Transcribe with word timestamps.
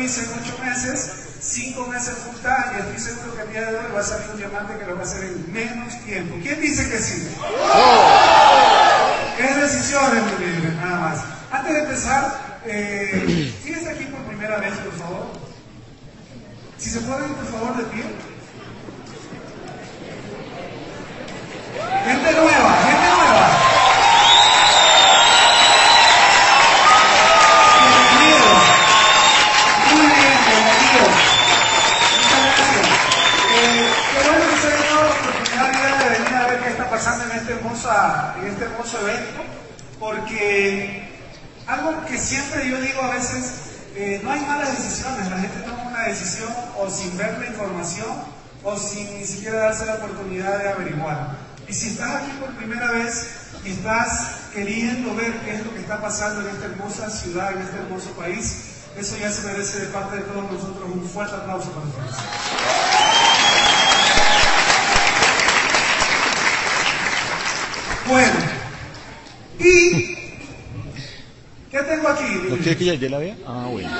lo 0.00 0.06
hice 0.06 0.22
en 0.22 0.30
ocho 0.40 0.56
meses, 0.64 1.10
cinco 1.40 1.86
meses 1.86 2.14
full 2.24 2.36
time, 2.40 2.72
y 2.74 2.80
estoy 2.80 3.14
seguro 3.14 3.36
que 3.36 3.42
el 3.42 3.50
día 3.50 3.70
de 3.70 3.76
hoy 3.76 3.92
va 3.94 4.00
a 4.00 4.02
salir 4.02 4.30
un 4.30 4.38
diamante 4.38 4.78
que 4.78 4.86
lo 4.86 4.94
va 4.94 5.02
a 5.02 5.04
hacer 5.04 5.24
en 5.24 5.52
menos 5.52 6.00
tiempo. 6.04 6.36
¿Quién 6.42 6.60
dice 6.60 6.88
que 6.88 6.98
sí? 6.98 7.28
Es 9.38 9.56
decisiones, 9.56 10.22
mi 10.24 10.46
libre, 10.46 10.72
nada 10.76 11.00
más. 11.00 11.18
Antes 11.52 11.74
de 11.74 11.80
empezar, 11.80 12.60
eh, 12.64 13.54
¿quién 13.62 13.78
está 13.78 13.90
aquí 13.90 14.04
por 14.04 14.20
primera 14.22 14.56
vez, 14.58 14.72
por 14.78 14.92
favor? 14.94 15.26
Si 16.78 16.88
se 16.88 17.00
pueden, 17.00 17.34
por 17.34 17.46
favor, 17.46 17.76
de 17.76 17.84
pie. 17.84 18.04
Gente 22.04 22.32
nueva. 22.32 22.79
Este 38.80 38.96
hermoso 38.96 39.08
evento, 39.08 39.42
porque 39.98 41.08
algo 41.66 42.04
que 42.06 42.18
siempre 42.18 42.68
yo 42.68 42.80
digo 42.80 43.02
a 43.02 43.14
veces, 43.14 43.52
eh, 43.94 44.20
no 44.22 44.30
hay 44.30 44.40
malas 44.40 44.76
decisiones, 44.76 45.30
la 45.30 45.38
gente 45.38 45.60
toma 45.60 45.82
una 45.88 46.04
decisión 46.04 46.52
o 46.78 46.88
sin 46.88 47.16
ver 47.16 47.38
la 47.38 47.46
información 47.46 48.08
o 48.62 48.76
sin 48.76 49.18
ni 49.18 49.24
siquiera 49.24 49.58
darse 49.58 49.86
la 49.86 49.94
oportunidad 49.94 50.58
de 50.58 50.68
averiguar. 50.68 51.36
Y 51.68 51.72
si 51.72 51.88
estás 51.88 52.22
aquí 52.22 52.32
por 52.40 52.50
primera 52.56 52.90
vez 52.92 53.28
y 53.64 53.70
estás 53.70 54.28
queriendo 54.52 55.14
ver 55.14 55.32
qué 55.44 55.54
es 55.54 55.64
lo 55.64 55.72
que 55.72 55.80
está 55.80 56.00
pasando 56.00 56.40
en 56.40 56.54
esta 56.54 56.66
hermosa 56.66 57.10
ciudad, 57.10 57.52
en 57.52 57.62
este 57.62 57.76
hermoso 57.76 58.10
país, 58.12 58.64
eso 58.96 59.16
ya 59.18 59.30
se 59.30 59.42
merece 59.46 59.80
de 59.80 59.86
parte 59.86 60.16
de 60.16 60.22
todos 60.22 60.50
nosotros 60.50 60.90
un 60.92 61.08
fuerte 61.08 61.36
aplauso 61.36 61.70
para 61.70 61.86
ustedes. 61.86 62.16
Bueno, 68.10 68.59
y 69.60 70.16
¿qué 71.70 71.78
tengo 71.78 72.08
aquí? 72.08 72.24
¿No 72.48 72.56
quiere 72.56 72.76
que 72.76 72.84
ya, 72.84 72.94
ya 72.94 73.08
la 73.10 73.18
vea? 73.18 73.36
Ah, 73.46 73.66
bueno. 73.70 73.90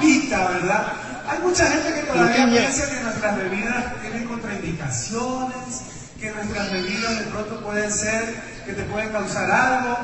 Vita, 0.00 0.48
¿verdad? 0.48 0.92
Hay 1.28 1.38
mucha 1.40 1.66
gente 1.66 1.94
que 1.94 2.06
todavía 2.06 2.46
piensa 2.46 2.90
que 2.90 3.00
nuestras 3.02 3.36
bebidas 3.36 4.00
tienen 4.00 4.24
contraindicaciones, 4.28 5.82
que 6.20 6.30
nuestras 6.30 6.70
bebidas 6.70 7.18
de 7.18 7.24
pronto 7.26 7.60
pueden 7.64 7.90
ser 7.90 8.34
que 8.64 8.72
te 8.72 8.82
pueden 8.84 9.10
causar 9.10 9.50
algo, 9.50 9.96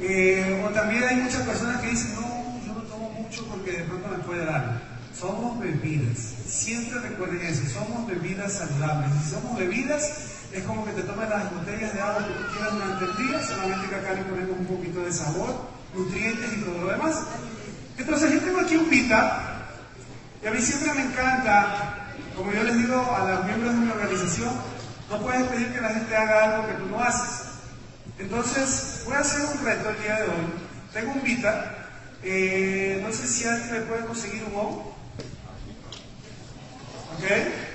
eh, 0.00 0.64
o 0.66 0.70
también 0.70 1.04
hay 1.04 1.16
muchas 1.16 1.42
personas 1.42 1.80
que 1.80 1.88
dicen, 1.88 2.14
no, 2.14 2.60
yo 2.66 2.74
no 2.74 2.82
tomo 2.82 3.10
mucho 3.10 3.46
porque 3.46 3.72
de 3.72 3.84
pronto 3.84 4.08
me 4.08 4.18
puede 4.24 4.44
dar. 4.44 4.90
Somos 5.18 5.58
bebidas, 5.60 6.18
siempre 6.46 6.98
recuerden 7.00 7.44
eso, 7.46 7.62
somos 7.72 8.06
bebidas 8.06 8.52
saludables. 8.54 9.10
Si 9.22 9.30
somos 9.30 9.58
bebidas, 9.58 10.10
es 10.52 10.64
como 10.64 10.84
que 10.84 10.92
te 10.92 11.02
tomes 11.02 11.28
las 11.28 11.54
botellas 11.54 11.94
de 11.94 12.00
agua 12.00 12.26
que 12.26 12.34
tú 12.34 12.52
quieras 12.52 12.74
durante 12.74 13.04
el 13.04 13.16
día, 13.16 13.46
solamente 13.46 13.88
que 13.88 13.94
acá 13.94 14.12
le 14.14 14.22
ponemos 14.22 14.58
un 14.58 14.66
poquito 14.66 15.00
de 15.00 15.12
sabor, 15.12 15.68
nutrientes 15.94 16.52
y 16.52 16.60
todo 16.62 16.78
lo 16.78 16.90
demás. 16.90 17.22
Entonces 17.96 18.32
yo 18.32 18.40
tengo 18.40 18.60
aquí 18.60 18.76
un 18.76 18.90
Vita, 18.90 19.66
y 20.42 20.46
a 20.46 20.50
mí 20.50 20.60
siempre 20.60 20.94
me 20.94 21.02
encanta, 21.02 22.08
como 22.36 22.52
yo 22.52 22.62
les 22.64 22.76
digo 22.76 23.14
a 23.14 23.30
los 23.30 23.44
miembros 23.44 23.74
de 23.74 23.80
mi 23.80 23.90
organización, 23.90 24.50
no 25.08 25.20
puedes 25.20 25.42
pedir 25.48 25.72
que 25.72 25.80
la 25.80 25.90
gente 25.90 26.16
haga 26.16 26.44
algo 26.44 26.66
que 26.68 26.74
tú 26.74 26.86
no 26.86 27.00
haces. 27.00 27.46
Entonces, 28.18 29.02
voy 29.04 29.14
a 29.14 29.20
hacer 29.20 29.40
un 29.40 29.64
reto 29.64 29.90
el 29.90 30.02
día 30.02 30.14
de 30.16 30.22
hoy. 30.22 30.46
Tengo 30.92 31.12
un 31.12 31.22
Vita, 31.22 31.88
eh, 32.22 33.00
no 33.06 33.12
sé 33.12 33.26
si 33.26 33.46
alguien 33.46 33.72
me 33.72 33.80
puede 33.80 34.04
conseguir 34.04 34.44
un 34.44 34.54
O. 34.56 34.94
¿Ok? 37.16 37.69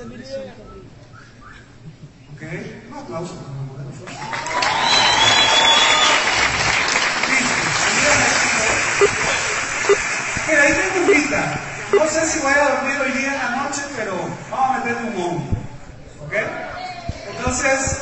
¿Ok? 0.00 0.08
Un 2.90 2.98
aplauso 2.98 3.34
para 3.34 3.48
la. 3.52 3.84
Mira, 10.48 10.62
ahí 10.62 10.72
tengo 10.72 11.04
un 11.04 11.06
Vita. 11.06 11.60
No 11.92 12.06
sé 12.08 12.26
si 12.26 12.38
voy 12.38 12.52
a 12.52 12.68
dormir 12.70 12.96
hoy 12.98 13.12
día 13.18 13.34
en 13.34 13.38
la 13.42 13.50
noche, 13.62 13.82
pero 13.94 14.14
vamos 14.50 14.76
a 14.76 14.78
meterle 14.78 15.10
un 15.10 15.22
on. 15.22 15.36
¿Ok? 16.24 16.34
Entonces, 17.36 17.98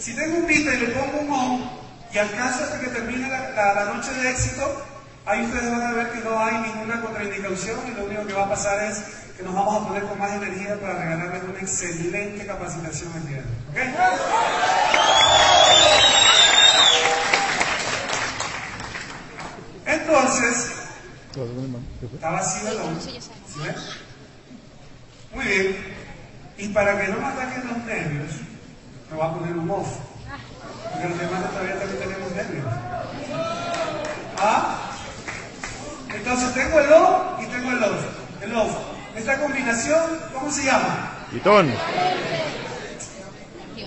si 0.00 0.16
tengo 0.16 0.38
un 0.38 0.46
Vita 0.48 0.74
y 0.74 0.78
le 0.78 0.88
pongo 0.88 1.20
un 1.20 1.30
on, 1.30 1.70
y 2.12 2.18
alcanzo 2.18 2.64
hasta 2.64 2.80
que 2.80 2.88
termine 2.88 3.28
la 3.28 3.92
noche 3.94 4.12
de 4.14 4.30
éxito, 4.30 4.82
ahí 5.26 5.44
ustedes 5.44 5.70
van 5.70 5.82
a 5.82 5.92
ver 5.92 6.10
que 6.10 6.18
no 6.18 6.44
hay 6.44 6.56
ninguna 6.58 7.00
contraindicación 7.00 7.86
y 7.86 7.90
lo 7.92 8.04
único 8.04 8.26
que 8.26 8.32
va 8.32 8.46
a 8.46 8.48
pasar 8.48 8.80
es 8.82 9.25
que 9.36 9.42
nos 9.42 9.54
vamos 9.54 9.82
a 9.82 9.86
poner 9.86 10.02
con 10.04 10.18
más 10.18 10.32
energía 10.32 10.80
para 10.80 10.94
regalarles 10.94 11.42
una 11.44 11.60
excelente 11.60 12.46
capacitación 12.46 13.12
el 13.16 13.28
día 13.28 13.36
de 13.36 13.42
hoy. 13.42 13.56
¿Ok? 13.70 13.78
Entonces, 19.86 20.72
Está 22.14 22.30
vacío 22.30 22.68
el. 22.70 23.00
¿Sí? 23.02 23.20
Muy 25.34 25.44
bien. 25.44 25.76
Y 26.56 26.68
para 26.68 26.98
que 26.98 27.08
no 27.08 27.18
me 27.18 27.26
ataquen 27.26 27.68
los 27.68 27.76
nervios, 27.84 28.32
me 29.10 29.16
voy 29.16 29.26
a 29.26 29.34
poner 29.34 29.52
un 29.52 29.70
off. 29.70 29.98
Porque 30.92 31.08
los 31.10 31.18
demás 31.18 31.50
todavía 31.50 31.78
también 31.78 31.98
tenemos 31.98 32.32
nervios. 32.32 32.66
¿Ah? 34.38 34.90
Entonces 36.14 36.54
tengo 36.54 36.80
el 36.80 36.92
on 36.92 37.42
y 37.42 37.46
tengo 37.46 37.70
el 37.72 37.84
off. 37.84 38.00
El 38.40 38.56
off. 38.56 38.95
Esta 39.16 39.40
combinación, 39.40 40.20
¿cómo 40.34 40.50
se 40.50 40.64
llama? 40.64 41.10
Pitón. 41.30 41.72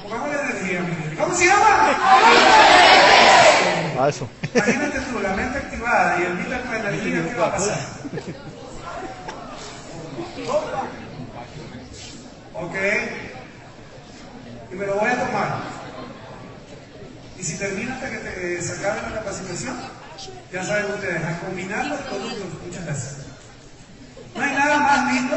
Pongamos 0.01 0.29
la 0.29 0.41
energía, 0.41 0.81
mi 0.81 0.95
gente. 0.95 1.15
¿Cómo 1.15 1.35
se 1.35 1.45
llama? 1.45 1.67
Ah, 3.99 4.07
eso. 4.09 4.27
Imagínate 4.53 4.99
tú, 5.01 5.19
la 5.19 5.33
mente 5.35 5.57
activada 5.57 6.19
y 6.19 6.23
el 6.23 6.37
vida 6.37 6.61
con 6.61 6.75
energía, 6.75 7.29
¿qué 7.29 7.35
va 7.35 7.47
a 7.47 7.51
pasar? 7.51 7.79
Ok. 12.55 12.75
Y 14.71 14.75
me 14.75 14.85
lo 14.87 14.95
voy 14.95 15.09
a 15.09 15.25
tomar. 15.25 15.57
Y 17.37 17.43
si 17.43 17.57
termino 17.57 17.93
hasta 17.93 18.09
que 18.09 18.17
te 18.17 18.61
se 18.61 18.73
acabe 18.79 19.01
la 19.09 19.19
capacitación, 19.19 19.77
ya 20.51 20.63
saben 20.63 20.91
ustedes, 20.91 21.23
a 21.23 21.39
combinar 21.39 21.85
los 21.85 21.99
productos, 22.01 22.47
muchas 22.65 22.85
gracias. 22.85 23.28
Nada 24.69 24.81
más 24.83 25.11
lindo 25.11 25.35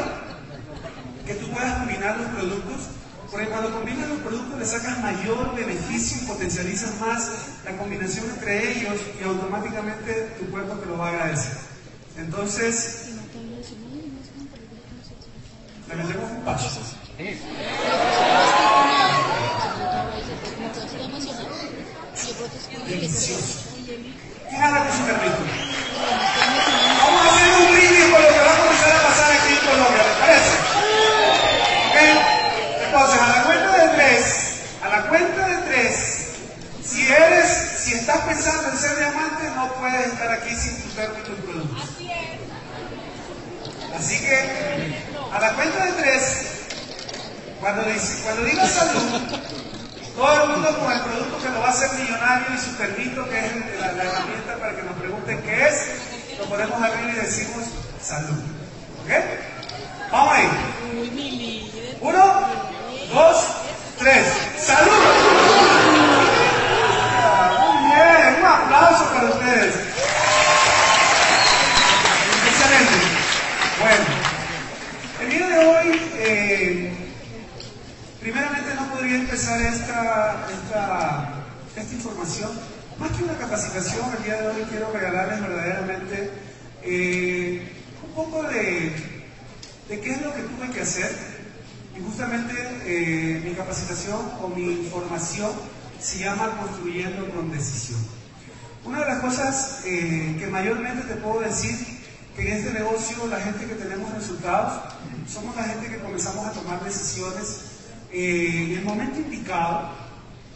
que 1.25 1.33
tú 1.33 1.49
puedas 1.49 1.79
combinar 1.79 2.17
los 2.17 2.27
productos, 2.27 2.81
porque 3.31 3.47
cuando 3.47 3.73
combinas 3.73 4.07
los 4.07 4.19
productos 4.19 4.59
le 4.59 4.65
sacas 4.67 4.99
mayor 4.99 5.55
beneficio 5.55 6.21
y 6.21 6.27
potencializas 6.27 7.01
más 7.01 7.31
la 7.65 7.75
combinación 7.75 8.29
entre 8.29 8.73
ellos 8.73 8.93
y 9.19 9.23
automáticamente 9.23 10.35
tu 10.37 10.51
cuerpo 10.51 10.75
te 10.75 10.85
lo 10.85 10.99
va 10.99 11.07
a 11.07 11.09
agradecer. 11.13 11.57
Entonces, 12.15 13.09
le 15.89 15.95
metemos 15.95 16.29
un 16.29 16.45
paso. 16.45 16.69
Delicioso. 22.87 23.69
¿Quién 24.47 24.61
habla 24.61 24.87
con 24.87 24.95
su 24.95 25.07
carrito? 25.07 25.37
Vamos 27.03 27.25
a 27.25 27.35
hacer 27.35 27.47
un 27.59 27.71
brindis 27.73 28.05
por 28.11 28.21
lo 28.21 28.27
que 28.27 28.39
va 28.39 28.53
a 28.53 28.57
comenzar 28.57 28.91
a 28.91 29.03
pasar 29.03 29.31
aquí 29.31 29.53
en 29.53 29.59
Colombia, 29.59 30.03
¿les 30.03 30.17
parece? 30.17 30.53
¿Ok? 31.89 31.97
Entonces, 32.85 33.21
a 33.21 33.27
la 33.27 33.43
cuenta 33.43 33.77
de 33.77 33.87
tres, 33.95 34.23
a 34.83 34.89
la 34.89 35.01
cuenta 35.09 35.47
de 35.47 35.55
tres, 35.67 35.93
si 36.83 37.07
eres, 37.07 37.47
si 37.83 37.93
estás 37.93 38.19
pensando 38.33 38.69
en 38.69 38.77
ser 38.77 38.97
diamante, 38.97 39.43
no 39.55 39.73
puedes 39.75 40.07
estar 40.07 40.31
aquí 40.31 40.55
sin 40.55 40.81
tus 40.81 40.95
verbos 40.95 41.17
y 41.19 41.29
tus 41.29 41.39
productos. 41.39 41.89
Así 43.97 44.19
que, 44.21 45.03
a 45.31 45.39
la 45.39 45.53
cuenta 45.53 45.85
de 45.85 45.91
tres, 45.93 46.23
cuando, 47.59 47.83
dice- 47.83 48.21
cuando 48.23 48.43
digas 48.43 48.69
salud, 48.71 49.01
Todo 50.15 50.43
el 50.43 50.49
mundo 50.49 50.77
con 50.79 50.91
el 50.91 50.99
producto 51.01 51.41
que 51.41 51.49
lo 51.49 51.59
va 51.59 51.67
a 51.69 51.71
hacer 51.71 51.89
millonario 51.93 52.45
y 52.53 52.57
su 52.59 52.75
perrito, 52.77 53.27
que 53.29 53.39
es 53.39 53.79
la, 53.79 53.93
la 53.93 54.03
herramienta 54.03 54.57
para 54.59 54.75
que 54.75 54.83
nos 54.83 54.93
pregunten 54.97 55.41
qué 55.41 55.67
es, 55.67 56.37
lo 56.37 56.45
ponemos 56.45 56.79
abrir 56.83 57.15
y 57.15 57.17
decimos 57.17 57.63
salud. 57.99 58.37
¿Ok? 59.03 59.11
Vamos 60.11 60.33
ahí. 60.35 60.49
Uno, 61.99 62.47
dos, 63.11 63.43
tres. 63.97 64.27
¡Salud! 64.63 65.02
Aplauso 68.63 69.05
para 69.13 69.29
ustedes. 69.29 69.75
Excelente. 72.47 72.97
Bueno, 73.79 74.05
el 75.21 75.29
día 75.29 75.47
de 75.47 75.65
hoy, 75.65 76.01
eh, 76.15 76.93
primeramente 78.21 78.73
no 78.75 78.89
podría 78.89 79.15
empezar 79.15 79.61
esta, 79.61 81.29
información. 81.91 82.51
Más 82.97 83.11
que 83.11 83.23
una 83.23 83.37
capacitación, 83.37 84.05
el 84.17 84.23
día 84.23 84.41
de 84.41 84.47
hoy 84.47 84.63
quiero 84.69 84.91
regalarles 84.91 85.41
verdaderamente 85.41 86.31
eh, 86.81 87.71
un 88.03 88.13
poco 88.13 88.43
de, 88.43 88.95
de 89.89 89.99
qué 90.01 90.11
es 90.11 90.21
lo 90.21 90.33
que 90.33 90.41
tuve 90.41 90.69
que 90.73 90.81
hacer. 90.81 91.11
Y 91.95 92.01
justamente 92.01 92.53
eh, 92.85 93.41
mi 93.43 93.53
capacitación 93.53 94.19
o 94.41 94.47
mi 94.47 94.89
formación 94.89 95.51
se 95.99 96.19
llama 96.19 96.57
Construyendo 96.59 97.29
con 97.29 97.51
Decisión. 97.51 98.22
Una 98.85 98.99
de 98.99 99.05
las 99.05 99.21
cosas 99.21 99.81
eh, 99.85 100.35
que 100.37 100.47
mayormente 100.47 101.07
te 101.07 101.15
puedo 101.15 101.39
decir 101.39 101.73
que 102.35 102.41
en 102.41 102.57
este 102.57 102.73
negocio 102.73 103.27
la 103.27 103.39
gente 103.39 103.65
que 103.65 103.75
tenemos 103.75 104.13
resultados 104.13 104.81
somos 105.27 105.55
la 105.55 105.63
gente 105.63 105.87
que 105.87 105.99
comenzamos 105.99 106.45
a 106.45 106.51
tomar 106.51 106.83
decisiones 106.83 107.61
eh, 108.11 108.71
en 108.71 108.79
el 108.79 108.83
momento 108.83 109.21
indicado, 109.21 109.89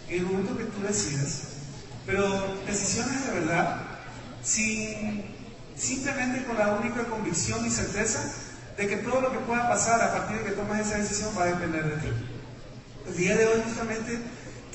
en 0.09 0.19
el 0.19 0.25
momento 0.25 0.57
que 0.57 0.65
tú 0.65 0.81
decidas, 0.85 1.43
pero 2.05 2.57
decisiones 2.65 3.27
de 3.27 3.39
verdad, 3.39 3.77
simplemente 4.43 6.43
con 6.45 6.57
la 6.57 6.73
única 6.73 7.05
convicción 7.05 7.65
y 7.65 7.69
certeza 7.69 8.29
de 8.75 8.87
que 8.87 8.97
todo 8.97 9.21
lo 9.21 9.31
que 9.31 9.39
pueda 9.39 9.69
pasar 9.69 10.01
a 10.01 10.11
partir 10.11 10.39
de 10.39 10.43
que 10.43 10.51
tomas 10.51 10.81
esa 10.81 10.97
decisión 10.97 11.31
va 11.37 11.43
a 11.43 11.47
depender 11.47 11.85
de 11.85 12.01
ti. 12.01 12.13
El 13.07 13.15
día 13.15 13.37
de 13.37 13.47
hoy 13.47 13.61
justamente 13.63 14.19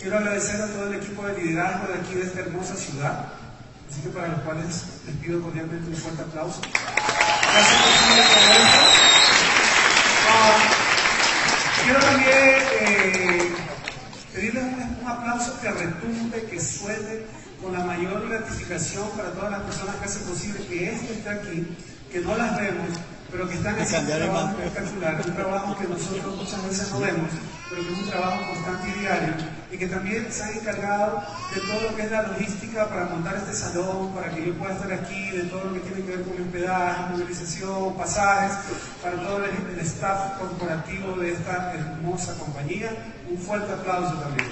quiero 0.00 0.16
agradecer 0.16 0.60
a 0.60 0.68
todo 0.68 0.88
el 0.88 0.94
equipo 0.94 1.26
de 1.26 1.42
liderazgo 1.42 1.92
de 1.92 2.00
aquí 2.00 2.14
de 2.14 2.22
esta 2.22 2.40
hermosa 2.40 2.76
ciudad, 2.76 3.41
así 3.92 4.00
que 4.00 4.08
para 4.08 4.28
los 4.28 4.40
cuales 4.40 4.84
les 5.06 5.16
pido 5.16 5.42
cordialmente 5.42 5.86
un 5.88 5.96
fuerte 5.96 6.22
aplauso. 6.22 6.60
Gracias 6.62 7.82
por 7.82 8.18
esto. 8.18 8.80
Ah, 10.30 10.58
quiero 11.84 12.00
también 12.00 12.38
eh, 12.80 13.52
pedirles 14.34 14.64
un, 14.64 14.98
un 15.02 15.08
aplauso 15.08 15.60
que 15.60 15.70
retumbe, 15.70 16.42
que 16.44 16.60
suene 16.60 17.26
con 17.60 17.72
la 17.74 17.84
mayor 17.84 18.28
gratificación 18.28 19.10
para 19.10 19.30
todas 19.32 19.50
las 19.50 19.60
personas 19.62 19.96
que 19.96 20.04
hacen 20.06 20.22
posible 20.22 20.66
que 20.66 20.92
esto 20.92 21.12
esté 21.12 21.28
aquí, 21.28 21.76
que 22.10 22.20
no 22.20 22.36
las 22.36 22.56
vemos, 22.56 22.88
pero 23.32 23.48
que 23.48 23.54
están 23.54 23.80
haciendo 23.80 24.12
un 24.12 24.18
trabajo 24.18 24.58
espectacular, 24.62 25.22
un 25.26 25.34
trabajo 25.34 25.78
que 25.78 25.88
nosotros 25.88 26.36
muchas 26.36 26.68
veces 26.68 26.90
no 26.92 27.00
vemos, 27.00 27.30
pero 27.70 27.82
que 27.82 27.92
es 27.92 27.98
un 27.98 28.10
trabajo 28.10 28.40
constante 28.46 28.88
y 28.88 29.00
diario, 29.00 29.34
y 29.72 29.78
que 29.78 29.86
también 29.86 30.30
se 30.30 30.42
han 30.42 30.52
encargado 30.52 31.22
de 31.54 31.60
todo 31.62 31.80
lo 31.80 31.96
que 31.96 32.02
es 32.02 32.10
la 32.10 32.22
logística 32.24 32.88
para 32.88 33.06
montar 33.06 33.36
este 33.36 33.54
salón, 33.54 34.12
para 34.14 34.28
que 34.34 34.46
yo 34.46 34.54
pueda 34.58 34.74
estar 34.74 34.92
aquí, 34.92 35.30
de 35.30 35.44
todo 35.44 35.64
lo 35.64 35.72
que 35.72 35.80
tiene 35.80 36.02
que 36.04 36.16
ver 36.16 36.22
con 36.24 36.42
hospedaje, 36.42 37.02
movilización, 37.10 37.96
pasajes, 37.96 38.52
para 39.02 39.16
todo 39.16 39.38
el, 39.44 39.50
el 39.72 39.80
staff 39.80 40.38
corporativo 40.38 41.16
de 41.16 41.32
esta 41.32 41.72
hermosa 41.72 42.34
compañía. 42.38 42.90
Un 43.30 43.38
fuerte 43.38 43.72
aplauso 43.72 44.12
también. 44.12 44.48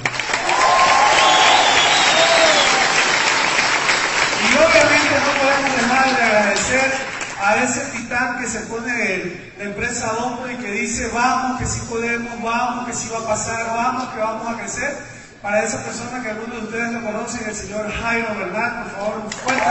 Y 4.42 4.54
obviamente 4.56 5.14
no 5.20 5.32
podemos 5.38 5.76
dejar 5.76 6.16
de 6.16 6.22
agradecer 6.22 7.19
a 7.40 7.56
ese 7.62 7.80
titán 7.96 8.38
que 8.38 8.46
se 8.46 8.60
pone 8.60 9.52
la 9.56 9.64
empresa 9.64 10.08
a 10.08 10.18
hombro 10.18 10.50
y 10.50 10.56
que 10.56 10.70
dice, 10.72 11.08
vamos, 11.08 11.58
que 11.58 11.66
sí 11.66 11.80
podemos, 11.88 12.40
vamos, 12.42 12.86
que 12.86 12.92
sí 12.92 13.08
va 13.08 13.18
a 13.18 13.28
pasar, 13.28 13.66
vamos, 13.66 14.12
que 14.12 14.20
vamos 14.20 14.46
a 14.46 14.58
crecer. 14.58 14.98
Para 15.40 15.64
esa 15.64 15.82
persona 15.82 16.22
que 16.22 16.30
algunos 16.30 16.60
de 16.60 16.66
ustedes 16.66 16.92
lo 16.92 17.00
conocen, 17.00 17.48
el 17.48 17.54
señor 17.54 17.90
Jairo 17.90 18.34
¿verdad? 18.36 18.82
por 18.82 18.92
favor, 18.92 19.22
un 19.24 19.32
fuerte. 19.32 19.64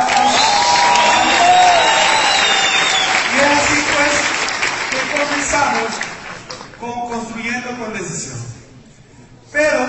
Y 3.31 3.37
es 3.37 3.59
así 3.59 3.83
pues 3.95 4.13
que 4.89 5.19
comenzamos 5.19 5.91
con 6.79 7.09
construyendo 7.09 7.77
con 7.77 7.93
decisión. 7.93 8.39
Pero, 9.51 9.85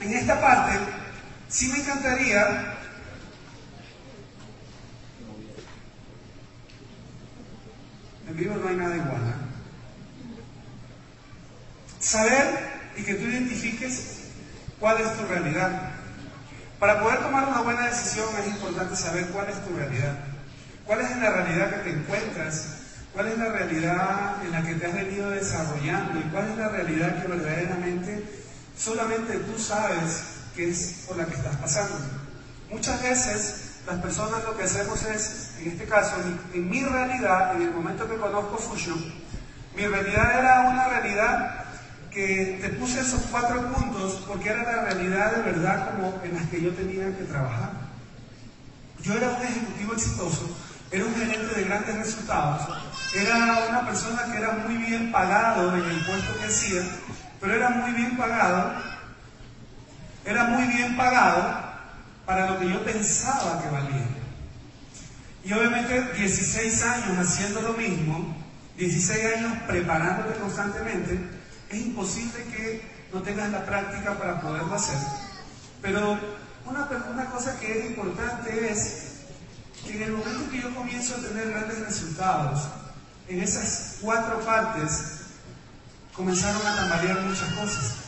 en 0.00 0.14
esta 0.14 0.40
parte, 0.40 0.78
sí 1.50 1.68
me 1.68 1.80
encantaría 1.80 2.75
En 8.36 8.42
vivo 8.42 8.56
no 8.56 8.68
hay 8.68 8.76
nada 8.76 8.96
igual. 8.96 9.34
Saber 11.98 12.68
y 12.94 13.02
que 13.02 13.14
tú 13.14 13.24
identifiques 13.24 14.24
cuál 14.78 15.00
es 15.00 15.16
tu 15.16 15.24
realidad. 15.24 15.92
Para 16.78 17.02
poder 17.02 17.20
tomar 17.20 17.48
una 17.48 17.62
buena 17.62 17.86
decisión 17.86 18.28
es 18.38 18.48
importante 18.48 18.94
saber 18.94 19.28
cuál 19.28 19.48
es 19.48 19.64
tu 19.64 19.74
realidad. 19.74 20.18
¿Cuál 20.84 21.00
es 21.00 21.16
la 21.16 21.30
realidad 21.30 21.70
que 21.76 21.90
te 21.90 21.98
encuentras? 21.98 22.66
¿Cuál 23.14 23.28
es 23.28 23.38
la 23.38 23.48
realidad 23.48 24.44
en 24.44 24.52
la 24.52 24.62
que 24.62 24.74
te 24.74 24.86
has 24.86 24.94
venido 24.94 25.30
desarrollando? 25.30 26.20
¿Y 26.20 26.24
cuál 26.24 26.50
es 26.50 26.58
la 26.58 26.68
realidad 26.68 27.22
que 27.22 27.28
verdaderamente 27.28 28.22
solamente 28.76 29.38
tú 29.38 29.58
sabes 29.58 30.24
que 30.54 30.68
es 30.68 31.04
por 31.08 31.16
la 31.16 31.24
que 31.24 31.36
estás 31.36 31.56
pasando? 31.56 31.96
Muchas 32.70 33.02
veces 33.02 33.54
las 33.86 33.98
personas 34.00 34.44
lo 34.44 34.58
que 34.58 34.64
hacemos 34.64 35.02
es, 35.04 35.45
en 35.60 35.68
este 35.68 35.84
caso, 35.84 36.16
en, 36.52 36.70
mi 36.70 36.82
realidad, 36.82 37.56
en 37.56 37.62
el 37.62 37.70
momento 37.70 38.08
que 38.08 38.16
conozco 38.16 38.56
Fusion, 38.56 39.02
mi 39.74 39.86
realidad 39.86 40.38
era 40.38 40.60
una 40.70 40.88
realidad 40.88 41.64
que 42.10 42.58
te 42.62 42.70
puse 42.70 43.00
esos 43.00 43.20
cuatro 43.30 43.60
puntos 43.72 44.24
porque 44.26 44.48
era 44.48 44.62
la 44.62 44.82
realidad 44.84 45.32
de 45.32 45.42
verdad 45.42 45.90
como 45.90 46.18
en 46.24 46.34
las 46.34 46.46
que 46.48 46.62
yo 46.62 46.72
tenía 46.72 47.14
que 47.16 47.24
trabajar. 47.24 47.70
Yo 49.02 49.14
era 49.14 49.30
un 49.30 49.42
ejecutivo 49.42 49.92
exitoso, 49.92 50.56
era 50.90 51.04
un 51.04 51.14
gerente 51.14 51.54
de 51.54 51.64
grandes 51.64 51.96
resultados, 51.96 52.68
era 53.14 53.66
una 53.68 53.84
persona 53.84 54.24
que 54.30 54.38
era 54.38 54.52
muy 54.52 54.76
bien 54.76 55.12
pagado 55.12 55.76
en 55.76 55.84
el 55.84 56.04
puesto 56.06 56.38
que 56.38 56.46
hacía, 56.46 56.82
pero 57.40 57.54
era 57.54 57.70
muy 57.70 57.92
bien 57.92 58.16
pagado, 58.16 58.72
era 60.24 60.44
muy 60.44 60.64
bien 60.68 60.96
pagado 60.96 61.66
para 62.24 62.50
lo 62.50 62.58
que 62.58 62.70
yo 62.70 62.84
pensaba 62.84 63.62
que 63.62 63.68
valía. 63.68 64.15
Y 65.46 65.52
obviamente 65.52 66.02
16 66.14 66.82
años 66.82 67.18
haciendo 67.18 67.60
lo 67.60 67.74
mismo, 67.74 68.34
16 68.78 69.36
años 69.36 69.52
preparándote 69.68 70.40
constantemente, 70.40 71.20
es 71.70 71.86
imposible 71.86 72.42
que 72.50 72.82
no 73.12 73.22
tengas 73.22 73.52
la 73.52 73.64
práctica 73.64 74.18
para 74.18 74.40
poderlo 74.40 74.74
hacer. 74.74 74.98
Pero 75.80 76.18
una, 76.64 77.26
cosa 77.30 77.60
que 77.60 77.78
es 77.78 77.90
importante 77.90 78.72
es 78.72 79.02
que 79.84 79.94
en 79.94 80.02
el 80.02 80.12
momento 80.14 80.50
que 80.50 80.62
yo 80.62 80.74
comienzo 80.74 81.14
a 81.14 81.28
tener 81.28 81.50
grandes 81.50 81.78
resultados, 81.78 82.62
en 83.28 83.40
esas 83.40 83.98
cuatro 84.00 84.40
partes 84.40 84.90
comenzaron 86.12 86.66
a 86.66 86.74
tambalear 86.74 87.20
muchas 87.20 87.52
cosas. 87.52 88.05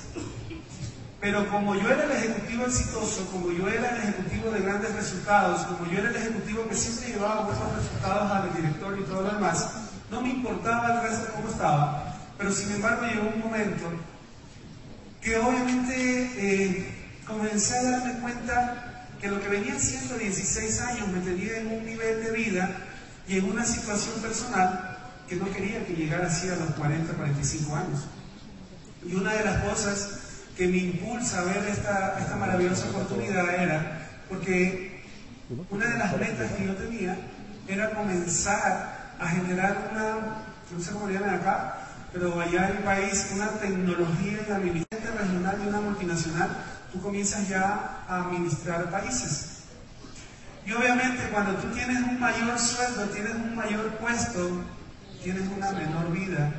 Pero 1.20 1.48
como 1.50 1.74
yo 1.74 1.90
era 1.90 2.04
el 2.04 2.12
ejecutivo 2.12 2.66
exitoso, 2.66 3.26
como 3.32 3.50
yo 3.50 3.68
era 3.68 3.90
el 3.90 4.02
ejecutivo 4.02 4.50
de 4.50 4.60
grandes 4.60 4.94
resultados, 4.94 5.62
como 5.66 5.90
yo 5.90 5.98
era 5.98 6.10
el 6.10 6.16
ejecutivo 6.16 6.68
que 6.68 6.76
siempre 6.76 7.08
llevaba 7.08 7.42
buenos 7.42 7.74
resultados 7.74 8.30
al 8.30 8.54
director 8.54 8.96
y 8.98 9.02
todo 9.02 9.22
lo 9.22 9.32
demás, 9.32 9.68
no 10.10 10.20
me 10.20 10.30
importaba 10.30 10.94
el 10.94 11.10
resto 11.10 11.32
cómo 11.34 11.48
estaba, 11.48 12.14
pero 12.38 12.52
sin 12.52 12.72
embargo 12.72 13.04
llegó 13.04 13.28
un 13.34 13.40
momento 13.40 13.84
que 15.20 15.36
obviamente 15.38 16.30
eh, 16.36 16.94
comencé 17.26 17.76
a 17.78 17.90
darme 17.90 18.20
cuenta 18.20 19.08
que 19.20 19.28
lo 19.28 19.40
que 19.40 19.48
venía 19.48 19.78
siendo 19.78 20.16
16 20.16 20.80
años 20.82 21.08
me 21.08 21.20
tenía 21.20 21.58
en 21.58 21.66
un 21.66 21.84
nivel 21.84 22.22
de 22.22 22.30
vida 22.30 22.70
y 23.26 23.38
en 23.38 23.50
una 23.50 23.64
situación 23.64 24.20
personal 24.22 24.98
que 25.28 25.34
no 25.34 25.50
quería 25.52 25.84
que 25.84 25.94
llegara 25.94 26.28
así 26.28 26.48
a 26.48 26.54
los 26.54 26.70
40, 26.76 27.12
45 27.12 27.76
años. 27.76 28.04
Y 29.04 29.14
una 29.14 29.32
de 29.34 29.44
las 29.44 29.62
cosas 29.64 30.27
que 30.58 30.66
me 30.66 30.78
impulsa 30.78 31.38
a 31.38 31.44
ver 31.44 31.64
esta, 31.68 32.18
esta 32.18 32.34
maravillosa 32.34 32.88
oportunidad 32.90 33.48
era 33.54 34.08
porque 34.28 35.04
una 35.70 35.86
de 35.86 35.98
las 35.98 36.18
metas 36.18 36.50
que 36.50 36.66
yo 36.66 36.74
tenía 36.74 37.16
era 37.68 37.90
comenzar 37.94 39.14
a 39.20 39.28
generar 39.28 39.88
una, 39.92 40.16
no 40.76 40.82
sé 40.82 40.90
cómo 40.90 41.06
le 41.06 41.14
llaman 41.14 41.36
acá, 41.36 41.78
pero 42.12 42.40
allá 42.40 42.70
en 42.70 42.76
el 42.78 42.82
país, 42.82 43.30
una 43.36 43.50
tecnología 43.50 44.40
en 44.40 44.50
la 44.50 44.58
regional 44.58 45.60
de 45.60 45.68
una 45.68 45.80
multinacional, 45.80 46.50
tú 46.92 47.00
comienzas 47.00 47.48
ya 47.48 48.02
a 48.08 48.24
administrar 48.24 48.90
países. 48.90 49.62
Y 50.66 50.72
obviamente 50.72 51.22
cuando 51.32 51.54
tú 51.54 51.68
tienes 51.68 51.98
un 51.98 52.18
mayor 52.18 52.58
sueldo, 52.58 53.04
tienes 53.14 53.34
un 53.34 53.54
mayor 53.54 53.96
puesto, 53.98 54.64
tienes 55.22 55.44
una 55.56 55.70
menor 55.70 56.10
vida, 56.10 56.50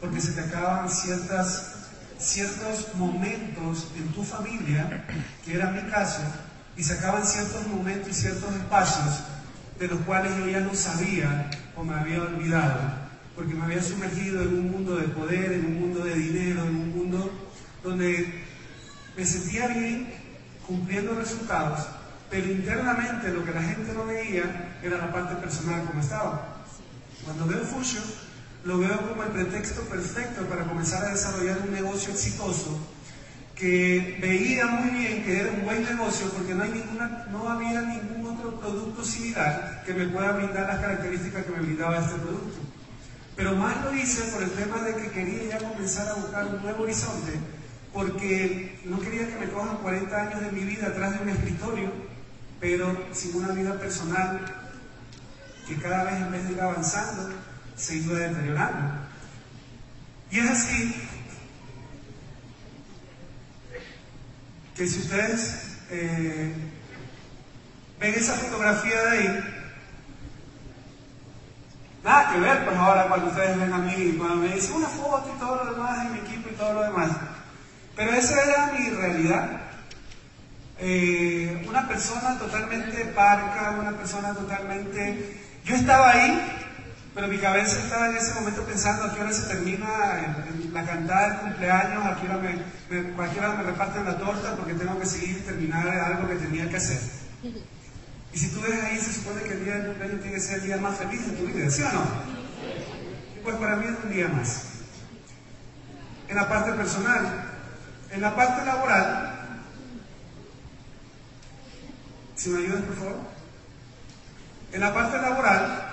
porque 0.00 0.20
se 0.20 0.32
te 0.32 0.42
acaban 0.42 0.88
ciertas 0.88 1.77
ciertos 2.18 2.94
momentos 2.94 3.88
en 3.96 4.08
tu 4.08 4.22
familia, 4.22 5.04
que 5.44 5.54
era 5.54 5.70
mi 5.70 5.88
caso, 5.90 6.20
y 6.76 6.82
sacaban 6.82 7.26
ciertos 7.26 7.66
momentos 7.66 8.08
y 8.10 8.14
ciertos 8.14 8.54
espacios 8.54 9.20
de 9.78 9.88
los 9.88 10.00
cuales 10.00 10.36
yo 10.36 10.46
ya 10.46 10.60
no 10.60 10.74
sabía 10.74 11.50
o 11.76 11.84
me 11.84 11.94
había 11.94 12.22
olvidado, 12.22 12.80
porque 13.36 13.54
me 13.54 13.64
había 13.64 13.82
sumergido 13.82 14.42
en 14.42 14.48
un 14.48 14.70
mundo 14.70 14.96
de 14.96 15.08
poder, 15.08 15.52
en 15.52 15.66
un 15.66 15.80
mundo 15.80 16.04
de 16.04 16.14
dinero, 16.14 16.62
en 16.62 16.76
un 16.76 16.96
mundo 16.96 17.48
donde 17.82 18.44
me 19.16 19.24
sentía 19.24 19.68
bien 19.68 20.12
cumpliendo 20.66 21.14
resultados, 21.14 21.86
pero 22.30 22.46
internamente 22.50 23.28
lo 23.30 23.44
que 23.44 23.52
la 23.52 23.62
gente 23.62 23.92
no 23.94 24.06
veía 24.06 24.78
era 24.82 24.98
la 24.98 25.12
parte 25.12 25.34
personal 25.36 25.84
como 25.84 26.00
estaba. 26.00 26.64
Cuando 27.24 27.46
veo 27.46 27.64
Fusion, 27.64 28.04
lo 28.68 28.76
veo 28.76 29.00
como 29.08 29.22
el 29.22 29.30
pretexto 29.30 29.80
perfecto 29.84 30.42
para 30.42 30.64
comenzar 30.64 31.02
a 31.02 31.12
desarrollar 31.12 31.58
un 31.66 31.72
negocio 31.72 32.12
exitoso 32.12 32.78
que 33.54 34.18
veía 34.20 34.66
muy 34.66 34.90
bien 34.90 35.24
que 35.24 35.40
era 35.40 35.52
un 35.52 35.64
buen 35.64 35.82
negocio 35.82 36.28
porque 36.28 36.52
no, 36.52 37.48
había 37.48 37.80
ningún 37.80 38.36
otro 38.36 38.60
producto 38.60 39.02
similar 39.02 39.82
que 39.86 39.94
me 39.94 40.08
pueda 40.08 40.32
brindar 40.32 40.66
las 40.66 40.80
características 40.80 41.46
que 41.46 41.50
me 41.50 41.60
brindaba 41.60 41.98
este 41.98 42.16
producto. 42.16 42.58
Pero 43.36 43.56
más 43.56 43.82
lo 43.84 43.94
hice 43.94 44.30
por 44.32 44.42
el 44.42 44.50
tema 44.50 44.82
de 44.82 44.96
que 44.96 45.10
quería 45.12 45.58
ya 45.58 45.66
comenzar 45.66 46.06
a 46.08 46.14
buscar 46.14 46.46
un 46.46 46.60
nuevo 46.62 46.82
horizonte 46.82 47.32
porque 47.94 48.80
no 48.84 49.00
quería 49.00 49.28
que 49.28 49.46
me 49.46 49.50
cojan 49.50 49.78
40 49.78 50.14
años 50.14 50.40
de 50.42 50.52
mi 50.52 50.64
vida 50.64 50.88
atrás 50.88 51.14
de 51.14 51.22
un 51.22 51.30
escritorio, 51.30 51.90
pero 52.60 52.94
sin 53.12 53.34
una 53.34 53.48
vida 53.54 53.78
personal 53.78 54.40
que 55.66 55.76
cada 55.76 56.04
vez 56.04 56.16
en 56.16 56.32
vez 56.32 56.46
de 56.46 56.52
ir 56.52 56.60
avanzando, 56.60 57.30
se 57.78 57.96
iba 57.96 58.18
deteriorando. 58.18 58.94
Y 60.30 60.40
es 60.40 60.50
así 60.50 61.08
que 64.74 64.86
si 64.86 64.98
ustedes 64.98 65.78
eh, 65.90 66.54
ven 67.98 68.14
esa 68.14 68.34
fotografía 68.34 69.02
de 69.02 69.10
ahí, 69.10 69.44
nada 72.04 72.32
que 72.32 72.40
ver, 72.40 72.64
pues 72.64 72.76
ahora 72.76 73.08
cuando 73.08 73.26
ustedes 73.28 73.58
ven 73.58 73.72
a 73.72 73.78
mí, 73.78 74.14
cuando 74.18 74.36
me 74.36 74.54
dicen 74.54 74.76
una 74.76 74.88
foto 74.88 75.32
y 75.34 75.38
todo 75.40 75.64
lo 75.64 75.72
demás 75.72 76.06
en 76.06 76.12
mi 76.12 76.18
equipo 76.18 76.50
y 76.50 76.54
todo 76.54 76.74
lo 76.74 76.82
demás. 76.82 77.10
Pero 77.96 78.12
esa 78.12 78.42
era 78.42 78.72
mi 78.72 78.90
realidad. 78.90 79.60
Eh, 80.80 81.64
una 81.68 81.88
persona 81.88 82.38
totalmente 82.38 83.04
parca, 83.06 83.76
una 83.80 83.92
persona 83.92 84.32
totalmente... 84.34 85.42
Yo 85.64 85.74
estaba 85.74 86.12
ahí, 86.12 86.57
pero 87.14 87.28
mi 87.28 87.38
cabeza 87.38 87.78
estaba 87.78 88.10
en 88.10 88.16
ese 88.16 88.34
momento 88.34 88.62
pensando 88.62 89.04
a 89.04 89.14
qué 89.14 89.20
hora 89.20 89.32
se 89.32 89.48
termina 89.48 89.88
la 90.72 90.84
cantada 90.84 91.28
del 91.28 91.38
cumpleaños, 91.40 92.06
a 92.06 92.16
qué 92.20 92.26
hora 92.26 92.38
me, 92.38 92.52
me, 92.90 93.02
me 93.02 93.62
reparten 93.62 94.04
la 94.04 94.18
torta 94.18 94.56
porque 94.56 94.74
tengo 94.74 94.98
que 94.98 95.06
seguir 95.06 95.38
y 95.38 95.40
terminar 95.40 95.88
algo 95.88 96.28
que 96.28 96.36
tenía 96.36 96.68
que 96.68 96.76
hacer. 96.76 97.00
Y 98.32 98.38
si 98.38 98.50
tú 98.50 98.60
ves 98.60 98.84
ahí, 98.84 98.98
se 98.98 99.14
supone 99.14 99.42
que 99.42 99.52
el 99.52 99.64
día 99.64 99.74
del 99.76 99.86
cumpleaños 99.86 100.20
tiene 100.20 100.36
que 100.36 100.40
ser 100.40 100.58
el 100.58 100.66
día 100.66 100.76
más 100.76 100.98
feliz 100.98 101.26
de 101.26 101.36
tu 101.36 101.46
vida, 101.46 101.70
¿sí 101.70 101.82
o 101.82 101.92
no? 101.92 102.04
Pues 103.42 103.56
para 103.56 103.76
mí 103.76 103.86
es 103.86 104.04
un 104.04 104.12
día 104.12 104.28
más. 104.28 104.64
En 106.28 106.36
la 106.36 106.48
parte 106.48 106.72
personal, 106.72 107.46
en 108.10 108.20
la 108.20 108.36
parte 108.36 108.64
laboral, 108.66 109.58
si 112.36 112.50
me 112.50 112.58
ayudas 112.58 112.82
por 112.82 112.96
favor, 112.96 113.16
en 114.72 114.80
la 114.80 114.94
parte 114.94 115.18
laboral, 115.18 115.87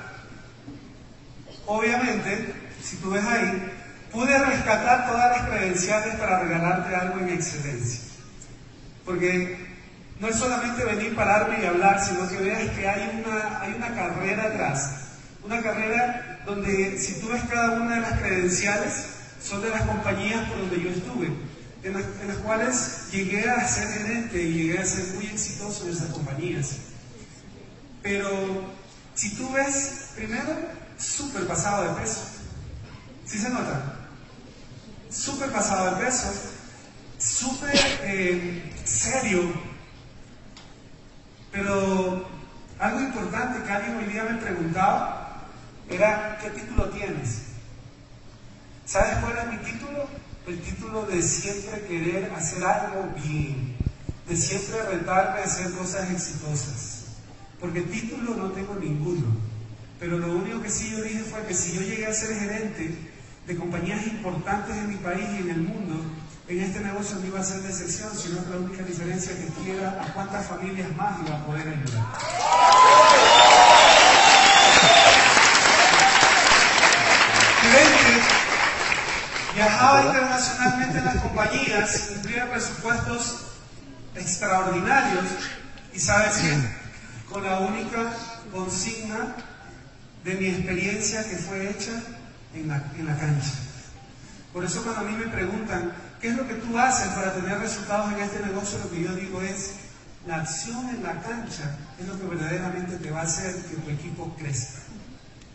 obviamente, 1.65 2.53
si 2.81 2.97
tú 2.97 3.11
ves 3.11 3.23
ahí, 3.25 3.71
pude 4.11 4.37
rescatar 4.37 5.07
todas 5.07 5.37
las 5.37 5.49
credenciales 5.49 6.15
para 6.15 6.39
regalarte 6.39 6.95
algo 6.95 7.19
en 7.19 7.29
excelencia. 7.29 8.01
Porque 9.03 9.57
no 10.19 10.27
es 10.27 10.35
solamente 10.35 10.83
venir, 10.83 11.15
pararme 11.15 11.61
y 11.61 11.65
hablar, 11.65 12.03
sino 12.03 12.27
que 12.27 12.37
veas 12.37 12.69
que 12.71 12.87
hay 12.87 13.23
una, 13.25 13.61
hay 13.61 13.73
una 13.73 13.93
carrera 13.93 14.43
atrás. 14.43 14.91
Una 15.43 15.61
carrera 15.61 16.39
donde 16.45 16.97
si 16.97 17.19
tú 17.19 17.29
ves 17.29 17.43
cada 17.49 17.79
una 17.79 17.95
de 17.95 18.01
las 18.01 18.19
credenciales, 18.19 19.05
son 19.41 19.61
de 19.61 19.69
las 19.69 19.83
compañías 19.83 20.47
por 20.49 20.59
donde 20.59 20.81
yo 20.81 20.89
estuve 20.89 21.29
en, 21.85 22.27
las 22.27 22.37
cuales 22.37 23.11
llegué 23.11 23.47
a 23.47 23.67
ser 23.67 23.87
gerente 23.87 24.41
y 24.41 24.53
llegué 24.53 24.79
a 24.79 24.85
ser 24.85 25.13
muy 25.15 25.27
exitoso 25.27 25.85
en 25.85 25.91
esas 25.91 26.07
compañías. 26.07 26.77
Pero 28.01 28.73
si 29.13 29.35
tú 29.35 29.51
ves, 29.51 30.11
primero, 30.15 30.55
súper 30.97 31.47
pasado 31.47 31.83
de 31.83 32.01
peso. 32.01 32.21
¿Sí 33.25 33.37
se 33.37 33.49
nota? 33.49 34.07
Súper 35.09 35.51
pasado 35.51 35.95
de 35.95 36.05
peso, 36.05 36.27
súper 37.17 37.75
eh, 38.03 38.73
serio. 38.83 39.53
Pero 41.51 42.27
algo 42.79 42.99
importante 42.99 43.63
que 43.63 43.71
alguien 43.71 43.97
hoy 43.97 44.05
día 44.05 44.23
me 44.23 44.41
preguntaba 44.41 45.45
era, 45.89 46.37
¿qué 46.41 46.49
título 46.49 46.89
tienes? 46.89 47.43
¿Sabes 48.85 49.17
cuál 49.19 49.37
es 49.37 49.47
mi 49.47 49.57
título? 49.71 50.07
el 50.47 50.61
título 50.61 51.05
de 51.07 51.21
siempre 51.21 51.81
querer 51.87 52.31
hacer 52.35 52.63
algo 52.63 53.09
bien, 53.15 53.75
de 54.27 54.37
siempre 54.37 54.81
retarme 54.83 55.39
a 55.39 55.43
hacer 55.43 55.71
cosas 55.73 56.11
exitosas. 56.11 57.05
Porque 57.59 57.81
título 57.81 58.35
no 58.35 58.51
tengo 58.51 58.75
ninguno. 58.75 59.25
Pero 59.99 60.17
lo 60.17 60.33
único 60.33 60.61
que 60.61 60.69
sí 60.69 60.91
yo 60.91 61.01
dije 61.01 61.23
fue 61.23 61.45
que 61.45 61.53
si 61.53 61.73
yo 61.73 61.81
llegué 61.81 62.05
a 62.07 62.13
ser 62.13 62.37
gerente 62.37 62.93
de 63.47 63.55
compañías 63.55 64.05
importantes 64.07 64.75
en 64.75 64.89
mi 64.89 64.97
país 64.97 65.25
y 65.37 65.41
en 65.43 65.49
el 65.49 65.61
mundo, 65.61 66.03
en 66.47 66.61
este 66.61 66.79
negocio 66.81 67.17
no 67.17 67.25
iba 67.25 67.39
a 67.39 67.43
ser 67.43 67.61
de 67.61 67.69
excepción, 67.69 68.09
sino 68.15 68.43
que 68.43 68.49
la 68.51 68.57
única 68.57 68.83
diferencia 68.83 69.31
que 69.35 69.63
quiera 69.63 70.01
a 70.01 70.13
cuántas 70.13 70.45
familias 70.47 70.95
más 70.95 71.19
iba 71.25 71.37
a 71.37 71.45
poder 71.45 71.67
ayudar. 71.67 72.05
Viajaba 79.55 80.01
internacionalmente 80.01 80.97
en 80.97 81.05
las 81.05 81.15
compañías, 81.15 82.09
cumplía 82.09 82.51
presupuestos 82.51 83.35
extraordinarios 84.13 85.25
y 85.93 85.99
sabes 85.99 86.35
qué, 86.39 87.31
con 87.31 87.43
la 87.43 87.59
única 87.59 88.11
consigna 88.51 89.35
de 90.25 90.33
mi 90.35 90.47
experiencia 90.47 91.23
que 91.23 91.37
fue 91.37 91.69
hecha 91.69 91.91
en 92.55 92.67
la, 92.67 92.83
en 92.97 93.05
la 93.05 93.15
cancha. 93.17 93.53
Por 94.51 94.65
eso 94.65 94.81
cuando 94.83 95.01
a 95.01 95.03
mí 95.03 95.15
me 95.17 95.27
preguntan, 95.27 95.93
¿qué 96.19 96.29
es 96.29 96.35
lo 96.35 96.47
que 96.47 96.55
tú 96.55 96.77
haces 96.79 97.09
para 97.09 97.33
tener 97.35 97.59
resultados 97.59 98.11
en 98.11 98.19
este 98.19 98.39
negocio? 98.39 98.79
Lo 98.79 98.89
que 98.89 99.03
yo 99.03 99.15
digo 99.15 99.41
es, 99.41 99.75
la 100.25 100.37
acción 100.37 100.89
en 100.89 101.03
la 101.03 101.21
cancha 101.21 101.77
es 101.99 102.07
lo 102.07 102.19
que 102.19 102.25
verdaderamente 102.25 102.97
te 102.97 103.11
va 103.11 103.19
a 103.19 103.23
hacer 103.23 103.55
que 103.65 103.75
tu 103.75 103.89
equipo 103.91 104.35
crezca. 104.35 104.79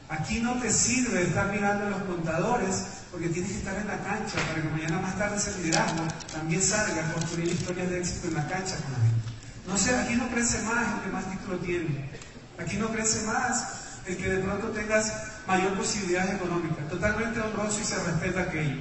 Aquí 0.09 0.41
no 0.41 0.61
te 0.61 0.71
sirve 0.71 1.23
estar 1.23 1.51
mirando 1.51 1.87
a 1.87 1.91
los 1.91 2.03
contadores 2.03 2.85
porque 3.11 3.29
tienes 3.29 3.51
que 3.51 3.59
estar 3.59 3.77
en 3.77 3.89
la 3.89 3.99
cancha 3.99 4.37
para 4.49 4.63
que 4.63 4.69
mañana 4.69 5.01
más 5.01 5.19
tarde 5.19 5.37
ese 5.37 5.59
liderazgo 5.59 6.05
también 6.33 6.63
salga 6.63 7.09
a 7.09 7.13
construir 7.13 7.49
historias 7.49 7.91
de 7.91 7.99
éxito 7.99 8.29
en 8.29 8.35
la 8.35 8.47
cancha 8.47 8.77
con 8.77 8.93
la 8.93 8.99
gente. 8.99 9.29
No 9.67 9.77
sé, 9.77 9.97
aquí 9.97 10.15
no 10.15 10.29
crece 10.29 10.63
más 10.63 10.95
el 10.95 11.01
que 11.03 11.11
más 11.11 11.31
título 11.31 11.59
tiene. 11.59 12.11
Aquí 12.59 12.77
no 12.77 12.89
crece 12.91 13.23
más 13.27 13.80
el 14.11 14.17
que 14.17 14.29
de 14.29 14.39
pronto 14.43 14.69
tengas 14.69 15.13
mayor 15.47 15.75
posibilidad 15.75 16.33
económica. 16.33 16.83
Totalmente 16.89 17.41
honroso 17.41 17.81
y 17.81 17.85
se 17.85 17.97
respeta 18.03 18.43
aquello. 18.43 18.77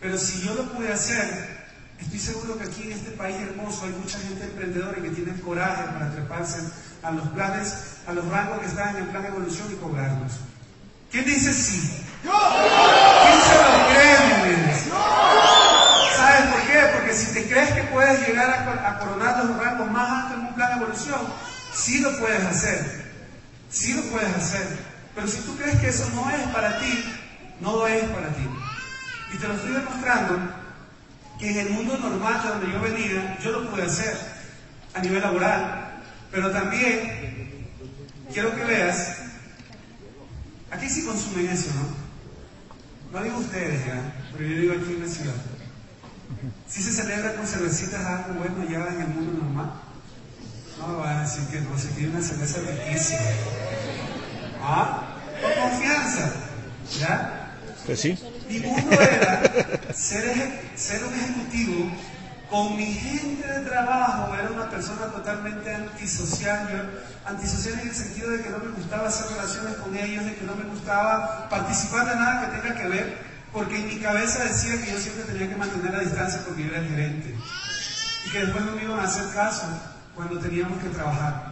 Pero 0.00 0.16
si 0.16 0.42
yo 0.42 0.54
lo 0.54 0.72
pude 0.72 0.92
hacer, 0.92 1.68
estoy 1.98 2.18
seguro 2.18 2.58
que 2.58 2.64
aquí 2.64 2.84
en 2.84 2.92
este 2.92 3.10
país 3.12 3.36
hermoso 3.36 3.84
hay 3.84 3.92
mucha 3.92 4.18
gente 4.18 4.44
emprendedora 4.44 4.94
que 4.94 5.10
tiene 5.10 5.38
coraje 5.40 5.84
para 5.92 6.10
treparse 6.12 6.58
a 7.02 7.10
los 7.10 7.28
planes, 7.28 7.74
a 8.06 8.12
los 8.12 8.26
rangos 8.28 8.60
que 8.60 8.66
están 8.66 8.96
en 8.96 9.04
el 9.04 9.08
plan 9.08 9.22
de 9.22 9.28
evolución 9.28 9.68
y 9.72 9.76
cobrarlos. 9.76 10.32
¿Quién 11.10 11.24
dice 11.24 11.52
sí? 11.52 12.04
¡Yo! 12.24 12.32
¿Quién 12.32 13.40
se 13.40 13.54
lo 13.54 13.88
cree, 13.88 14.80
¿Sabes 16.16 16.52
por 16.52 16.60
qué? 16.62 16.78
Porque 16.94 17.14
si 17.14 17.34
te 17.34 17.48
crees 17.48 17.72
que 17.72 17.82
puedes 17.84 18.26
llegar 18.26 18.50
a, 18.50 18.98
coronar 18.98 19.44
los 19.44 19.56
rangos 19.56 19.90
más 19.90 20.10
altos 20.10 20.38
en 20.38 20.46
un 20.46 20.54
plan 20.54 20.68
de 20.70 20.84
evolución, 20.84 21.20
sí 21.74 22.00
lo 22.00 22.18
puedes 22.18 22.44
hacer. 22.44 22.99
Sí 23.70 23.94
lo 23.94 24.02
puedes 24.04 24.34
hacer. 24.34 24.78
Pero 25.14 25.26
si 25.26 25.40
tú 25.42 25.56
crees 25.56 25.78
que 25.80 25.88
eso 25.88 26.08
no 26.14 26.28
es 26.30 26.42
para 26.48 26.78
ti, 26.78 27.04
no 27.60 27.72
lo 27.72 27.86
es 27.86 28.04
para 28.10 28.28
ti. 28.28 28.48
Y 29.32 29.38
te 29.38 29.48
lo 29.48 29.54
estoy 29.54 29.72
demostrando 29.72 30.38
que 31.38 31.50
en 31.50 31.66
el 31.66 31.70
mundo 31.70 31.96
normal 31.98 32.42
de 32.42 32.48
donde 32.48 32.72
yo 32.72 32.80
venía, 32.80 33.38
yo 33.42 33.52
lo 33.52 33.70
pude 33.70 33.84
hacer 33.84 34.16
a 34.94 35.00
nivel 35.00 35.22
laboral. 35.22 36.02
Pero 36.30 36.50
también 36.50 37.68
quiero 38.32 38.54
que 38.54 38.64
veas 38.64 39.20
Aquí 40.70 40.88
sí 40.88 41.04
consumen 41.04 41.48
eso, 41.48 41.70
¿no? 41.74 43.18
No 43.18 43.24
digo 43.24 43.38
ustedes 43.38 43.84
ya, 43.86 44.14
pero 44.32 44.48
yo 44.48 44.60
digo 44.60 44.74
aquí 44.74 44.92
en 44.92 45.00
la 45.00 45.08
ciudad. 45.08 45.34
Si 46.68 46.80
se 46.80 46.92
celebra 46.92 47.34
con 47.34 47.46
cervecitas 47.46 48.06
algo 48.06 48.38
bueno 48.38 48.64
ya 48.70 48.86
en 48.86 49.00
el 49.00 49.08
mundo 49.08 49.42
normal. 49.42 49.72
No 50.80 50.88
me 50.88 50.96
van 50.96 51.18
a 51.18 51.22
decir 51.22 51.46
que 51.48 51.60
no, 51.60 51.78
se 51.78 51.90
quiere 51.90 52.08
una 52.10 52.22
cerveza 52.22 52.60
riquísima. 52.60 53.20
¿Ah? 54.62 55.16
Con 55.42 55.70
confianza. 55.70 56.32
¿Ya? 56.98 57.54
Pues 57.84 58.00
sí. 58.00 58.18
Mi 58.48 58.60
mundo 58.60 59.00
era 59.00 59.42
ser, 59.92 60.72
ser 60.74 61.04
un 61.04 61.14
ejecutivo 61.14 61.90
con 62.50 62.76
mi 62.76 62.92
gente 62.94 63.46
de 63.46 63.60
trabajo, 63.60 64.34
era 64.34 64.50
una 64.50 64.68
persona 64.68 65.06
totalmente 65.06 65.72
antisocial, 65.72 66.68
yo, 66.68 67.30
antisocial 67.30 67.78
en 67.78 67.88
el 67.88 67.94
sentido 67.94 68.30
de 68.30 68.42
que 68.42 68.50
no 68.50 68.58
me 68.58 68.72
gustaba 68.72 69.06
hacer 69.06 69.28
relaciones 69.28 69.76
con 69.76 69.96
ellos, 69.96 70.24
de 70.24 70.34
que 70.34 70.44
no 70.44 70.56
me 70.56 70.64
gustaba 70.64 71.48
participar 71.48 72.08
de 72.08 72.16
nada 72.16 72.40
que 72.40 72.58
tenga 72.58 72.74
que 72.74 72.88
ver, 72.88 73.18
porque 73.52 73.76
en 73.76 73.86
mi 73.86 74.00
cabeza 74.00 74.44
decía 74.44 74.82
que 74.82 74.92
yo 74.92 74.98
siempre 74.98 75.24
tenía 75.24 75.48
que 75.48 75.56
mantener 75.56 75.92
la 75.92 76.00
distancia 76.00 76.40
porque 76.44 76.64
yo 76.64 76.70
era 76.70 76.80
el 76.80 76.88
gerente 76.88 77.36
y 78.26 78.30
que 78.30 78.40
después 78.40 78.64
no 78.64 78.72
me 78.72 78.82
iban 78.82 78.98
a 78.98 79.04
hacer 79.04 79.32
caso 79.32 79.66
cuando 80.14 80.38
teníamos 80.38 80.82
que 80.82 80.88
trabajar. 80.88 81.50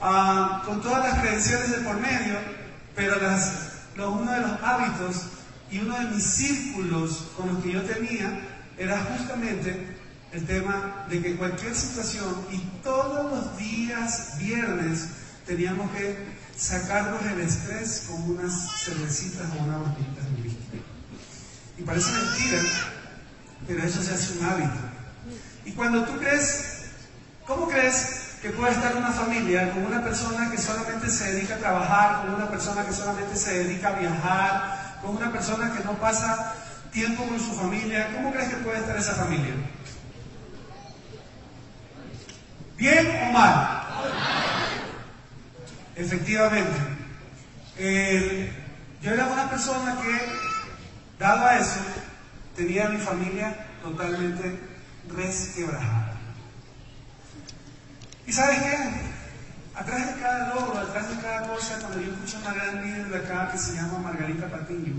Ah, 0.00 0.62
con 0.66 0.80
todas 0.82 1.04
las 1.04 1.20
credenciales 1.20 1.70
de 1.70 1.78
por 1.78 1.96
medio, 2.00 2.38
pero 2.94 3.20
las, 3.20 3.72
uno 3.96 4.30
de 4.30 4.40
los 4.40 4.62
hábitos 4.62 5.26
y 5.70 5.78
uno 5.78 5.98
de 5.98 6.06
mis 6.06 6.24
círculos 6.24 7.30
con 7.36 7.54
los 7.54 7.62
que 7.62 7.72
yo 7.72 7.82
tenía 7.82 8.40
era 8.76 8.98
justamente 9.00 9.96
el 10.32 10.46
tema 10.46 11.06
de 11.08 11.22
que 11.22 11.36
cualquier 11.36 11.74
situación 11.74 12.34
y 12.50 12.58
todos 12.82 13.30
los 13.30 13.56
días 13.58 14.38
viernes 14.38 15.08
teníamos 15.46 15.90
que 15.92 16.16
sacarnos 16.56 17.22
el 17.26 17.40
estrés 17.40 18.06
con 18.08 18.22
unas 18.30 18.52
cervecitas 18.84 19.46
o 19.58 19.62
unas 19.62 19.80
botellitas 19.80 20.24
de 20.24 20.42
whisky. 20.42 20.82
Y 21.78 21.82
parece 21.82 22.10
mentira, 22.12 22.62
pero 23.66 23.82
eso 23.82 24.02
se 24.02 24.14
hace 24.14 24.38
un 24.38 24.44
hábito. 24.46 24.80
Y 25.64 25.72
cuando 25.72 26.04
tú 26.04 26.18
crees, 26.18 26.71
¿cómo 27.46 27.68
crees 27.68 28.36
que 28.40 28.50
puede 28.50 28.72
estar 28.72 28.96
una 28.96 29.12
familia 29.12 29.72
con 29.72 29.84
una 29.86 30.02
persona 30.02 30.50
que 30.50 30.58
solamente 30.58 31.08
se 31.08 31.32
dedica 31.32 31.54
a 31.54 31.58
trabajar, 31.58 32.22
con 32.22 32.34
una 32.34 32.48
persona 32.48 32.84
que 32.84 32.92
solamente 32.92 33.36
se 33.36 33.64
dedica 33.64 33.88
a 33.88 33.98
viajar, 33.98 34.98
con 35.00 35.16
una 35.16 35.30
persona 35.30 35.72
que 35.72 35.84
no 35.84 35.94
pasa 35.94 36.54
tiempo 36.90 37.24
con 37.24 37.38
su 37.38 37.52
familia? 37.54 38.12
¿Cómo 38.14 38.32
crees 38.32 38.48
que 38.48 38.56
puede 38.56 38.78
estar 38.78 38.96
esa 38.96 39.14
familia? 39.14 39.54
¿Bien 42.76 43.28
o 43.28 43.32
mal? 43.32 43.82
Efectivamente. 45.94 46.78
yo 49.00 49.10
era 49.12 49.26
una 49.26 49.48
persona 49.50 49.98
que, 50.00 50.20
dado 51.18 51.46
a 51.46 51.58
eso, 51.58 51.80
tenía 52.56 52.86
a 52.86 52.90
mi 52.90 52.98
familia 52.98 53.66
totalmente 53.82 54.58
resquebrajada. 55.08 56.11
¿Y 58.32 58.34
sabes 58.34 58.62
qué? 58.62 58.78
Atrás 59.78 60.06
de 60.06 60.22
cada 60.22 60.54
logro, 60.54 60.78
atrás 60.78 61.06
de 61.06 61.20
cada 61.20 61.48
cosa, 61.48 61.78
cuando 61.80 62.00
yo 62.00 62.12
escucho 62.12 62.38
una 62.38 62.54
gran 62.54 62.82
líder 62.82 63.08
de 63.08 63.18
acá 63.18 63.50
que 63.52 63.58
se 63.58 63.74
llama 63.74 63.98
Margarita 63.98 64.46
Patiño, 64.46 64.94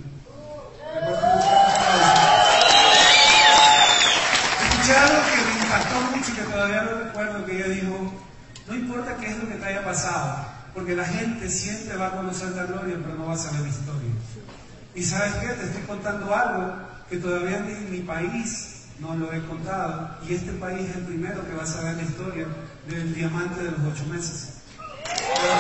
escuché 4.62 4.96
algo 4.96 5.22
que 5.26 5.42
me 5.42 5.64
impactó 5.64 6.02
mucho 6.16 6.32
y 6.32 6.36
que 6.36 6.42
todavía 6.44 6.82
no 6.84 6.92
recuerdo, 7.06 7.46
que 7.48 7.58
ella 7.58 7.70
dijo, 7.70 8.14
no 8.68 8.76
importa 8.76 9.18
qué 9.18 9.26
es 9.32 9.38
lo 9.40 9.50
que 9.50 9.56
te 9.56 9.66
haya 9.66 9.84
pasado, 9.84 10.46
porque 10.76 10.96
la 10.96 11.06
gente 11.06 11.50
siempre 11.50 11.98
va 11.98 12.10
a 12.10 12.12
conocer 12.12 12.50
la 12.50 12.66
gloria, 12.66 13.00
pero 13.02 13.16
no 13.16 13.26
va 13.26 13.34
a 13.34 13.38
saber 13.38 13.62
la 13.62 13.70
historia. 13.70 14.12
Y 14.94 15.04
sabes 15.04 15.34
qué, 15.42 15.48
te 15.48 15.64
estoy 15.64 15.82
contando 15.88 16.36
algo 16.36 16.76
que 17.10 17.18
todavía 17.18 17.58
en 17.58 17.92
mi 17.92 18.02
país 18.02 18.73
no 19.04 19.16
lo 19.16 19.34
he 19.34 19.42
contado, 19.44 20.18
y 20.28 20.34
este 20.34 20.54
país 20.54 20.90
es 20.90 20.96
el 20.96 21.04
primero 21.04 21.46
que 21.46 21.54
va 21.54 21.64
a 21.64 21.68
saber 21.68 21.98
la 21.98 22.04
historia 22.04 22.48
del 22.88 23.14
diamante 23.14 23.62
de 23.62 23.72
los 23.72 23.80
ocho 23.94 24.06
meses. 24.06 24.62
La 24.96 25.56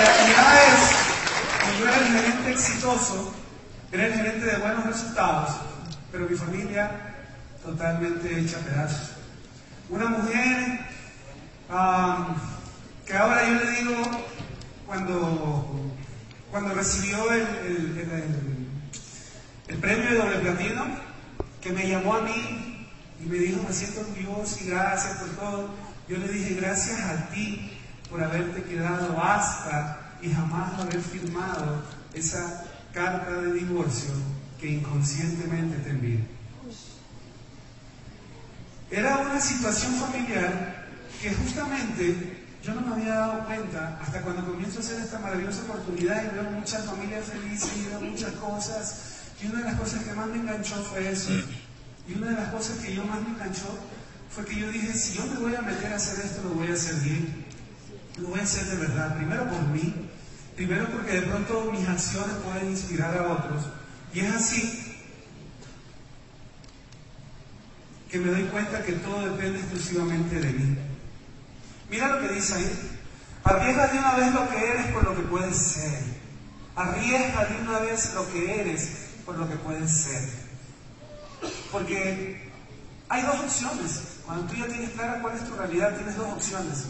realidad 0.00 0.54
es 0.64 0.80
que 1.64 1.78
yo 1.78 1.86
era 1.86 1.98
el 1.98 2.06
gerente 2.06 2.50
exitoso, 2.50 3.34
era 3.92 4.06
el 4.06 4.14
gerente 4.14 4.46
de 4.46 4.56
buenos 4.56 4.86
resultados, 4.86 5.50
pero 6.10 6.28
mi 6.28 6.36
familia 6.36 6.90
totalmente 7.62 8.40
hecha 8.40 8.58
pedazos. 8.60 9.10
Una 9.90 10.06
mujer 10.06 10.80
que 13.06 13.16
ahora 13.16 13.46
yo 13.46 13.54
le 13.54 13.70
digo, 13.72 13.94
cuando, 14.86 15.92
cuando 16.50 16.74
recibió 16.74 17.30
el, 17.32 17.42
el, 17.42 18.57
premio 19.76 20.10
de 20.10 20.16
doble 20.16 20.38
platino, 20.38 20.86
que 21.60 21.72
me 21.72 21.88
llamó 21.88 22.14
a 22.14 22.22
mí 22.22 22.86
y 23.20 23.26
me 23.26 23.36
dijo, 23.38 23.62
me 23.62 23.74
siento 23.74 24.02
Dios 24.16 24.62
y 24.62 24.70
gracias 24.70 25.18
por 25.18 25.28
todo. 25.30 25.70
Yo 26.08 26.16
le 26.16 26.28
dije, 26.28 26.54
gracias 26.54 27.00
a 27.00 27.28
ti 27.28 27.72
por 28.08 28.22
haberte 28.22 28.62
quedado 28.62 29.22
hasta 29.22 30.16
y 30.22 30.30
jamás 30.30 30.80
haber 30.80 31.00
firmado 31.00 31.82
esa 32.14 32.64
carta 32.92 33.30
de 33.30 33.52
divorcio 33.52 34.10
que 34.58 34.70
inconscientemente 34.70 35.76
te 35.78 35.90
envié. 35.90 36.38
Era 38.90 39.18
una 39.18 39.38
situación 39.38 39.94
familiar 39.96 40.86
que 41.20 41.34
justamente 41.34 42.38
yo 42.62 42.74
no 42.74 42.80
me 42.80 42.94
había 42.94 43.14
dado 43.14 43.44
cuenta 43.44 43.98
hasta 44.02 44.22
cuando 44.22 44.46
comienzo 44.46 44.78
a 44.78 44.82
hacer 44.82 45.00
esta 45.00 45.18
maravillosa 45.18 45.62
oportunidad 45.62 46.24
y 46.24 46.34
veo 46.34 46.50
muchas 46.50 46.84
familias 46.86 47.26
felices 47.26 47.70
y 47.76 47.88
veo 47.88 48.00
muchas 48.00 48.32
cosas. 48.32 49.17
Y 49.40 49.46
una 49.46 49.58
de 49.58 49.64
las 49.64 49.74
cosas 49.76 50.04
que 50.04 50.12
más 50.14 50.26
me 50.26 50.36
enganchó 50.36 50.82
fue 50.84 51.10
eso. 51.10 51.30
Y 52.08 52.14
una 52.14 52.28
de 52.28 52.34
las 52.34 52.48
cosas 52.52 52.78
que 52.78 52.94
yo 52.94 53.04
más 53.04 53.20
me 53.20 53.30
enganchó 53.30 53.68
fue 54.30 54.44
que 54.44 54.56
yo 54.56 54.70
dije, 54.70 54.92
si 54.92 55.14
yo 55.14 55.26
me 55.26 55.38
voy 55.38 55.54
a 55.54 55.62
meter 55.62 55.92
a 55.92 55.96
hacer 55.96 56.24
esto, 56.24 56.42
lo 56.42 56.50
voy 56.50 56.68
a 56.68 56.74
hacer 56.74 56.96
bien. 56.96 57.44
Lo 58.18 58.28
voy 58.28 58.40
a 58.40 58.42
hacer 58.42 58.64
de 58.64 58.76
verdad. 58.76 59.16
Primero 59.16 59.48
por 59.48 59.62
mí. 59.68 59.94
Primero 60.56 60.88
porque 60.88 61.12
de 61.12 61.22
pronto 61.22 61.70
mis 61.70 61.88
acciones 61.88 62.34
pueden 62.44 62.70
inspirar 62.70 63.16
a 63.16 63.32
otros. 63.32 63.64
Y 64.12 64.20
es 64.20 64.34
así 64.34 64.84
que 68.10 68.18
me 68.18 68.30
doy 68.30 68.44
cuenta 68.44 68.82
que 68.82 68.92
todo 68.92 69.30
depende 69.30 69.60
exclusivamente 69.60 70.40
de 70.40 70.52
mí. 70.52 70.78
Mira 71.90 72.08
lo 72.08 72.26
que 72.26 72.34
dice 72.34 72.54
ahí. 72.54 72.98
Arriesga 73.44 73.86
de 73.86 73.98
una 73.98 74.16
vez 74.16 74.34
lo 74.34 74.48
que 74.48 74.70
eres 74.70 74.86
por 74.88 75.04
lo 75.04 75.14
que 75.14 75.22
puedes 75.22 75.56
ser. 75.56 76.02
Arriesga 76.74 77.44
de 77.44 77.60
una 77.60 77.78
vez 77.80 78.14
lo 78.14 78.28
que 78.32 78.60
eres 78.60 79.07
por 79.28 79.36
lo 79.36 79.46
que 79.46 79.56
puedes 79.56 79.92
ser. 79.92 80.26
Porque 81.70 82.50
hay 83.10 83.22
dos 83.22 83.40
opciones. 83.40 84.00
Cuando 84.24 84.46
tú 84.46 84.54
ya 84.54 84.66
tienes 84.66 84.88
clara 84.92 85.20
cuál 85.20 85.36
es 85.36 85.46
tu 85.46 85.54
realidad, 85.54 85.96
tienes 85.96 86.16
dos 86.16 86.28
opciones. 86.28 86.86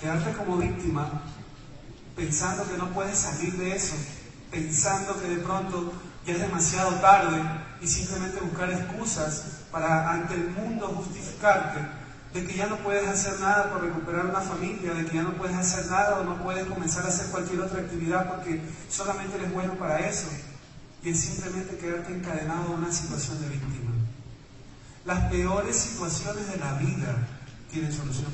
Quedarte 0.00 0.32
como 0.38 0.56
víctima 0.56 1.22
pensando 2.16 2.66
que 2.66 2.78
no 2.78 2.94
puedes 2.94 3.18
salir 3.18 3.52
de 3.58 3.76
eso, 3.76 3.94
pensando 4.50 5.20
que 5.20 5.28
de 5.28 5.42
pronto 5.42 5.92
ya 6.26 6.32
es 6.32 6.40
demasiado 6.40 6.92
tarde 6.94 7.42
y 7.82 7.86
simplemente 7.86 8.40
buscar 8.40 8.70
excusas 8.70 9.64
para 9.70 10.12
ante 10.12 10.32
el 10.32 10.48
mundo 10.48 10.88
justificarte 10.96 11.78
de 12.32 12.46
que 12.46 12.54
ya 12.54 12.66
no 12.66 12.78
puedes 12.78 13.06
hacer 13.06 13.38
nada 13.40 13.70
por 13.70 13.82
recuperar 13.82 14.26
una 14.26 14.40
familia, 14.40 14.94
de 14.94 15.04
que 15.04 15.16
ya 15.16 15.22
no 15.22 15.34
puedes 15.34 15.56
hacer 15.56 15.86
nada 15.86 16.20
o 16.20 16.24
no 16.24 16.42
puedes 16.42 16.64
comenzar 16.64 17.04
a 17.04 17.08
hacer 17.08 17.26
cualquier 17.26 17.60
otra 17.60 17.80
actividad 17.80 18.28
porque 18.28 18.60
solamente 18.88 19.36
eres 19.36 19.52
bueno 19.52 19.74
para 19.74 19.98
eso. 20.00 20.28
Y 21.02 21.10
es 21.10 21.20
simplemente 21.20 21.76
quedarte 21.76 22.14
encadenado 22.14 22.72
a 22.72 22.76
una 22.76 22.92
situación 22.92 23.40
de 23.42 23.48
víctima. 23.48 23.90
Las 25.04 25.30
peores 25.30 25.76
situaciones 25.76 26.50
de 26.50 26.56
la 26.58 26.74
vida 26.74 27.16
tienen 27.70 27.92
solución. 27.92 28.30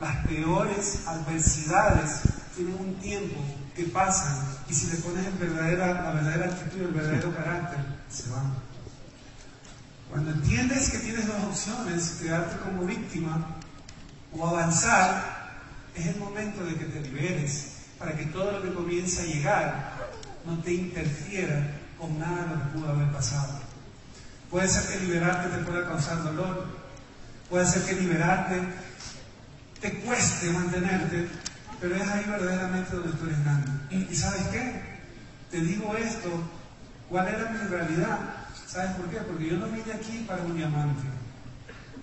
Las 0.00 0.26
peores 0.26 1.06
adversidades 1.06 2.22
tienen 2.56 2.74
un 2.80 2.94
tiempo 2.96 3.40
que 3.76 3.84
pasan 3.84 4.36
y 4.68 4.74
si 4.74 4.86
le 4.88 4.96
pones 4.96 5.26
el 5.26 5.34
verdadera, 5.34 6.02
la 6.02 6.12
verdadera 6.12 6.46
actitud, 6.46 6.80
el 6.80 6.92
verdadero 6.92 7.34
carácter, 7.34 7.78
se 8.08 8.30
van. 8.30 8.73
Cuando 10.14 10.30
entiendes 10.30 10.90
que 10.90 10.98
tienes 10.98 11.26
dos 11.26 11.42
opciones, 11.42 12.18
quedarte 12.22 12.56
como 12.58 12.86
víctima 12.86 13.48
o 14.32 14.46
avanzar, 14.46 15.58
es 15.92 16.06
el 16.06 16.20
momento 16.20 16.64
de 16.64 16.76
que 16.76 16.84
te 16.84 17.00
liberes 17.00 17.78
para 17.98 18.16
que 18.16 18.26
todo 18.26 18.52
lo 18.52 18.62
que 18.62 18.72
comience 18.72 19.22
a 19.22 19.24
llegar 19.24 19.92
no 20.46 20.56
te 20.58 20.72
interfiera 20.72 21.68
con 21.98 22.16
nada 22.16 22.46
lo 22.46 22.62
que 22.62 22.78
pudo 22.78 22.92
haber 22.92 23.10
pasado. 23.10 23.58
Puede 24.52 24.68
ser 24.68 24.86
que 24.86 25.04
liberarte 25.04 25.48
te 25.48 25.64
pueda 25.64 25.84
causar 25.84 26.22
dolor, 26.22 26.64
puede 27.50 27.66
ser 27.66 27.82
que 27.82 28.00
liberarte 28.00 28.60
te 29.80 29.98
cueste 29.98 30.48
mantenerte, 30.50 31.28
pero 31.80 31.96
es 31.96 32.08
ahí 32.08 32.24
verdaderamente 32.28 32.94
donde 32.94 33.18
tú 33.18 33.24
eres 33.26 33.42
grande. 33.42 33.72
¿Y 33.90 34.14
sabes 34.14 34.42
qué? 34.52 34.80
Te 35.50 35.60
digo 35.60 35.92
esto, 35.96 36.30
¿cuál 37.08 37.26
era 37.26 37.50
mi 37.50 37.66
realidad? 37.66 38.43
¿Sabes 38.74 38.90
por 38.96 39.08
qué? 39.08 39.18
Porque 39.18 39.50
yo 39.50 39.56
no 39.56 39.66
vine 39.66 39.92
aquí 39.94 40.24
para 40.26 40.42
un 40.42 40.56
diamante. 40.56 41.06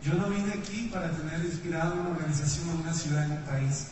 Yo 0.01 0.13
no 0.13 0.29
vine 0.29 0.53
aquí 0.53 0.89
para 0.89 1.11
tener 1.11 1.43
inspirado 1.43 1.99
una 1.99 2.11
organización 2.11 2.79
una 2.79 2.93
ciudad, 2.93 3.25
en 3.25 3.31
un 3.33 3.43
país. 3.43 3.87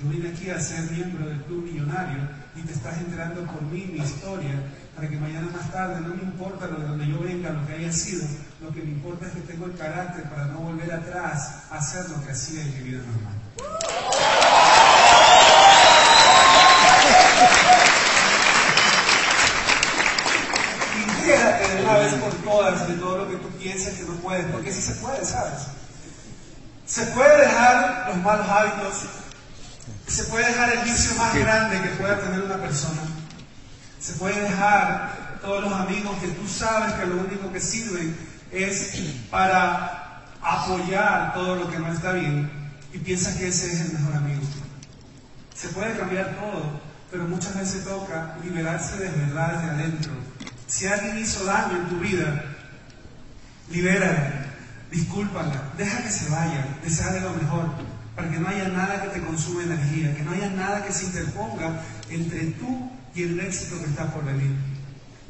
Yo 0.00 0.08
vine 0.08 0.28
aquí 0.28 0.48
a 0.48 0.60
ser 0.60 0.88
miembro 0.92 1.26
del 1.26 1.42
Club 1.42 1.64
Millonario 1.64 2.28
y 2.54 2.62
te 2.62 2.72
estás 2.72 2.98
enterando 2.98 3.44
por 3.46 3.62
mí 3.62 3.90
mi 3.92 3.98
historia 3.98 4.62
para 4.94 5.08
que 5.08 5.16
mañana 5.16 5.48
más 5.50 5.72
tarde 5.72 6.00
no 6.02 6.14
me 6.14 6.22
importa 6.22 6.68
lo 6.68 6.78
de 6.78 6.86
donde 6.86 7.08
yo 7.08 7.18
venga, 7.18 7.50
lo 7.50 7.66
que 7.66 7.72
haya 7.72 7.92
sido, 7.92 8.24
lo 8.60 8.72
que 8.72 8.82
me 8.82 8.92
importa 8.92 9.26
es 9.26 9.32
que 9.32 9.40
tengo 9.40 9.66
el 9.66 9.74
carácter 9.74 10.22
para 10.30 10.46
no 10.46 10.60
volver 10.60 10.92
atrás 10.92 11.64
a 11.68 11.78
hacer 11.78 12.08
lo 12.10 12.24
que 12.24 12.30
hacía 12.30 12.62
en 12.62 12.74
mi 12.74 12.90
vida 12.90 12.98
normal. 12.98 14.39
Porque 24.44 24.72
sí 24.72 24.82
se 24.82 24.94
puede, 24.94 25.24
¿sabes? 25.24 25.62
Se 26.86 27.06
puede 27.06 27.46
dejar 27.46 28.08
los 28.08 28.16
malos 28.18 28.48
hábitos, 28.48 29.04
se 30.06 30.24
puede 30.24 30.46
dejar 30.46 30.72
el 30.72 30.80
vicio 30.80 31.14
más 31.14 31.34
grande 31.34 31.80
que 31.80 31.96
pueda 31.96 32.18
tener 32.18 32.42
una 32.42 32.56
persona, 32.56 33.02
se 34.00 34.14
puede 34.14 34.40
dejar 34.40 35.38
todos 35.40 35.62
los 35.62 35.72
amigos 35.72 36.18
que 36.18 36.28
tú 36.28 36.46
sabes 36.48 36.92
que 36.94 37.06
lo 37.06 37.16
único 37.16 37.52
que 37.52 37.60
sirven 37.60 38.16
es 38.50 38.92
para 39.30 40.24
apoyar 40.42 41.32
todo 41.34 41.56
lo 41.56 41.70
que 41.70 41.78
no 41.78 41.92
está 41.92 42.12
bien 42.12 42.50
y 42.92 42.98
piensas 42.98 43.36
que 43.36 43.48
ese 43.48 43.72
es 43.72 43.80
el 43.80 43.92
mejor 43.98 44.16
amigo. 44.16 44.42
Se 45.54 45.68
puede 45.68 45.96
cambiar 45.96 46.36
todo, 46.36 46.80
pero 47.10 47.24
muchas 47.24 47.56
veces 47.56 47.84
toca 47.84 48.36
liberarse 48.42 48.96
de 48.96 49.10
verdad 49.10 49.52
desde 49.52 49.70
adentro. 49.70 50.12
Si 50.66 50.86
alguien 50.86 51.18
hizo 51.18 51.44
daño 51.44 51.76
en 51.76 51.88
tu 51.88 51.98
vida, 51.98 52.44
libérala, 53.70 54.46
discúlpala, 54.90 55.72
deja 55.78 56.02
que 56.02 56.10
se 56.10 56.28
vaya, 56.28 56.66
deseale 56.82 57.20
lo 57.20 57.34
mejor, 57.34 57.70
para 58.14 58.30
que 58.30 58.38
no 58.38 58.48
haya 58.48 58.68
nada 58.68 59.02
que 59.02 59.20
te 59.20 59.24
consume 59.24 59.64
energía, 59.64 60.14
que 60.14 60.22
no 60.22 60.32
haya 60.32 60.50
nada 60.50 60.84
que 60.84 60.92
se 60.92 61.06
interponga 61.06 61.80
entre 62.08 62.46
tú 62.52 62.90
y 63.14 63.22
el 63.22 63.40
éxito 63.40 63.78
que 63.78 63.90
está 63.90 64.12
por 64.12 64.24
venir. 64.24 64.54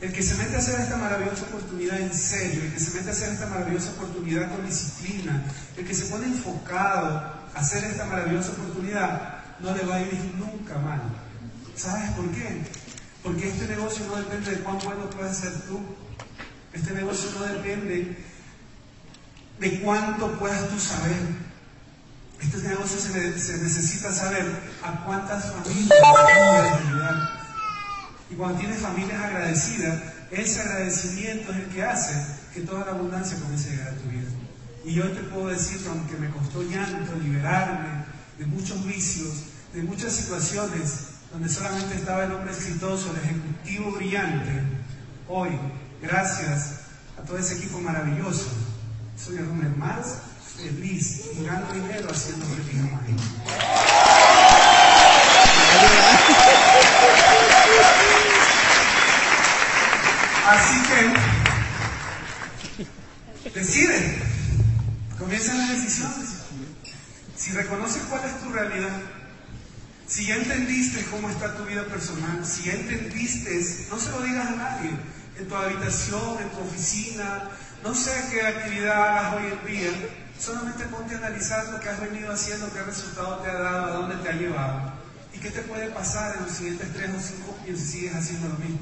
El 0.00 0.12
que 0.12 0.22
se 0.22 0.34
mete 0.36 0.56
a 0.56 0.58
hacer 0.60 0.80
esta 0.80 0.96
maravillosa 0.96 1.42
oportunidad 1.44 2.00
en 2.00 2.14
serio, 2.14 2.62
el 2.62 2.72
que 2.72 2.80
se 2.80 2.96
mete 2.96 3.10
a 3.10 3.12
hacer 3.12 3.32
esta 3.34 3.46
maravillosa 3.46 3.90
oportunidad 3.90 4.50
con 4.50 4.64
disciplina, 4.64 5.44
el 5.76 5.84
que 5.84 5.94
se 5.94 6.06
pone 6.06 6.26
enfocado 6.26 7.18
a 7.54 7.58
hacer 7.58 7.84
esta 7.84 8.06
maravillosa 8.06 8.52
oportunidad, 8.52 9.40
no 9.60 9.76
le 9.76 9.84
va 9.84 9.96
a 9.96 10.00
ir 10.00 10.34
nunca 10.38 10.78
mal. 10.78 11.02
¿Sabes 11.76 12.10
por 12.12 12.30
qué? 12.30 12.62
Porque 13.22 13.48
este 13.48 13.68
negocio 13.68 14.06
no 14.06 14.16
depende 14.16 14.52
de 14.52 14.60
cuán 14.60 14.78
bueno 14.78 15.10
puedes 15.10 15.36
ser 15.36 15.52
tú. 15.68 15.80
Este 16.72 16.92
negocio 16.92 17.30
no 17.38 17.46
depende 17.46 18.16
de 19.58 19.80
cuánto 19.80 20.38
puedas 20.38 20.68
tú 20.68 20.78
saber. 20.78 21.16
Este 22.40 22.56
negocio 22.68 22.98
se, 22.98 23.58
necesita 23.58 24.12
saber 24.12 24.46
a 24.82 25.04
cuántas 25.04 25.52
familias 25.52 26.00
puedes 26.12 26.72
ayudar. 26.86 27.40
Y 28.30 28.34
cuando 28.34 28.58
tienes 28.58 28.78
familias 28.78 29.22
agradecidas, 29.22 30.00
ese 30.30 30.60
agradecimiento 30.60 31.52
es 31.52 31.58
el 31.58 31.66
que 31.66 31.84
hace 31.84 32.14
que 32.54 32.60
toda 32.60 32.86
la 32.86 32.92
abundancia 32.92 33.38
comience 33.40 33.68
a 33.68 33.72
llegar 33.72 33.88
a 33.88 33.96
tu 33.96 34.08
vida. 34.08 34.28
Y 34.84 34.94
yo 34.94 35.10
te 35.10 35.20
puedo 35.24 35.48
decir 35.48 35.82
que 35.82 35.88
aunque 35.88 36.16
me 36.16 36.30
costó 36.30 36.62
llanto 36.62 37.14
liberarme 37.16 38.04
de 38.38 38.46
muchos 38.46 38.86
vicios, 38.86 39.44
de 39.74 39.82
muchas 39.82 40.12
situaciones, 40.12 41.08
donde 41.32 41.48
solamente 41.48 41.96
estaba 41.96 42.24
el 42.24 42.32
hombre 42.32 42.52
exitoso, 42.52 43.10
el 43.10 43.18
ejecutivo 43.18 43.92
brillante, 43.92 44.62
hoy, 45.28 45.50
gracias 46.02 46.80
a 47.18 47.22
todo 47.22 47.38
ese 47.38 47.54
equipo 47.56 47.80
maravilloso, 47.80 48.46
soy 49.16 49.38
el 49.38 49.48
hombre 49.48 49.68
más 49.70 50.18
feliz 50.56 51.22
y 51.38 51.44
gano 51.44 51.72
dinero 51.72 52.08
haciendo 52.10 52.46
retinol 52.54 52.90
Así 60.46 60.82
que 63.44 63.50
decide, 63.50 64.18
comienzan 65.18 65.58
las 65.58 65.68
decisiones. 65.70 66.28
Si 67.36 67.52
reconoces 67.52 68.02
cuál 68.10 68.24
es 68.24 68.40
tu 68.40 68.50
realidad, 68.50 69.00
si 70.06 70.26
ya 70.26 70.36
entendiste 70.36 71.04
cómo 71.10 71.30
está 71.30 71.56
tu 71.56 71.64
vida 71.64 71.84
personal, 71.84 72.44
si 72.44 72.64
ya 72.64 72.72
entendiste, 72.72 73.60
no 73.90 73.98
se 73.98 74.10
lo 74.10 74.22
digas 74.22 74.48
a 74.48 74.56
nadie, 74.56 74.90
en 75.40 75.48
tu 75.48 75.54
habitación, 75.54 76.38
en 76.40 76.50
tu 76.50 76.60
oficina, 76.60 77.50
no 77.82 77.94
sé 77.94 78.12
qué 78.30 78.42
actividad 78.42 79.18
hagas 79.18 79.34
hoy 79.34 79.52
en 79.52 79.66
día, 79.66 79.90
solamente 80.38 80.84
ponte 80.84 81.14
a 81.14 81.18
analizar 81.18 81.68
lo 81.68 81.80
que 81.80 81.88
has 81.88 82.00
venido 82.00 82.32
haciendo, 82.32 82.72
qué 82.72 82.82
resultado 82.82 83.38
te 83.38 83.50
ha 83.50 83.54
dado, 83.54 83.84
a 83.86 83.90
dónde 83.96 84.16
te 84.16 84.28
ha 84.28 84.32
llevado 84.32 84.92
y 85.32 85.38
qué 85.38 85.50
te 85.50 85.62
puede 85.62 85.88
pasar 85.90 86.36
en 86.36 86.44
los 86.44 86.52
siguientes 86.52 86.92
tres 86.92 87.10
o 87.10 87.20
cinco 87.20 87.56
años 87.62 87.80
si 87.80 87.86
sigues 87.86 88.14
haciendo 88.14 88.48
lo 88.48 88.54
mismo. 88.56 88.78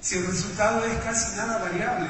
Si 0.00 0.18
el 0.18 0.26
resultado 0.26 0.84
es 0.84 0.94
casi 1.04 1.36
nada 1.36 1.58
variable, 1.58 2.08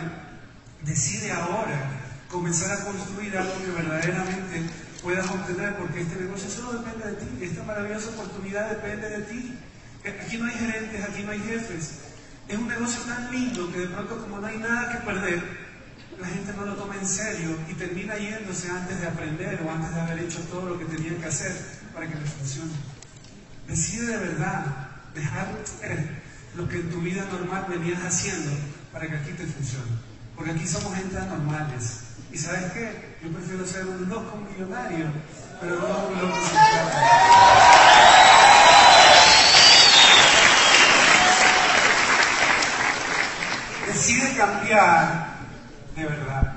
decide 0.83 1.31
ahora 1.31 2.01
comenzar 2.31 2.73
a 2.73 2.85
construir 2.85 3.37
algo 3.37 3.59
que 3.59 3.71
verdaderamente 3.71 4.63
puedas 5.03 5.29
obtener, 5.31 5.77
porque 5.77 6.01
este 6.01 6.17
negocio 6.17 6.51
solo 6.51 6.83
depende 6.83 7.11
de 7.11 7.17
ti, 7.17 7.45
esta 7.45 7.63
maravillosa 7.63 8.09
oportunidad 8.11 8.71
depende 8.71 9.09
de 9.09 9.23
ti. 9.23 9.59
Aquí 10.05 10.39
no 10.39 10.47
hay 10.47 10.53
gerentes, 10.53 11.05
aquí 11.05 11.23
no 11.23 11.31
hay 11.31 11.41
jefes. 11.41 12.12
Es 12.49 12.59
un 12.59 12.69
negocio 12.69 13.03
tan 13.03 13.31
lindo 13.31 13.73
que 13.73 13.81
de 13.81 13.87
pronto 13.89 14.19
como 14.19 14.39
no 14.39 14.47
hay 14.47 14.59
nada 14.59 14.93
que 14.93 14.99
perder, 15.07 15.43
la 16.21 16.27
gente 16.29 16.53
no 16.57 16.67
lo 16.67 16.75
toma 16.75 16.97
en 16.97 17.07
serio 17.07 17.57
y 17.69 17.75
termina 17.75 18.17
yéndose 18.17 18.71
antes 18.71 19.01
de 19.01 19.07
aprender 19.07 19.61
o 19.65 19.71
antes 19.71 19.95
de 19.95 20.01
haber 20.01 20.19
hecho 20.21 20.41
todo 20.51 20.69
lo 20.69 20.79
que 20.79 20.85
tenían 20.85 21.17
que 21.17 21.27
hacer 21.27 21.53
para 21.95 22.07
que 22.09 22.15
les 22.15 22.31
funcione. 22.31 22.73
Decide 23.67 24.07
de 24.07 24.17
verdad 24.19 24.65
dejar 25.15 25.49
lo 26.55 26.69
que 26.69 26.77
en 26.77 26.91
tu 26.91 27.01
vida 27.01 27.25
normal 27.33 27.67
venías 27.69 28.03
haciendo 28.05 28.51
para 28.93 29.07
que 29.07 29.17
aquí 29.17 29.33
te 29.33 29.47
funcione. 29.47 29.91
Porque 30.37 30.51
aquí 30.53 30.67
somos 30.67 30.95
gente 30.95 31.17
anormales. 31.17 32.01
¿Y 32.33 32.39
sabes 32.39 32.73
qué? 32.73 33.17
Yo 33.23 33.31
prefiero 33.33 33.67
ser 33.67 33.87
un 33.87 34.09
loco 34.09 34.37
millonario, 34.37 35.07
pero 35.61 35.77
no 35.77 36.09
un 36.09 36.19
loco 36.19 36.37
sin 36.47 36.59
Decide 43.87 44.32
cambiar 44.47 45.37
de 45.95 46.05
verdad. 46.05 46.57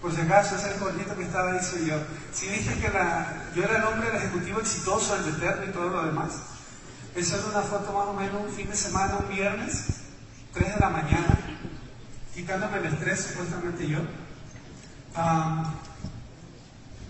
Por 0.00 0.14
si 0.14 0.20
acaso, 0.20 0.56
ese 0.56 0.68
es 0.68 0.82
el 0.82 1.16
que 1.16 1.22
estaba 1.22 1.54
diciendo 1.54 1.86
yo. 1.88 1.96
Si 2.32 2.46
dije 2.46 2.74
que 2.74 2.90
yo 3.56 3.64
era 3.64 3.78
el 3.78 3.84
hombre 3.84 4.08
del 4.08 4.16
ejecutivo 4.16 4.60
exitoso, 4.60 5.16
el 5.16 5.34
eterno 5.34 5.64
y 5.64 5.72
todo 5.72 5.88
lo 5.88 6.04
demás, 6.04 6.32
esa 7.14 7.36
era 7.36 7.46
una 7.46 7.62
foto 7.62 7.92
más 7.92 8.08
o 8.08 8.12
menos 8.12 8.42
un 8.42 8.52
fin 8.52 8.68
de 8.68 8.76
semana, 8.76 9.16
un 9.16 9.34
viernes, 9.34 9.86
3 10.52 10.74
de 10.74 10.80
la 10.80 10.90
mañana, 10.90 11.38
quitándome 12.34 12.78
el 12.78 12.86
estrés, 12.86 13.28
supuestamente 13.28 13.88
yo, 13.88 14.00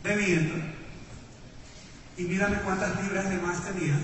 bebiendo, 0.05 0.55
y 2.17 2.23
mírame 2.25 2.59
cuántas 2.59 3.03
libras 3.03 3.29
de 3.29 3.38
más 3.38 3.64
tenía. 3.64 3.95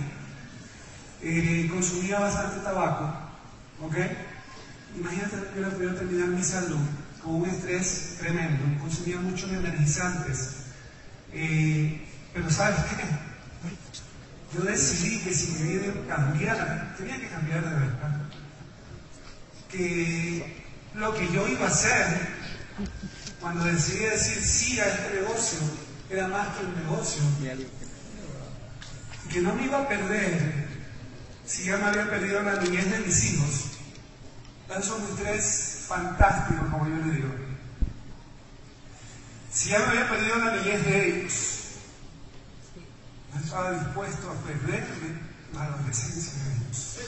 Eh, 1.22 1.68
consumía 1.70 2.18
bastante 2.18 2.58
tabaco, 2.64 3.12
¿ok? 3.82 3.94
Imagínate 5.00 5.30
que 5.30 5.52
hubiera 5.54 5.70
podido 5.70 5.94
terminar 5.94 6.28
mi 6.28 6.42
salud 6.42 6.78
con 7.22 7.36
un 7.36 7.48
estrés 7.48 8.16
tremendo, 8.18 8.62
consumía 8.80 9.18
muchos 9.18 9.50
energizantes. 9.50 10.56
Eh, 11.32 12.06
pero 12.34 12.50
¿sabes 12.50 12.76
qué? 12.90 13.04
Yo 14.58 14.62
decidí 14.62 15.20
que 15.20 15.32
si 15.32 15.52
mi 15.52 15.72
vida 15.72 15.94
cambiara, 16.06 16.94
tenía 16.98 17.18
que 17.18 17.28
cambiar 17.28 17.64
de 17.64 17.70
verdad. 17.70 18.20
Que 19.70 20.64
lo 20.94 21.14
que 21.14 21.32
yo 21.32 21.46
iba 21.46 21.66
a 21.66 21.68
hacer 21.68 22.28
cuando 23.40 23.64
decidí 23.64 24.00
decir 24.00 24.42
sí 24.42 24.80
a 24.80 24.86
este 24.86 25.20
negocio 25.20 25.60
era 26.10 26.26
más 26.26 26.48
que 26.56 26.66
un 26.66 26.74
negocio. 26.74 27.22
Que 29.30 29.40
no 29.40 29.54
me 29.54 29.66
iba 29.66 29.78
a 29.78 29.88
perder 29.88 30.66
si 31.46 31.66
ya 31.66 31.76
me 31.76 31.84
había 31.84 32.10
perdido 32.10 32.42
la 32.42 32.60
niñez 32.60 32.90
de 32.90 32.98
mis 32.98 33.32
hijos. 33.32 33.69
Tan 34.70 34.82
son 34.84 35.04
mis 35.04 35.16
tres 35.16 35.84
fantásticos, 35.88 36.70
como 36.70 36.86
yo 36.88 36.94
les 37.04 37.16
digo. 37.16 37.28
Si 39.52 39.70
ya 39.70 39.80
me 39.80 39.86
había 39.86 40.08
perdido 40.08 40.36
la 40.36 40.56
niñez 40.56 40.84
de 40.84 41.08
ellos, 41.08 41.34
no 43.34 43.40
estaba 43.40 43.72
dispuesto 43.72 44.30
a 44.30 44.34
perderme 44.46 45.18
la 45.54 45.64
adolescencia 45.64 46.34
de 46.34 46.54
ellos. 46.54 46.98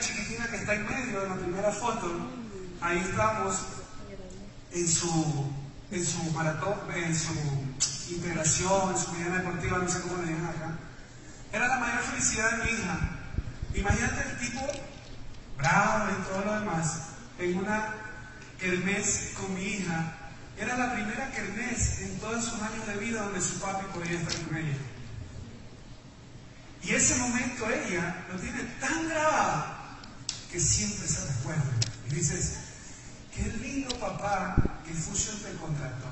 Chiquitina 0.00 0.48
que 0.48 0.56
está 0.56 0.74
en 0.74 0.86
medio 0.86 1.20
de 1.20 1.28
la 1.28 1.34
primera 1.36 1.70
foto, 1.70 2.10
ahí 2.80 2.98
estamos 2.98 3.60
en 4.72 4.88
su, 4.88 5.52
en 5.90 6.06
su 6.06 6.22
maratón, 6.32 6.74
en 6.94 7.14
su 7.14 7.34
integración, 8.10 8.90
en 8.90 8.98
su 8.98 9.10
vida 9.12 9.36
deportiva, 9.36 9.78
no 9.78 9.88
sé 9.88 10.00
cómo 10.02 10.22
le 10.22 10.28
digan 10.28 10.46
acá. 10.46 10.78
Era 11.52 11.68
la 11.68 11.78
mayor 11.78 12.02
felicidad 12.02 12.50
de 12.50 12.64
mi 12.64 12.70
hija. 12.70 12.98
Imagínate 13.74 14.30
el 14.30 14.38
tipo 14.38 14.60
bravo 15.58 16.10
y 16.10 16.22
todo 16.22 16.44
lo 16.44 16.60
demás, 16.60 17.02
en 17.38 17.58
una 17.58 17.94
kermés 18.58 19.32
con 19.36 19.54
mi 19.54 19.62
hija. 19.62 20.16
Era 20.58 20.76
la 20.76 20.94
primera 20.94 21.30
kermés 21.30 22.00
en 22.00 22.18
todos 22.20 22.44
sus 22.44 22.60
años 22.62 22.86
de 22.86 22.96
vida 22.96 23.22
donde 23.22 23.40
su 23.40 23.60
papi 23.60 23.86
podía 23.94 24.18
estar 24.18 24.34
con 24.46 24.56
ella. 24.56 24.76
Y 26.82 26.92
ese 26.92 27.16
momento 27.16 27.68
ella 27.68 28.24
lo 28.32 28.38
tiene 28.40 28.62
tan 28.80 29.08
grabado 29.08 29.79
que 30.50 30.58
siempre 30.58 31.06
se 31.06 31.26
recuerda. 31.26 31.70
Y 32.10 32.14
dices, 32.14 32.54
qué 33.34 33.42
lindo 33.62 33.96
papá 34.00 34.56
que 34.84 34.92
Fusion 34.92 35.38
te 35.38 35.52
contrató. 35.58 36.08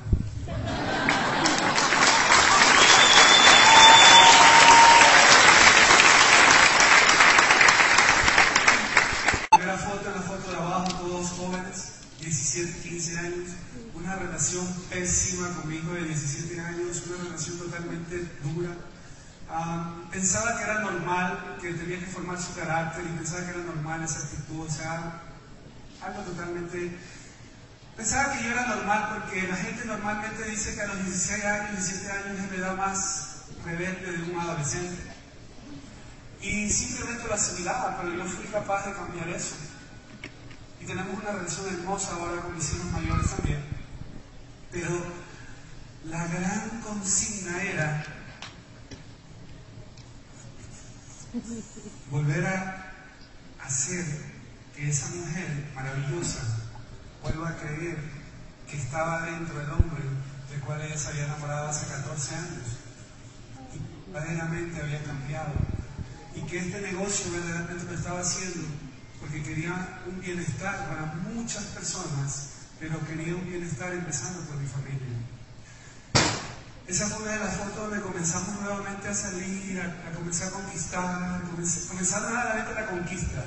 Primera 9.50 9.78
foto, 9.78 10.10
la 10.14 10.22
foto 10.22 10.50
de 10.50 10.56
abajo, 10.56 10.92
todos 10.94 11.30
jóvenes, 11.30 11.92
17, 12.20 12.88
15 12.88 13.18
años, 13.18 13.48
una 13.94 14.14
relación 14.16 14.66
pésima 14.88 15.52
con 15.54 15.68
mi 15.68 15.76
hijo 15.76 15.92
de 15.92 16.04
17 16.04 16.60
años, 16.60 17.02
una 17.08 17.24
relación 17.24 17.58
totalmente 17.58 18.30
dura. 18.44 18.76
Ah, 19.50 19.94
pensaba 20.10 20.56
que 20.58 20.64
era 20.64 20.80
normal, 20.80 21.56
que 21.60 21.72
tenía 21.72 21.98
que 21.98 22.06
formar 22.06 22.40
su 22.40 22.54
carácter 22.54 23.04
y 23.04 23.16
pensaba 23.16 23.44
que 23.44 23.50
era 23.50 23.64
normal 23.64 24.02
esa 24.04 24.20
actitud, 24.20 24.66
o 24.66 24.70
sea, 24.70 25.22
algo 26.02 26.22
totalmente... 26.22 26.98
Pensaba 27.96 28.32
que 28.32 28.44
yo 28.44 28.50
era 28.52 28.66
normal 28.66 29.08
porque 29.14 29.48
la 29.48 29.56
gente 29.56 29.84
normalmente 29.86 30.44
dice 30.44 30.74
que 30.74 30.82
a 30.82 30.86
los 30.86 31.04
16 31.04 31.44
años, 31.44 31.70
17 31.78 32.12
años 32.12 32.38
es 32.44 32.50
la 32.50 32.56
edad 32.56 32.76
más 32.76 33.28
rebelde 33.64 34.18
de 34.18 34.30
un 34.30 34.38
adolescente. 34.38 35.02
Y 36.40 36.70
simplemente 36.70 37.26
lo 37.26 37.34
asimilaba, 37.34 37.96
pero 38.00 38.14
yo 38.14 38.24
fui 38.24 38.44
capaz 38.46 38.86
de 38.86 38.92
cambiar 38.92 39.28
eso. 39.30 39.56
Y 40.80 40.84
tenemos 40.84 41.20
una 41.20 41.32
relación 41.32 41.66
hermosa 41.74 42.12
ahora 42.12 42.42
con 42.42 42.54
mis 42.54 42.72
hijos 42.72 42.92
mayores 42.92 43.30
también. 43.30 43.64
Pero 44.70 44.90
la 46.04 46.24
gran 46.28 46.80
consigna 46.82 47.62
era 47.62 48.04
volver 52.10 52.46
a 52.46 52.92
hacer 53.64 54.04
que 54.74 54.88
esa 54.88 55.08
mujer 55.14 55.70
maravillosa 55.74 56.40
vuelva 57.22 57.50
a 57.50 57.56
creer 57.56 57.98
que 58.68 58.76
estaba 58.76 59.22
dentro 59.26 59.58
del 59.58 59.70
hombre 59.70 60.02
del 60.50 60.60
cual 60.60 60.80
ella 60.80 60.96
se 60.96 61.08
había 61.08 61.24
enamorado 61.24 61.68
hace 61.68 61.86
14 61.86 62.34
años 62.34 62.66
y 63.74 64.12
verdaderamente 64.12 64.80
había 64.80 65.02
cambiado 65.02 65.52
y 66.34 66.40
que 66.42 66.58
este 66.58 66.80
negocio 66.80 67.32
verdaderamente 67.32 67.84
lo 67.84 67.94
estaba 67.94 68.20
haciendo 68.20 68.66
porque 69.20 69.42
quería 69.42 70.00
un 70.06 70.20
bienestar 70.20 70.88
para 70.88 71.14
muchas 71.34 71.64
personas, 71.64 72.50
pero 72.78 73.04
quería 73.04 73.34
un 73.34 73.46
bienestar 73.46 73.92
empezando 73.92 74.40
por 74.42 74.56
mi 74.56 74.66
familia. 74.66 75.37
Esa 76.88 77.06
fue 77.06 77.22
una 77.22 77.32
de 77.32 77.38
las 77.40 77.54
fotos 77.54 77.76
donde 77.76 78.00
comenzamos 78.00 78.48
nuevamente 78.62 79.08
a 79.08 79.14
salir, 79.14 79.78
a, 79.78 80.10
comenzar 80.14 80.48
a 80.48 80.52
conquistar, 80.52 81.42
comenzar 81.90 82.22
nuevamente 82.22 82.74
la 82.74 82.86
conquista. 82.86 83.44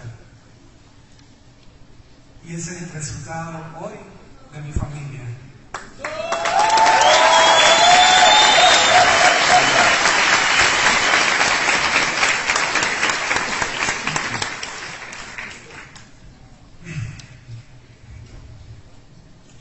Y 2.46 2.54
ese 2.54 2.76
es 2.76 2.84
el 2.84 2.90
resultado 2.92 3.66
hoy 3.80 3.96
de 4.54 4.62
mi 4.62 4.72
familia. 4.72 5.22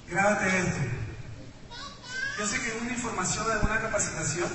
Grábate 0.06 0.58
esto. 0.58 1.00
Yo 2.40 2.46
sé 2.46 2.58
que 2.58 2.68
es 2.68 2.80
una 2.80 2.90
información 2.90 3.46
de 3.48 3.66
una 3.66 3.78
capacitación. 3.82 4.48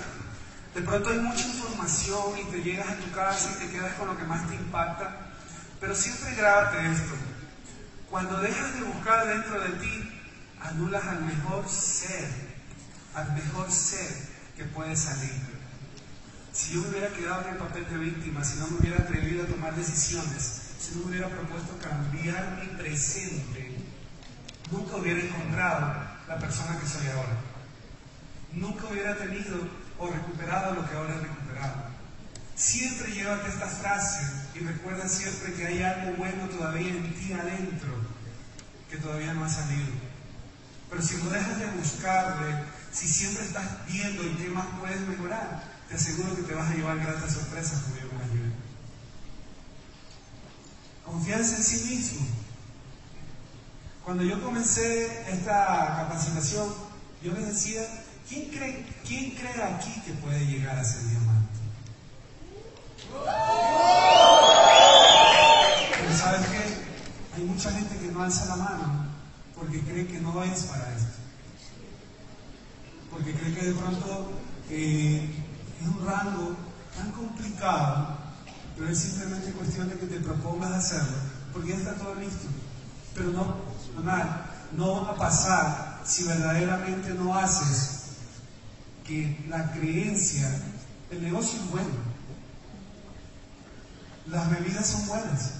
De 0.73 0.81
pronto 0.81 1.07
hay 1.11 1.19
mucha 1.19 1.45
información 1.45 2.35
y 2.39 2.43
te 2.45 2.63
llegas 2.63 2.89
a 2.89 2.95
tu 2.95 3.11
casa 3.11 3.51
y 3.51 3.59
te 3.59 3.71
quedas 3.71 3.93
con 3.93 4.07
lo 4.07 4.17
que 4.17 4.23
más 4.23 4.47
te 4.49 4.55
impacta. 4.55 5.29
Pero 5.85 5.95
siempre 5.95 6.33
grábate 6.33 6.77
esto. 6.93 7.13
Cuando 8.09 8.39
dejas 8.39 8.73
de 8.73 8.85
buscar 8.85 9.27
dentro 9.27 9.61
de 9.61 9.69
ti, 9.73 10.19
anulas 10.59 11.05
al 11.05 11.23
mejor 11.25 11.69
ser, 11.69 12.27
al 13.13 13.31
mejor 13.33 13.71
ser 13.71 14.09
que 14.57 14.63
puede 14.63 14.95
salir. 14.95 15.29
Si 16.51 16.73
yo 16.73 16.81
me 16.81 16.89
hubiera 16.89 17.09
quedado 17.09 17.43
en 17.43 17.49
el 17.49 17.57
papel 17.57 17.87
de 17.87 17.97
víctima, 17.99 18.43
si 18.43 18.57
no 18.57 18.67
me 18.69 18.77
hubiera 18.79 19.03
atrevido 19.03 19.43
a 19.43 19.45
tomar 19.45 19.75
decisiones, 19.75 20.73
si 20.79 20.95
no 20.95 21.01
me 21.01 21.11
hubiera 21.11 21.29
propuesto 21.29 21.77
cambiar 21.77 22.63
mi 22.63 22.77
presente, 22.77 23.77
nunca 24.71 24.95
hubiera 24.95 25.19
encontrado 25.19 26.03
la 26.27 26.39
persona 26.39 26.79
que 26.79 26.87
soy 26.87 27.05
ahora. 27.09 27.37
Nunca 28.53 28.87
hubiera 28.87 29.15
tenido 29.15 29.69
o 29.99 30.07
recuperado 30.07 30.73
lo 30.73 30.89
que 30.89 30.95
ahora 30.95 31.13
he 31.13 31.19
recuperado. 31.19 31.94
Siempre 32.55 33.11
llévate 33.11 33.49
esta 33.49 33.67
frase 33.67 34.21
y 34.55 34.59
recuerda 34.59 35.09
siempre 35.09 35.53
que 35.53 35.67
hay 35.67 35.83
algo 35.83 36.15
bueno 36.17 36.47
todavía 36.47 36.89
en 36.89 37.13
ti 37.13 37.33
adentro 37.33 37.89
que 38.89 38.97
todavía 38.97 39.33
no 39.33 39.43
ha 39.43 39.49
salido. 39.49 39.91
Pero 40.89 41.01
si 41.01 41.15
no 41.17 41.29
dejas 41.29 41.59
de 41.59 41.65
buscarle, 41.71 42.63
si 42.93 43.07
siempre 43.07 43.43
estás 43.43 43.85
viendo 43.87 44.23
en 44.23 44.37
qué 44.37 44.47
más 44.47 44.67
puedes 44.79 45.01
mejorar, 45.01 45.63
te 45.89 45.95
aseguro 45.95 46.33
que 46.35 46.43
te 46.43 46.53
vas 46.53 46.71
a 46.71 46.75
llevar 46.75 46.97
grandes 46.99 47.33
sorpresas 47.33 47.81
como 47.81 47.95
yo 47.97 48.05
me. 48.05 48.65
Confianza 51.03 51.57
en 51.57 51.63
sí 51.63 51.89
mismo. 51.89 52.25
Cuando 54.03 54.23
yo 54.23 54.41
comencé 54.41 55.29
esta 55.29 55.97
capacitación, 55.97 56.73
yo 57.21 57.33
les 57.33 57.47
decía, 57.47 57.81
¿quién 58.29 58.49
cree, 58.49 58.85
quién 59.05 59.31
cree 59.31 59.61
aquí 59.61 60.01
que 60.05 60.13
puede 60.13 60.45
llegar 60.45 60.77
a 60.77 60.83
ser 60.83 61.01
diamante? 61.09 61.34
Pero 65.97 66.17
¿sabes 66.17 66.47
qué? 66.47 67.35
Hay 67.35 67.43
mucha 67.43 67.71
gente 67.71 67.97
que 67.97 68.11
no 68.11 68.23
alza 68.23 68.45
la 68.45 68.55
mano 68.55 69.05
porque 69.55 69.81
cree 69.81 70.07
que 70.07 70.19
no 70.19 70.43
es 70.43 70.63
para 70.63 70.93
esto. 70.95 71.13
Porque 73.09 73.33
cree 73.33 73.53
que 73.53 73.65
de 73.67 73.73
pronto 73.73 74.31
eh, 74.69 75.29
es 75.81 75.87
un 75.87 76.05
rango 76.05 76.55
tan 76.95 77.11
complicado, 77.11 78.17
pero 78.77 78.89
es 78.89 78.99
simplemente 78.99 79.51
cuestión 79.53 79.89
de 79.89 79.97
que 79.97 80.07
te 80.07 80.19
propongas 80.19 80.71
hacerlo, 80.71 81.17
porque 81.53 81.69
ya 81.69 81.75
está 81.77 81.95
todo 81.95 82.15
listo. 82.15 82.47
Pero 83.13 83.31
no, 83.31 83.55
no, 84.03 84.13
no 84.73 85.05
va 85.05 85.11
a 85.11 85.15
pasar 85.15 86.01
si 86.05 86.23
verdaderamente 86.25 87.13
no 87.13 87.35
haces 87.35 88.01
que 89.05 89.45
la 89.47 89.71
creencia, 89.71 90.49
el 91.11 91.23
negocio 91.23 91.59
es 91.59 91.71
bueno, 91.71 92.14
las 94.27 94.49
bebidas 94.49 94.87
son 94.87 95.07
buenas, 95.07 95.51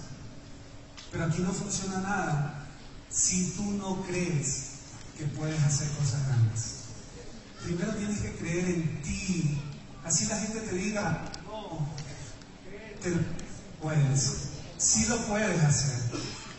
pero 1.12 1.26
aquí 1.26 1.42
no 1.42 1.52
funciona 1.52 2.00
nada 2.00 2.68
si 3.10 3.52
tú 3.52 3.64
no 3.72 4.02
crees 4.04 4.72
que 5.18 5.26
puedes 5.26 5.62
hacer 5.64 5.88
cosas 5.90 6.28
grandes. 6.28 6.76
Primero 7.64 7.96
tienes 7.96 8.20
que 8.20 8.36
creer 8.36 8.66
en 8.66 9.02
ti. 9.02 9.62
Así 10.04 10.26
la 10.26 10.38
gente 10.38 10.60
te 10.60 10.76
diga, 10.76 11.32
no, 11.46 11.88
te 13.02 13.14
puedes. 13.82 14.50
Sí 14.78 15.06
lo 15.08 15.18
puedes 15.26 15.64
hacer. 15.64 16.00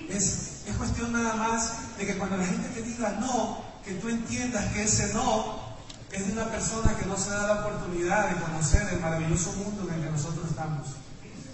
Es, 0.09 0.63
es 0.67 0.77
cuestión 0.77 1.13
nada 1.13 1.35
más 1.35 1.97
de 1.99 2.07
que 2.07 2.17
cuando 2.17 2.37
la 2.37 2.47
gente 2.47 2.69
te 2.69 2.83
diga 2.83 3.19
no, 3.21 3.63
que 3.85 3.95
tú 3.95 4.09
entiendas 4.09 4.73
que 4.73 4.85
ese 4.85 5.13
no 5.13 5.67
es 6.13 6.27
de 6.27 6.33
una 6.33 6.47
persona 6.51 6.97
que 6.97 7.07
no 7.07 7.17
se 7.17 7.31
da 7.31 7.47
la 7.47 7.67
oportunidad 7.67 8.31
de 8.31 8.41
conocer 8.41 8.89
el 8.93 9.01
maravilloso 9.01 9.53
mundo 9.53 9.89
en 9.89 9.95
el 9.95 10.05
que 10.05 10.11
nosotros 10.11 10.49
estamos 10.49 10.87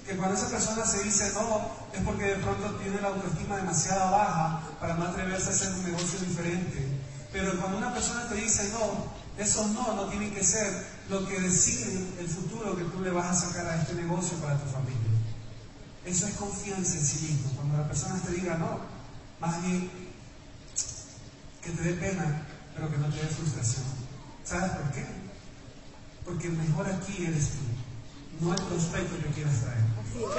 que 0.07 0.17
cuando 0.17 0.37
esa 0.37 0.49
persona 0.49 0.85
se 0.85 1.03
dice 1.05 1.33
no, 1.35 1.71
es 1.93 2.01
porque 2.05 2.25
de 2.25 2.37
pronto 2.37 2.75
tiene 2.77 3.01
la 3.01 3.09
autoestima 3.09 3.57
demasiado 3.57 4.11
baja 4.11 4.61
para 4.81 4.95
no 4.95 5.05
atreverse 5.05 5.49
a 5.49 5.53
hacer 5.53 5.73
un 5.73 5.85
negocio 5.85 6.19
diferente. 6.21 6.89
Pero 7.33 7.59
cuando 7.59 7.79
una 7.79 7.95
persona 7.95 8.29
te 8.29 8.35
dice 8.35 8.71
no, 8.73 9.13
Esos 9.39 9.71
no 9.71 9.95
no 9.95 10.05
tienen 10.09 10.35
que 10.35 10.45
ser 10.45 10.85
lo 11.09 11.27
que 11.27 11.41
decide 11.41 12.21
el 12.21 12.29
futuro 12.29 12.77
que 12.77 12.85
tú 12.85 13.01
le 13.01 13.11
vas 13.11 13.31
a 13.31 13.49
sacar 13.49 13.67
a 13.67 13.81
este 13.81 13.95
negocio 13.95 14.37
para 14.39 14.59
tu 14.59 14.69
familia. 14.69 15.01
Eso 16.05 16.27
es 16.27 16.35
confianza 16.35 16.95
en 16.95 17.07
sí 17.07 17.27
mismo. 17.27 17.53
Cuando 17.57 17.79
la 17.79 17.89
persona 17.89 18.21
te 18.21 18.33
diga 18.33 18.59
no, 18.59 18.81
más 19.41 19.63
bien 19.63 19.91
que 21.63 21.71
te 21.71 21.83
dé 21.83 21.93
pena, 21.95 22.43
pero 22.75 22.91
que 22.91 22.99
no 22.99 23.09
te 23.09 23.23
dé 23.23 23.29
frustración. 23.29 23.85
¿Sabes 24.45 24.73
por 24.73 24.91
qué? 24.93 25.07
Porque 26.25 26.49
mejor 26.51 26.87
aquí 26.87 27.25
eres 27.25 27.51
tú, 27.51 28.45
no 28.45 28.53
el 28.53 28.63
prospecto 28.63 29.17
que 29.17 29.33
quieras 29.35 29.61
traer. 29.61 29.92
Confianza 30.13 30.37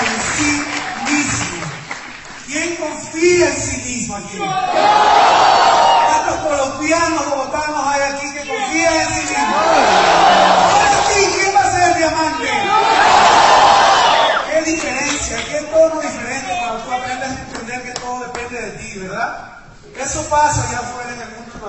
en 0.00 0.14
sí 0.36 0.52
mismo. 1.10 1.66
¿Quién 2.46 2.76
confía 2.76 3.48
en 3.48 3.56
sí 3.56 3.76
mismo 3.78 4.16
aquí? 4.16 4.38
¿Cuántos 6.06 6.36
colombianos, 6.36 7.26
bogotanos 7.26 7.86
hay 7.88 8.02
aquí 8.12 8.32
que 8.32 8.46
confían 8.46 8.94
en 8.94 9.08
sí 9.08 9.22
mismos? 9.22 9.66
¿quién 11.34 11.56
va 11.56 11.60
a 11.60 11.70
ser 11.72 11.96
diamante? 11.96 12.50
¿Qué 14.52 14.62
diferencia? 14.70 15.36
¿Qué 15.46 15.60
tono 15.72 16.00
diferente 16.00 16.56
cuando 16.60 16.78
tú 16.84 16.92
aprendes 16.92 17.28
a 17.28 17.40
entender 17.40 17.82
que 17.82 18.00
todo 18.00 18.20
depende 18.20 18.60
de 18.60 18.70
ti, 18.78 18.98
verdad? 18.98 19.56
Eso 19.98 20.28
pasa 20.28 20.62
allá 20.68 20.78
afuera 20.78 21.05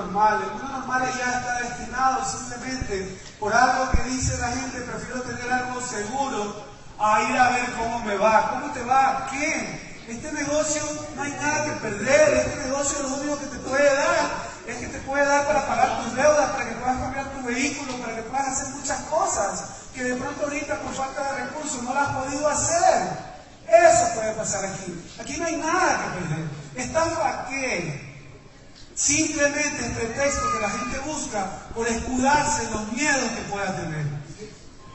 normal. 0.01 0.43
El 0.43 0.51
mundo 0.51 0.67
normal 0.79 1.03
ya 1.17 1.39
está 1.39 1.53
destinado 1.61 2.25
simplemente 2.25 3.19
por 3.39 3.53
algo 3.53 3.91
que 3.91 4.03
dice 4.03 4.37
la 4.37 4.49
gente, 4.49 4.81
prefiero 4.81 5.21
tener 5.23 5.51
algo 5.51 5.81
seguro 5.81 6.65
a 6.99 7.23
ir 7.23 7.37
a 7.37 7.49
ver 7.49 7.71
cómo 7.77 7.99
me 7.99 8.15
va. 8.15 8.49
¿Cómo 8.51 8.73
te 8.73 8.83
va? 8.83 9.27
¿Qué? 9.31 10.03
Este 10.07 10.31
negocio 10.31 10.83
no 11.15 11.21
hay 11.21 11.31
nada 11.31 11.65
que 11.65 11.71
perder. 11.81 12.33
Este 12.37 12.55
negocio 12.67 13.01
lo 13.03 13.15
único 13.15 13.39
que 13.39 13.47
te 13.47 13.57
puede 13.59 13.95
dar 13.95 14.47
es 14.67 14.77
que 14.77 14.87
te 14.87 14.99
puede 14.99 15.25
dar 15.25 15.47
para 15.47 15.67
pagar 15.67 16.03
tus 16.03 16.15
deudas, 16.15 16.51
para 16.51 16.69
que 16.69 16.75
puedas 16.75 16.97
cambiar 16.97 17.25
tu 17.31 17.43
vehículo, 17.43 17.97
para 17.97 18.15
que 18.15 18.21
puedas 18.23 18.47
hacer 18.47 18.67
muchas 18.75 18.99
cosas 19.03 19.63
que 19.93 20.03
de 20.03 20.15
pronto 20.15 20.43
ahorita 20.43 20.79
por 20.81 20.93
falta 20.93 21.33
de 21.33 21.45
recursos 21.45 21.81
no 21.83 21.93
las 21.93 22.09
has 22.09 22.15
podido 22.15 22.47
hacer. 22.47 23.27
Eso 23.67 24.15
puede 24.15 24.33
pasar 24.33 24.65
aquí. 24.65 25.03
Aquí 25.19 25.37
no 25.37 25.45
hay 25.45 25.57
nada 25.57 26.03
que 26.03 26.19
perder. 26.19 26.47
¿Están 26.75 27.15
para 27.15 27.47
qué? 27.47 28.06
Simplemente 28.97 29.85
el 29.85 29.91
pretexto 29.91 30.41
que 30.53 30.59
la 30.59 30.71
gente 30.71 30.97
busca 31.05 31.45
por 31.75 31.87
escudarse 31.87 32.63
en 32.63 32.71
los 32.71 32.91
miedos 32.93 33.29
que 33.29 33.41
pueda 33.51 33.75
tener. 33.75 34.07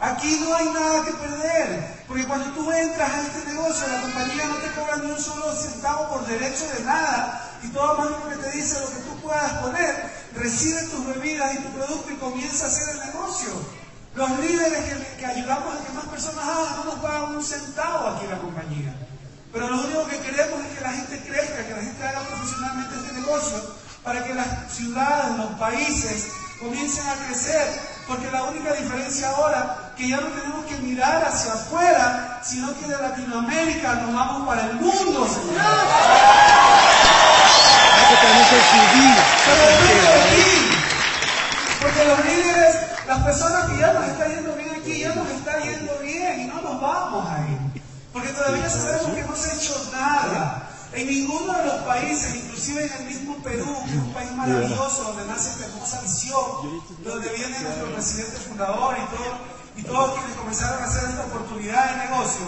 Aquí 0.00 0.40
no 0.40 0.56
hay 0.56 0.64
nada 0.70 1.04
que 1.04 1.12
perder, 1.12 2.04
porque 2.08 2.26
cuando 2.26 2.50
tú 2.50 2.72
entras 2.72 3.12
a 3.12 3.22
este 3.22 3.52
negocio, 3.52 3.86
la 3.86 4.00
compañía 4.00 4.48
no 4.48 4.56
te 4.56 4.72
cobra 4.72 4.96
ni 4.96 5.12
un 5.12 5.20
solo 5.20 5.54
centavo 5.54 6.08
por 6.08 6.26
derecho 6.26 6.66
de 6.76 6.82
nada, 6.82 7.60
y 7.62 7.68
todo 7.68 7.96
más 7.96 8.08
que 8.28 8.42
te 8.42 8.50
dice 8.56 8.80
lo 8.80 8.88
que 8.88 9.08
tú 9.08 9.20
puedas 9.22 9.52
poner, 9.62 10.10
recibe 10.34 10.82
tus 10.88 11.06
bebidas 11.06 11.54
y 11.54 11.58
tu 11.58 11.68
producto 11.68 12.10
y 12.10 12.16
comienza 12.16 12.64
a 12.64 12.68
hacer 12.68 12.96
el 12.96 13.06
negocio. 13.06 13.50
Los 14.16 14.30
líderes 14.40 14.82
que, 14.82 15.16
que 15.18 15.26
ayudamos 15.26 15.76
a 15.76 15.84
que 15.84 15.92
más 15.92 16.06
personas 16.06 16.44
hagan 16.44 16.76
no 16.78 16.84
nos 16.86 16.94
pagan 16.96 17.36
un 17.36 17.44
centavo 17.44 18.08
aquí 18.08 18.24
en 18.24 18.30
la 18.32 18.38
compañía. 18.38 18.94
Pero 19.52 19.68
lo 19.68 19.80
único 19.80 20.06
que 20.08 20.18
queremos 20.18 20.60
es 20.64 20.76
que 20.76 20.80
la 20.80 20.92
gente 20.92 21.22
crezca, 21.22 21.64
que 21.64 21.74
la 21.74 21.82
gente 21.82 22.02
haga 22.02 22.26
profesionalmente 22.26 22.96
este 22.96 23.12
negocio, 23.12 23.81
para 24.04 24.24
que 24.24 24.34
las 24.34 24.46
ciudades, 24.72 25.36
los 25.36 25.58
países 25.58 26.28
comiencen 26.60 27.06
a 27.08 27.14
crecer. 27.26 27.92
Porque 28.06 28.30
la 28.30 28.42
única 28.44 28.72
diferencia 28.72 29.30
ahora, 29.30 29.92
que 29.96 30.08
ya 30.08 30.16
no 30.20 30.26
tenemos 30.26 30.66
que 30.66 30.76
mirar 30.78 31.24
hacia 31.24 31.52
afuera, 31.52 32.40
sino 32.42 32.76
que 32.78 32.88
de 32.88 32.98
Latinoamérica 32.98 33.94
nos 33.94 34.14
vamos 34.14 34.48
para 34.48 34.62
el 34.62 34.74
mundo, 34.74 35.28
Señor. 35.28 35.62
Pero 39.46 39.62
depende 39.66 40.08
de 40.08 40.36
ti. 40.36 40.70
Porque 41.80 42.04
los 42.04 42.24
líderes, 42.24 42.76
las 43.06 43.18
personas 43.20 43.70
que 43.70 43.78
ya 43.78 43.92
nos 43.92 44.04
está 44.04 44.26
yendo 44.26 44.54
bien 44.54 44.70
aquí, 44.70 45.00
ya 45.00 45.14
nos 45.14 45.28
está 45.30 45.58
yendo 45.60 45.98
bien 45.98 46.40
y 46.40 46.44
no 46.46 46.60
nos 46.60 46.80
vamos 46.80 47.28
a 47.30 47.38
ir. 47.48 47.82
Porque 48.12 48.28
todavía 48.30 48.68
sabemos 48.68 49.14
que 49.14 49.22
no 49.22 49.36
se 49.36 49.50
ha 49.50 49.54
hecho 49.54 49.90
nada. 49.92 50.68
En 50.94 51.06
ninguno 51.06 51.56
de 51.56 51.66
los 51.66 51.80
países, 51.84 52.34
inclusive 52.36 52.84
en 52.84 52.92
el 52.92 53.04
mismo 53.06 53.36
Perú, 53.42 53.76
que 53.86 53.92
es 53.92 53.96
un 53.96 54.12
país 54.12 54.30
maravilloso, 54.32 55.04
donde 55.04 55.24
nace 55.26 55.50
esta 55.50 55.66
hermosa 55.66 56.02
visión, 56.02 56.44
donde 57.02 57.28
viene 57.30 57.60
nuestro 57.60 57.92
presidente 57.94 58.36
fundador 58.36 58.96
y, 58.98 59.16
todo, 59.16 59.38
y 59.76 59.82
todos 59.84 60.18
quienes 60.18 60.36
comenzaron 60.36 60.82
a 60.82 60.86
hacer 60.86 61.08
esta 61.08 61.24
oportunidad 61.24 61.92
de 61.92 62.08
negocio, 62.10 62.40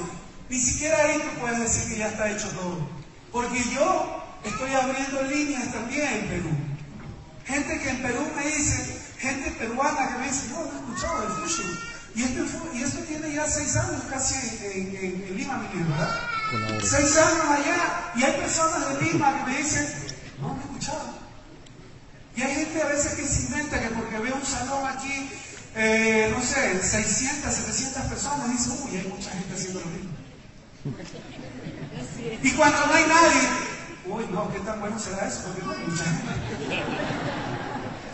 ni 0.51 0.59
siquiera 0.59 0.99
ahí 0.99 1.19
tú 1.21 1.41
puedes 1.41 1.59
decir 1.59 1.93
que 1.93 1.99
ya 2.01 2.09
está 2.09 2.31
hecho 2.31 2.49
todo. 2.51 2.87
Porque 3.33 3.65
yo 3.73 4.23
estoy 4.45 4.75
abriendo 4.75 5.23
líneas 5.23 5.73
también 5.73 6.07
en 6.07 6.29
Perú. 6.29 6.51
Gente 7.47 7.81
que 7.81 7.89
en 7.89 8.03
Perú 8.03 8.27
me 8.37 8.45
dice, 8.45 9.01
gente 9.19 9.53
peruana 9.53 10.09
que 10.09 10.19
me 10.19 10.27
dice, 10.27 10.49
no, 10.51 10.65
no 10.65 10.71
he 10.71 10.77
escuchado 10.77 11.21
del 11.23 11.31
Fusion. 11.31 11.79
Y 12.15 12.23
esto, 12.23 12.45
y 12.75 12.83
esto 12.83 12.99
tiene 13.09 13.33
ya 13.33 13.49
seis 13.49 13.75
años 13.75 14.03
casi 14.11 14.35
en, 14.67 14.97
en, 14.97 15.25
en 15.29 15.37
Lima, 15.37 15.57
mi 15.57 15.83
¿verdad? 15.83 16.34
Seis 16.83 17.17
años 17.17 17.47
allá. 17.51 18.13
Y 18.17 18.23
hay 18.23 18.33
personas 18.41 18.89
de 18.89 19.03
Lima 19.03 19.39
que 19.39 19.51
me 19.51 19.59
dicen, 19.59 19.87
no, 20.41 20.55
me 20.55 20.61
he 20.61 20.65
escuchado. 20.65 21.15
Y 22.37 22.43
hay 22.43 22.55
gente 22.55 22.83
a 22.83 22.87
veces 22.87 23.15
que 23.15 23.27
se 23.27 23.43
inventa 23.43 23.81
que 23.81 23.89
porque 23.91 24.19
ve 24.19 24.33
un 24.33 24.45
salón 24.45 24.87
aquí, 24.87 25.31
eh, 25.77 26.33
no 26.37 26.43
sé, 26.43 26.83
600, 26.83 27.53
700 27.53 28.03
personas, 28.05 28.51
dice, 28.51 28.71
uy, 28.85 28.97
hay 28.97 29.09
mucha 29.09 29.31
gente 29.31 29.55
haciendo 29.55 29.81
lo 29.81 29.87
mismo. 29.87 30.11
Y 32.43 32.51
cuando 32.53 32.87
no 32.87 32.93
hay 32.93 33.05
nadie, 33.07 33.49
uy, 34.07 34.27
no, 34.31 34.53
¿qué 34.53 34.61
tan 34.61 34.81
bueno 34.81 34.99
será 34.99 35.27
eso? 35.29 35.43
Porque 35.45 35.63
no 35.63 35.73
hay 35.73 35.79
mucha. 35.87 36.05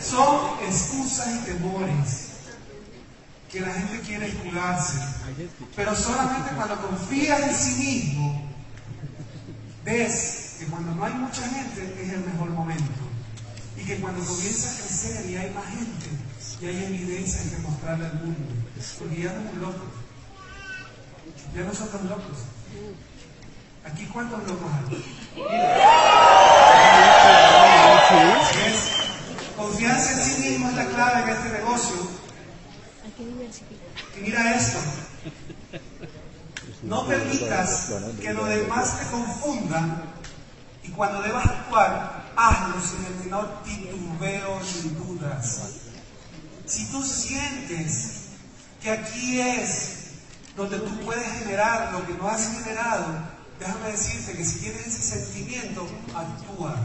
Son 0.01 0.59
excusas 0.67 1.29
y 1.35 1.39
temores 1.47 2.30
que 3.51 3.61
la 3.61 3.73
gente 3.73 4.01
quiere 4.01 4.29
escudarse. 4.29 4.99
Pero 5.75 5.97
solamente 5.97 6.51
cuando 6.55 6.81
confías 6.81 7.41
en 7.41 7.55
sí 7.55 7.75
mismo, 7.83 8.49
ves 9.85 10.57
que 10.59 10.67
cuando 10.67 10.95
no 10.95 11.05
hay 11.05 11.15
mucha 11.15 11.43
gente 11.43 11.95
es 12.03 12.13
el 12.13 12.21
mejor 12.21 12.51
momento. 12.51 13.09
Y 13.77 13.85
que 13.85 13.97
cuando 13.97 14.25
comienza 14.25 14.71
a 14.71 14.75
crecer 14.75 15.31
y 15.31 15.37
hay 15.37 15.51
más 15.51 15.65
gente, 15.67 16.07
y 16.61 16.67
hay 16.67 16.85
evidencia 16.85 17.51
que 17.51 17.63
mostrarle 17.63 18.07
al 18.07 18.15
mundo. 18.15 18.39
Porque 18.99 19.23
ya 19.23 19.33
no 19.33 19.41
somos 19.41 19.57
locos. 19.57 19.89
Ya 21.55 21.63
no 21.63 21.75
somos 21.75 22.03
locos. 22.05 22.39
Aquí 23.85 24.07
cuántos 24.07 24.47
locos 24.47 24.71
hay. 24.73 25.05
Confianza 29.57 30.13
en 30.13 30.21
sí 30.21 30.51
mismo 30.51 30.69
es 30.69 30.77
la 30.77 30.87
clave 30.87 31.23
en 31.23 31.29
este 31.31 31.49
negocio. 31.49 32.20
Y 34.17 34.21
mira 34.21 34.57
esto. 34.57 34.79
No 36.83 37.07
permitas 37.07 37.93
que 38.21 38.33
los 38.33 38.49
demás 38.49 38.99
te 38.99 39.07
confundan 39.11 40.03
y 40.83 40.89
cuando 40.91 41.23
debas 41.23 41.47
actuar, 41.47 42.33
hazlo 42.37 42.77
sin 42.81 43.05
el 43.05 43.15
menor 43.25 43.63
titubeo 43.63 44.61
ni 44.61 44.91
dudas. 44.91 45.61
Si 46.65 46.87
tú 46.87 47.03
sientes 47.03 48.29
que 48.83 48.91
aquí 48.91 49.41
es 49.41 49.97
donde 50.57 50.79
tú 50.79 51.01
puedes 51.01 51.31
generar 51.39 51.93
lo 51.93 52.07
que 52.07 52.15
no 52.15 52.29
has 52.29 52.51
generado, 52.53 53.07
déjame 53.59 53.93
decirte 53.93 54.33
que 54.33 54.45
si 54.45 54.61
tienes 54.61 54.87
ese 54.87 55.03
sentimiento, 55.03 55.87
actúa. 56.15 56.77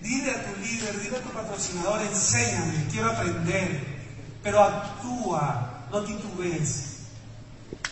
Dile 0.00 0.30
a 0.30 0.44
tu 0.44 0.60
líder, 0.60 1.00
dile 1.00 1.16
a 1.16 1.20
tu 1.20 1.30
patrocinador, 1.30 2.00
enséñame, 2.02 2.86
quiero 2.90 3.10
aprender, 3.10 3.91
pero 4.42 4.62
actúa, 4.62 5.86
no 5.90 6.02
titubees. 6.02 6.84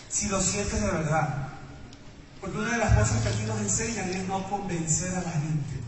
Si 0.09 0.29
lo 0.29 0.41
sientes 0.41 0.81
de 0.81 0.91
verdad. 0.91 1.49
Porque 2.41 2.57
una 2.57 2.73
de 2.73 2.79
las 2.79 2.95
cosas 2.95 3.23
que 3.23 3.29
aquí 3.29 3.43
nos 3.43 3.61
enseñan 3.61 4.09
es 4.11 4.27
no 4.27 4.49
convencer 4.49 5.15
a 5.15 5.23
la 5.23 5.31
gente. 5.31 5.81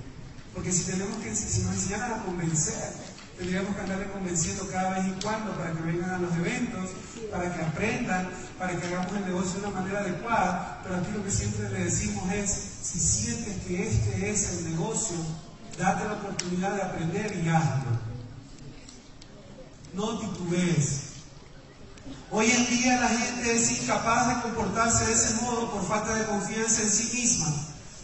Porque 0.55 0.71
si 0.71 0.91
tenemos 0.91 1.17
que, 1.19 1.35
si 1.35 1.63
nos 1.63 1.75
enseñaran 1.75 2.13
a 2.13 2.25
convencer, 2.25 2.93
tendríamos 3.39 3.75
que 3.75 3.81
andarle 3.81 4.11
convenciendo 4.13 4.69
cada 4.71 4.91
vez 4.91 5.07
y 5.09 5.23
cuando 5.23 5.57
para 5.57 5.73
que 5.73 5.81
vengan 5.81 6.11
a 6.11 6.19
los 6.19 6.35
eventos, 6.37 6.91
para 7.31 7.55
que 7.55 7.63
aprendan, 7.63 8.29
para 8.59 8.79
que 8.79 8.87
hagamos 8.87 9.13
el 9.17 9.25
negocio 9.25 9.61
de 9.61 9.67
una 9.67 9.81
manera 9.81 10.01
adecuada. 10.01 10.81
Pero 10.83 10.97
aquí 10.97 11.11
lo 11.13 11.25
que 11.25 11.31
siempre 11.31 11.71
le 11.71 11.85
decimos 11.85 12.31
es, 12.33 12.51
si 12.83 13.01
sientes 13.01 13.63
que 13.67 13.89
este 13.89 14.31
es 14.31 14.59
el 14.59 14.71
negocio, 14.73 15.17
date 15.79 16.05
la 16.05 16.13
oportunidad 16.13 16.75
de 16.75 16.83
aprender 16.83 17.35
y 17.43 17.49
hazlo. 17.49 18.12
No 19.93 20.19
titubees. 20.19 21.13
Hoy 22.31 22.51
en 22.51 22.67
día 22.67 22.99
la 22.99 23.09
gente 23.09 23.57
es 23.57 23.83
incapaz 23.83 24.29
de 24.29 24.43
comportarse 24.43 25.05
de 25.05 25.13
ese 25.13 25.43
modo 25.43 25.71
por 25.71 25.87
falta 25.87 26.15
de 26.15 26.25
confianza 26.25 26.81
en 26.81 26.91
sí 26.91 27.11
misma. 27.15 27.53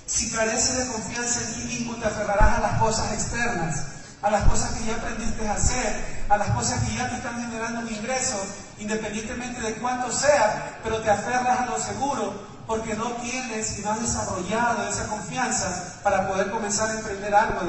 Si 0.04 0.30
careces 0.30 0.76
de 0.78 0.92
confianza 0.92 1.40
en 1.40 1.54
ti 1.54 1.74
mismo, 1.74 1.94
te 1.96 2.06
aferrarás 2.06 2.58
a 2.58 2.60
las 2.60 2.78
cosas 2.78 3.12
externas, 3.14 3.86
a 4.20 4.30
las 4.30 4.44
cosas 4.44 4.72
que 4.72 4.84
ya 4.84 4.96
aprendiste 4.96 5.48
a 5.48 5.54
hacer, 5.54 6.24
a 6.28 6.36
las 6.36 6.50
cosas 6.50 6.82
que 6.84 6.94
ya 6.94 7.08
te 7.08 7.16
están 7.16 7.40
generando 7.40 7.80
un 7.80 7.88
ingreso, 7.88 8.36
independientemente 8.78 9.62
de 9.62 9.74
cuánto 9.76 10.12
sea, 10.12 10.80
pero 10.82 11.00
te 11.00 11.10
aferras 11.10 11.60
a 11.60 11.66
lo 11.66 11.78
seguro 11.78 12.48
porque 12.66 12.94
no 12.96 13.12
tienes 13.12 13.78
y 13.78 13.82
no 13.82 13.92
has 13.92 14.02
desarrollado 14.02 14.86
esa 14.86 15.06
confianza 15.06 16.00
para 16.02 16.28
poder 16.28 16.50
comenzar 16.50 16.90
a 16.90 16.98
emprender 16.98 17.34
algo 17.34 17.60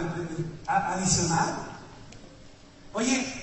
adicional. 0.68 1.56
Oye, 2.94 3.39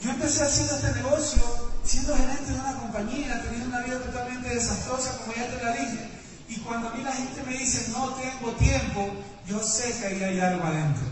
yo 0.00 0.10
empecé 0.10 0.44
haciendo 0.44 0.76
este 0.76 0.92
negocio 0.92 1.70
siendo 1.84 2.16
gerente 2.16 2.52
de 2.52 2.60
una 2.60 2.74
compañía, 2.74 3.42
teniendo 3.42 3.68
una 3.68 3.80
vida 3.80 3.98
totalmente 3.98 4.48
desastrosa, 4.48 5.18
como 5.18 5.34
ya 5.34 5.48
te 5.48 5.64
la 5.64 5.72
dije. 5.72 6.10
Y 6.48 6.56
cuando 6.60 6.88
a 6.88 6.94
mí 6.94 7.02
la 7.02 7.12
gente 7.12 7.42
me 7.42 7.52
dice, 7.52 7.90
no 7.92 8.14
tengo 8.14 8.52
tiempo, 8.52 9.10
yo 9.46 9.62
sé 9.62 9.92
que 9.98 10.06
ahí 10.06 10.22
hay 10.22 10.40
algo 10.40 10.64
adentro. 10.64 11.04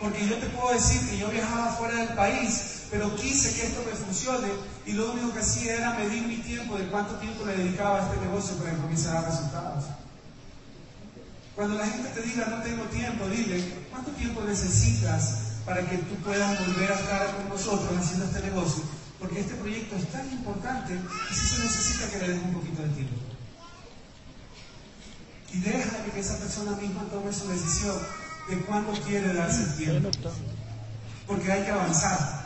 Porque 0.00 0.26
yo 0.26 0.36
te 0.36 0.46
puedo 0.46 0.72
decir 0.74 1.08
que 1.08 1.18
yo 1.18 1.28
viajaba 1.28 1.72
fuera 1.72 1.94
del 1.94 2.08
país, 2.14 2.84
pero 2.90 3.14
quise 3.16 3.54
que 3.54 3.66
esto 3.66 3.82
me 3.86 3.92
funcione 3.92 4.48
y 4.84 4.92
lo 4.92 5.12
único 5.12 5.32
que 5.32 5.40
hacía 5.40 5.76
era 5.76 5.94
medir 5.94 6.26
mi 6.26 6.38
tiempo, 6.38 6.76
de 6.76 6.88
cuánto 6.88 7.14
tiempo 7.16 7.44
le 7.44 7.56
dedicaba 7.56 8.00
a 8.00 8.02
este 8.02 8.24
negocio 8.24 8.56
para 8.56 8.72
que 8.72 8.78
comience 8.78 9.08
a 9.08 9.12
dar 9.12 9.24
resultados. 9.26 9.84
Cuando 11.54 11.76
la 11.76 11.86
gente 11.86 12.08
te 12.08 12.22
diga 12.22 12.46
no 12.46 12.62
tengo 12.62 12.84
tiempo, 12.84 13.26
dile, 13.28 13.62
¿cuánto 13.90 14.10
tiempo 14.12 14.40
necesitas 14.42 15.51
para 15.64 15.88
que 15.88 15.98
tú 15.98 16.14
puedas 16.16 16.58
volver 16.66 16.92
a 16.92 16.94
estar 16.94 17.36
con 17.36 17.48
nosotros 17.48 17.90
haciendo 17.98 18.26
este 18.26 18.40
negocio? 18.42 18.82
Porque 19.18 19.40
este 19.40 19.54
proyecto 19.54 19.96
es 19.96 20.10
tan 20.10 20.30
importante 20.32 20.94
que 20.94 21.34
sí 21.34 21.46
se 21.46 21.62
necesita 21.62 22.10
que 22.10 22.18
le 22.18 22.28
des 22.32 22.42
un 22.42 22.54
poquito 22.54 22.82
de 22.82 22.88
tiempo. 22.88 23.16
Y 25.52 25.60
deja 25.60 26.04
que 26.04 26.18
esa 26.18 26.38
persona 26.38 26.72
misma 26.76 27.02
tome 27.04 27.32
su 27.32 27.46
decisión 27.48 27.96
de 28.48 28.56
cuándo 28.62 28.92
quiere 28.92 29.32
darse 29.34 29.62
el 29.62 29.76
tiempo. 29.76 30.10
Porque 31.26 31.52
hay 31.52 31.62
que 31.62 31.70
avanzar. 31.70 32.42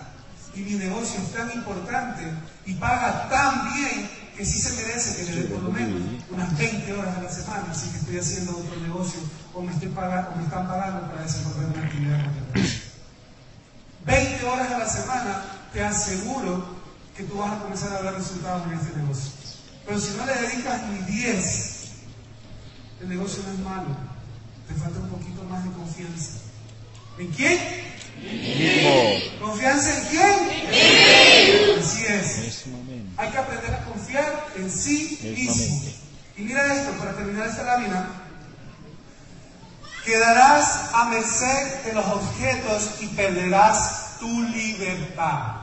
Y 0.54 0.60
mi 0.60 0.72
negocio 0.72 1.20
es 1.20 1.32
tan 1.32 1.50
importante 1.52 2.24
y 2.64 2.74
paga 2.74 3.28
tan 3.28 3.74
bien 3.74 4.10
que 4.36 4.44
sí 4.44 4.58
se 4.58 4.74
merece 4.74 5.16
que 5.16 5.32
le 5.32 5.42
dé 5.42 5.48
por 5.48 5.62
lo 5.62 5.70
menos 5.70 6.00
unas 6.30 6.58
20 6.58 6.92
horas 6.92 7.16
a 7.16 7.22
la 7.22 7.30
semana, 7.30 7.66
así 7.70 7.90
que 7.90 7.98
estoy 7.98 8.18
haciendo 8.18 8.58
otro 8.58 8.80
negocio 8.80 9.20
o 9.54 9.62
me, 9.62 9.72
estoy 9.72 9.88
pagando, 9.88 10.30
o 10.32 10.36
me 10.36 10.44
están 10.44 10.68
pagando 10.68 11.10
para 11.10 11.22
desenvolver 11.22 11.66
una 11.74 11.86
actividad 11.86 12.26
20 14.06 14.44
horas 14.44 14.70
a 14.70 14.78
la 14.78 14.88
semana, 14.88 15.44
te 15.72 15.82
aseguro 15.82 16.64
que 17.16 17.24
tú 17.24 17.38
vas 17.38 17.52
a 17.52 17.58
comenzar 17.60 17.92
a 17.92 18.02
ver 18.02 18.14
resultados 18.14 18.66
en 18.66 18.78
este 18.78 18.96
negocio. 18.96 19.30
Pero 19.84 20.00
si 20.00 20.16
no 20.16 20.26
le 20.26 20.34
dedicas 20.34 20.82
ni 20.88 20.98
10, 21.12 21.76
el 23.02 23.08
negocio 23.08 23.42
no 23.46 23.52
es 23.52 23.58
malo. 23.58 23.96
Te 24.68 24.74
falta 24.74 24.98
un 25.00 25.08
poquito 25.08 25.42
más 25.44 25.64
de 25.64 25.70
confianza. 25.72 26.38
¿En 27.18 27.28
quién? 27.28 27.58
Mismo. 28.22 29.46
¿Confianza 29.46 29.98
en 29.98 30.04
quién? 30.06 31.78
Así 31.78 32.04
es. 32.06 32.64
Hay 33.16 33.30
que 33.30 33.38
aprender 33.38 33.74
a 33.74 33.84
confiar 33.84 34.46
en 34.56 34.70
sí 34.70 35.18
mismo. 35.36 35.82
Y 36.36 36.42
mira 36.42 36.74
esto, 36.74 36.92
para 36.98 37.16
terminar 37.16 37.48
esta 37.48 37.64
lámina. 37.64 38.25
Quedarás 40.06 40.94
a 40.94 41.06
merced 41.06 41.82
de 41.84 41.92
los 41.92 42.06
objetos 42.06 42.92
y 43.00 43.08
perderás 43.08 44.20
tu 44.20 44.42
libertad. 44.44 45.56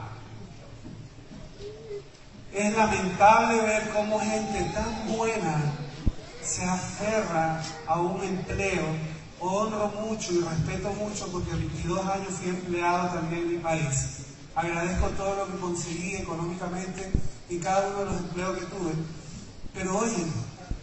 Es 2.51 2.75
lamentable 2.75 3.61
ver 3.61 3.89
cómo 3.91 4.19
gente 4.19 4.69
tan 4.73 5.07
buena 5.15 5.61
se 6.43 6.65
aferra 6.65 7.61
a 7.87 8.01
un 8.01 8.21
empleo. 8.21 8.83
Honro 9.39 9.87
mucho 10.01 10.33
y 10.33 10.41
respeto 10.41 10.91
mucho 10.91 11.31
porque 11.31 11.51
a 11.51 11.55
22 11.55 12.05
años 12.05 12.33
fui 12.33 12.49
empleado 12.49 13.13
también 13.13 13.43
en 13.43 13.51
mi 13.53 13.57
país. 13.59 14.25
Agradezco 14.55 15.07
todo 15.11 15.35
lo 15.37 15.47
que 15.53 15.59
conseguí 15.59 16.15
económicamente 16.15 17.13
y 17.49 17.59
cada 17.59 17.87
uno 17.87 17.99
de 17.99 18.05
los 18.05 18.17
empleos 18.17 18.57
que 18.57 18.65
tuve. 18.65 18.91
Pero 19.73 19.99
oye, 19.99 20.25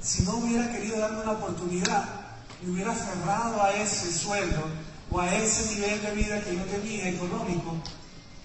si 0.01 0.23
no 0.23 0.39
hubiera 0.39 0.73
querido 0.73 0.99
darme 0.99 1.21
una 1.21 1.33
oportunidad, 1.33 2.20
me 2.63 2.73
hubiera 2.73 2.93
aferrado 2.93 3.63
a 3.63 3.73
ese 3.73 4.13
sueldo 4.13 4.63
o 5.11 5.21
a 5.21 5.35
ese 5.35 5.75
nivel 5.75 6.03
de 6.03 6.11
vida 6.13 6.41
que 6.43 6.57
yo 6.57 6.65
tenía 6.65 7.09
económico. 7.09 7.77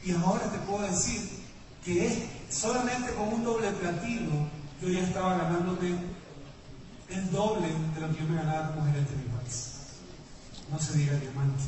Y 0.04 0.12
ahora 0.14 0.50
te 0.52 0.58
puedo 0.60 0.84
decir 0.84 1.44
que 1.84 2.30
solamente 2.50 3.14
con 3.14 3.34
un 3.34 3.44
doble 3.44 3.72
platino 3.72 4.50
yo 4.82 4.90
ya 4.90 5.02
estaba 5.02 5.38
ganándome 5.38 5.98
el 7.10 7.32
doble 7.32 7.68
de 7.68 8.02
lo 8.02 8.12
que 8.12 8.22
yo 8.22 8.28
me 8.28 8.36
ganaba 8.36 8.72
como 8.72 8.86
gerente 8.86 9.12
de 9.12 9.18
mi 9.18 9.30
país. 9.38 9.72
No 10.72 10.80
se 10.80 10.98
diga 10.98 11.14
diamante. 11.16 11.64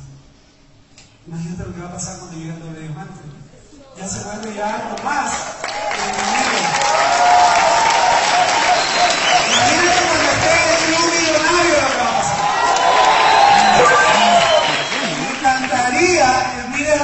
Imagínate 1.28 1.64
lo 1.66 1.76
que 1.76 1.82
va 1.82 1.90
a 1.90 1.94
pasar 1.94 2.20
cuando 2.20 2.38
llegue 2.38 2.54
el 2.54 2.60
doble 2.60 2.80
diamante. 2.80 3.22
Ya 3.98 4.08
se 4.08 4.24
vuelve 4.24 4.56
ya 4.56 4.76
algo 4.76 5.04
más 5.04 5.32
que 5.62 6.04
el 6.04 6.16
dinero. 6.16 6.68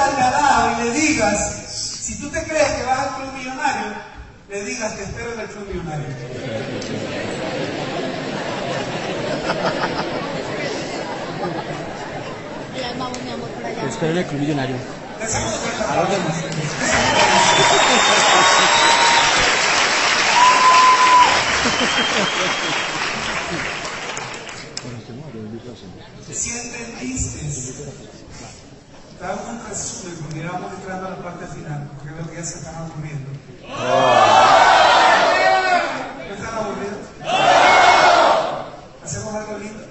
Al 0.04 0.82
y 0.82 0.84
le 0.84 0.92
digas, 0.92 1.64
si 1.70 2.20
tú 2.20 2.30
te 2.30 2.44
crees 2.44 2.72
que 2.74 2.84
vas 2.84 3.00
al 3.00 3.16
club 3.16 3.34
millonario, 3.34 3.94
le 4.50 4.64
digas, 4.66 4.96
te 4.96 5.04
espero 5.04 5.34
en 5.34 5.40
el 5.40 5.48
club 5.48 5.68
millonario. 5.68 6.06
Espero 13.88 14.12
en 14.12 14.18
el 14.18 14.26
club 14.26 14.40
millonario. 14.40 14.76
Sienten 26.32 26.96
tristes. 27.00 27.74
Te 27.78 28.73
hago 29.22 29.50
un 29.50 29.60
resumen 29.68 30.16
porque 30.22 30.48
vamos 30.48 30.74
entrando 30.74 31.08
a 31.08 31.10
la 31.12 31.18
parte 31.18 31.48
final, 31.48 31.90
porque 31.96 32.14
veo 32.14 32.30
que 32.30 32.36
ya 32.38 32.44
se 32.44 32.58
están 32.60 32.76
aburriendo. 32.76 33.30
¿No 36.18 36.34
están 36.34 36.56
aburridos? 36.56 37.00
¿Hacemos 39.04 39.36
algo 39.36 39.58
lindo? 39.60 39.84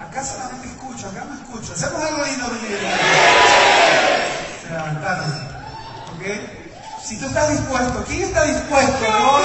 Acá 0.00 0.24
solamente 0.24 0.68
escucho, 0.68 1.08
acá 1.08 1.24
no 1.24 1.34
escucho. 1.34 1.72
¿Hacemos 1.72 2.02
algo 2.02 2.24
lindo, 2.24 2.46
Se 4.62 4.70
levantaron. 4.70 5.30
¿Ok? 6.14 6.24
Si 7.04 7.18
tú 7.18 7.26
estás 7.26 7.50
dispuesto, 7.50 8.04
¿quién 8.06 8.22
está 8.22 8.44
dispuesto? 8.44 9.08
No, 9.08 9.38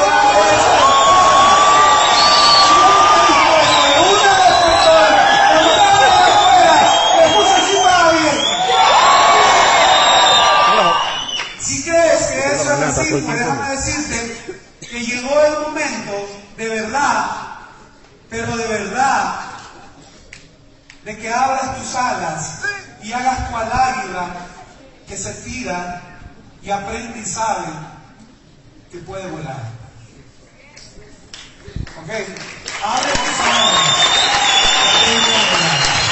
Si 11.60 11.84
crees 11.84 12.24
que 12.24 12.56
eso 12.56 12.74
es 12.74 12.98
así, 12.98 13.10
pues 13.12 13.40
déjame 13.40 13.70
decirte 13.70 14.58
que 14.82 15.06
llegó 15.06 15.42
el 15.46 15.60
momento 15.62 16.28
de 16.58 16.70
verdad, 16.70 17.26
pero 18.30 18.58
de 18.58 18.68
verdad, 18.68 19.36
de 21.06 21.18
que 21.18 21.34
abras 21.34 21.78
tus 21.78 21.96
alas 21.96 22.60
y 23.02 23.14
hagas 23.14 23.50
cual 23.50 23.72
águila 23.72 24.28
que 25.08 25.18
se 25.18 25.34
tira 25.34 26.02
y 26.62 26.70
aprende 26.70 27.20
y 27.20 27.26
sabe 27.26 27.68
que 28.92 29.00
puede 29.00 29.28
volar. 29.28 29.62
¿Ok? 32.02 32.10
Abre 32.10 33.12
tus 33.12 33.40
alas. 33.40 33.74
y 34.84 35.06
aprende 35.06 35.36
a 35.36 35.52
volar. 35.52 36.04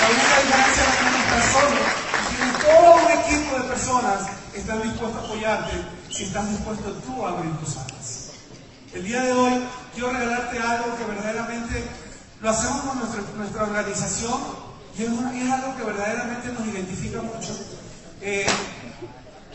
La 0.00 0.08
única 0.10 0.40
diferencia 0.42 0.84
es 0.84 0.96
que 0.96 1.04
no 1.04 1.18
estás 1.18 1.52
solo. 1.52 1.80
Tienes 2.28 2.58
todo 2.58 2.94
un 2.94 3.10
equipo 3.10 3.58
de 3.58 3.68
personas 3.68 4.26
que 4.52 4.60
están 4.60 4.82
dispuestos 4.82 5.22
a 5.22 5.26
apoyarte 5.26 5.72
si 6.10 6.24
estás 6.24 6.50
dispuesto 6.50 6.92
tú 7.04 7.26
a 7.26 7.30
abrir 7.30 7.56
tus 7.58 7.76
alas. 7.76 8.30
El 8.92 9.04
día 9.04 9.22
de 9.22 9.32
hoy 9.32 9.64
quiero 9.94 10.12
regalarte 10.12 10.58
algo 10.58 10.96
que 10.96 11.04
verdaderamente 11.04 11.84
lo 12.40 12.50
hacemos 12.50 12.80
con 12.82 12.98
nuestra, 12.98 13.22
nuestra 13.36 13.62
organización 13.64 14.40
y 14.96 15.02
es, 15.02 15.08
una, 15.10 15.36
es, 15.36 15.50
algo 15.50 15.76
que 15.76 15.84
verdaderamente 15.84 16.48
nos 16.52 16.66
identifica 16.66 17.22
mucho, 17.22 17.56
eh, 18.20 18.46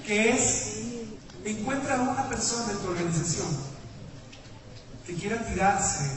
que 0.05 0.29
es, 0.29 0.79
encuentra 1.43 1.99
una 1.99 2.29
persona 2.29 2.71
en 2.71 2.77
tu 2.77 2.87
organización 2.87 3.47
que 5.05 5.15
quiera 5.15 5.45
tirarse 5.45 6.09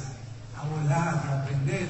a 0.56 0.64
volar, 0.68 1.24
a 1.28 1.42
aprender, 1.42 1.88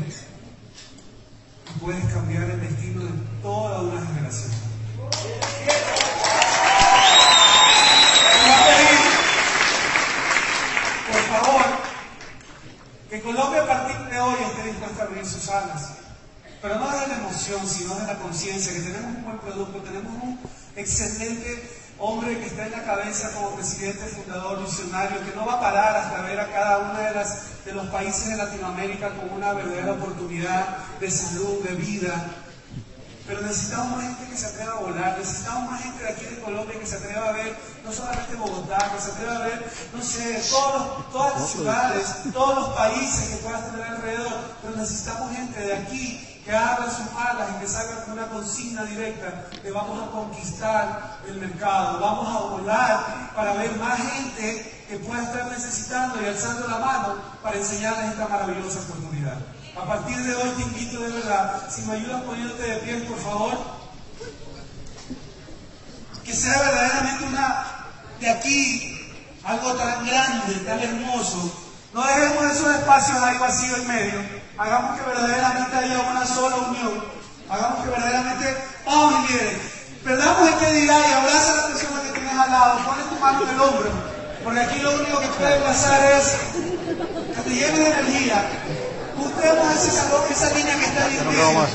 y 1.75 1.79
puedes 1.79 2.05
cambiar 2.07 2.45
el 2.45 2.61
destino 2.61 3.05
de 3.05 3.13
toda 3.43 3.83
una 3.83 4.07
generación. 4.07 4.53
Por 11.13 11.23
favor, 11.23 11.65
que 13.11 13.21
Colombia 13.21 13.63
a 13.63 13.67
partir 13.67 13.97
de 14.09 14.21
hoy 14.21 14.37
esté 14.43 14.63
dispuesta 14.65 15.03
a 15.03 15.07
abrir 15.07 15.27
sus 15.27 15.49
alas. 15.49 15.93
Pero 16.63 16.77
no 16.77 16.91
de 16.91 17.07
la 17.07 17.17
emoción, 17.17 17.67
sino 17.67 17.95
de 17.95 18.07
la 18.07 18.19
conciencia, 18.19 18.73
que 18.73 18.81
tenemos 19.27 19.33
un 19.33 19.33
buen 19.33 19.39
producto, 19.39 19.79
tenemos 19.81 20.13
un 20.23 20.39
excelente 20.77 21.71
hombre 21.99 22.39
que 22.39 22.47
está 22.47 22.67
en 22.67 22.73
la 22.73 22.85
cabeza 22.85 23.33
como 23.33 23.57
presidente 23.57 24.05
fundador 24.07 24.63
visionario, 24.63 25.25
que 25.25 25.35
no 25.35 25.47
va 25.47 25.55
a 25.55 25.61
parar 25.61 25.97
hasta 25.97 26.23
ver 26.23 26.39
a 26.39 26.53
cada 26.53 26.79
uno 26.79 26.99
de, 26.99 27.11
las, 27.13 27.65
de 27.65 27.73
los 27.73 27.87
países 27.89 28.29
de 28.29 28.37
Latinoamérica 28.37 29.11
como 29.17 29.35
una 29.35 29.53
verdadera 29.53 29.93
oportunidad 29.93 30.77
de 31.01 31.11
salud, 31.11 31.65
de 31.65 31.75
vida, 31.75 32.31
pero 33.27 33.41
necesitamos 33.41 33.97
más 33.97 34.05
gente 34.05 34.31
que 34.31 34.39
se 34.39 34.47
atreva 34.47 34.73
a 34.73 34.81
volar, 34.81 35.19
necesitamos 35.19 35.71
más 35.71 35.83
gente 35.83 36.05
de 36.05 36.09
aquí 36.11 36.25
de 36.27 36.41
Colombia 36.41 36.79
que 36.79 36.87
se 36.87 36.97
atreva 36.97 37.29
a 37.29 37.33
ver 37.33 37.57
no 37.85 37.93
solamente 37.93 38.37
Bogotá, 38.37 38.93
que 38.95 39.03
se 39.03 39.11
atreva 39.11 39.37
a 39.37 39.47
ver, 39.47 39.67
no 39.93 40.03
sé, 40.03 40.41
todos 40.51 41.11
todas 41.11 41.41
las 41.41 41.51
ciudades, 41.51 42.07
todos 42.33 42.55
los 42.55 42.69
países 42.77 43.31
que 43.31 43.37
puedas 43.37 43.71
tener 43.71 43.87
alrededor, 43.87 44.33
pero 44.63 44.77
necesitamos 44.77 45.35
gente 45.35 45.61
de 45.61 45.75
aquí 45.75 46.36
que 46.47 46.55
abra 46.55 46.89
sus 46.89 47.09
alas 47.19 47.49
y 47.57 47.61
que 47.61 47.67
salga 47.67 48.05
con 48.05 48.13
una 48.13 48.29
consigna 48.29 48.85
directa 48.85 49.47
que 49.61 49.71
vamos 49.73 50.01
a 50.01 50.13
conquistar 50.13 51.19
el 51.27 51.39
mercado, 51.39 51.99
vamos 51.99 52.29
a 52.29 52.39
volar 52.39 53.33
para 53.35 53.55
ver 53.55 53.77
más 53.79 53.99
gente 53.99 54.85
que 54.89 54.97
pueda 54.99 55.25
estar 55.25 55.51
necesitando 55.51 56.23
y 56.23 56.27
alzando 56.27 56.69
la 56.69 56.79
mano 56.79 57.17
para 57.43 57.57
enseñarles 57.57 58.13
esta 58.13 58.29
maravillosa 58.29 58.79
oportunidad. 58.79 59.39
A 59.77 59.85
partir 59.87 60.17
de 60.19 60.37
hoy 60.37 60.51
te 60.51 60.63
invito 60.63 61.01
de 61.01 61.09
verdad, 61.15 61.69
si 61.69 61.83
me 61.83 61.95
ayudas 61.95 62.23
poniéndote 62.23 62.63
de 62.63 62.77
pie, 62.77 62.97
por 63.01 63.19
favor, 63.19 63.59
que 66.25 66.33
sea 66.33 66.63
verdaderamente 66.63 67.25
una, 67.25 67.67
de 68.21 68.31
aquí, 68.31 69.15
algo 69.43 69.75
tan 69.75 70.07
grande, 70.07 70.55
tan 70.65 70.79
hermoso. 70.79 71.53
No 71.93 72.07
dejemos 72.07 72.45
esos 72.53 72.73
espacios 72.77 73.19
ahí 73.19 73.37
vacíos 73.39 73.81
en 73.81 73.89
medio. 73.89 74.46
Hagamos 74.59 74.99
que 74.99 75.07
verdaderamente 75.07 75.77
haya 75.77 76.01
una 76.01 76.27
sola 76.27 76.57
unión. 76.57 77.05
Hagamos 77.51 77.85
que 77.85 77.91
verdaderamente, 77.91 78.57
mi 78.87 79.29
líderes, 79.29 79.59
perdamos 80.03 80.49
este 80.49 80.73
día 80.73 80.99
y 80.99 81.13
abraza 81.13 81.53
a 81.53 81.57
la 81.57 81.67
persona 81.69 82.03
que 82.03 82.13
tienes 82.13 82.33
al 82.33 82.51
lado. 82.51 82.79
Pone 82.85 83.03
tu 83.03 83.21
mano 83.21 83.43
en 83.43 83.49
el 83.51 83.61
hombro. 83.61 83.91
Porque 84.43 84.61
aquí 84.61 84.79
lo 84.79 84.95
único 84.95 85.21
que 85.21 85.27
puede 85.27 85.61
pasar 85.61 86.13
es 86.13 86.37
que 87.35 87.43
te 87.43 87.51
lleve 87.51 87.79
de 87.81 87.87
energía, 87.87 88.49
Busquemos 89.19 89.85
esa, 89.85 90.05
esa 90.31 90.55
línea 90.55 90.79
que 90.79 90.85
está 90.85 91.05
ahí 91.05 91.17
en 91.17 91.27
medio, 91.27 91.67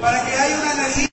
para 0.00 0.24
que 0.24 0.32
haya 0.32 0.60
una 0.60 0.72
energía. 0.72 1.08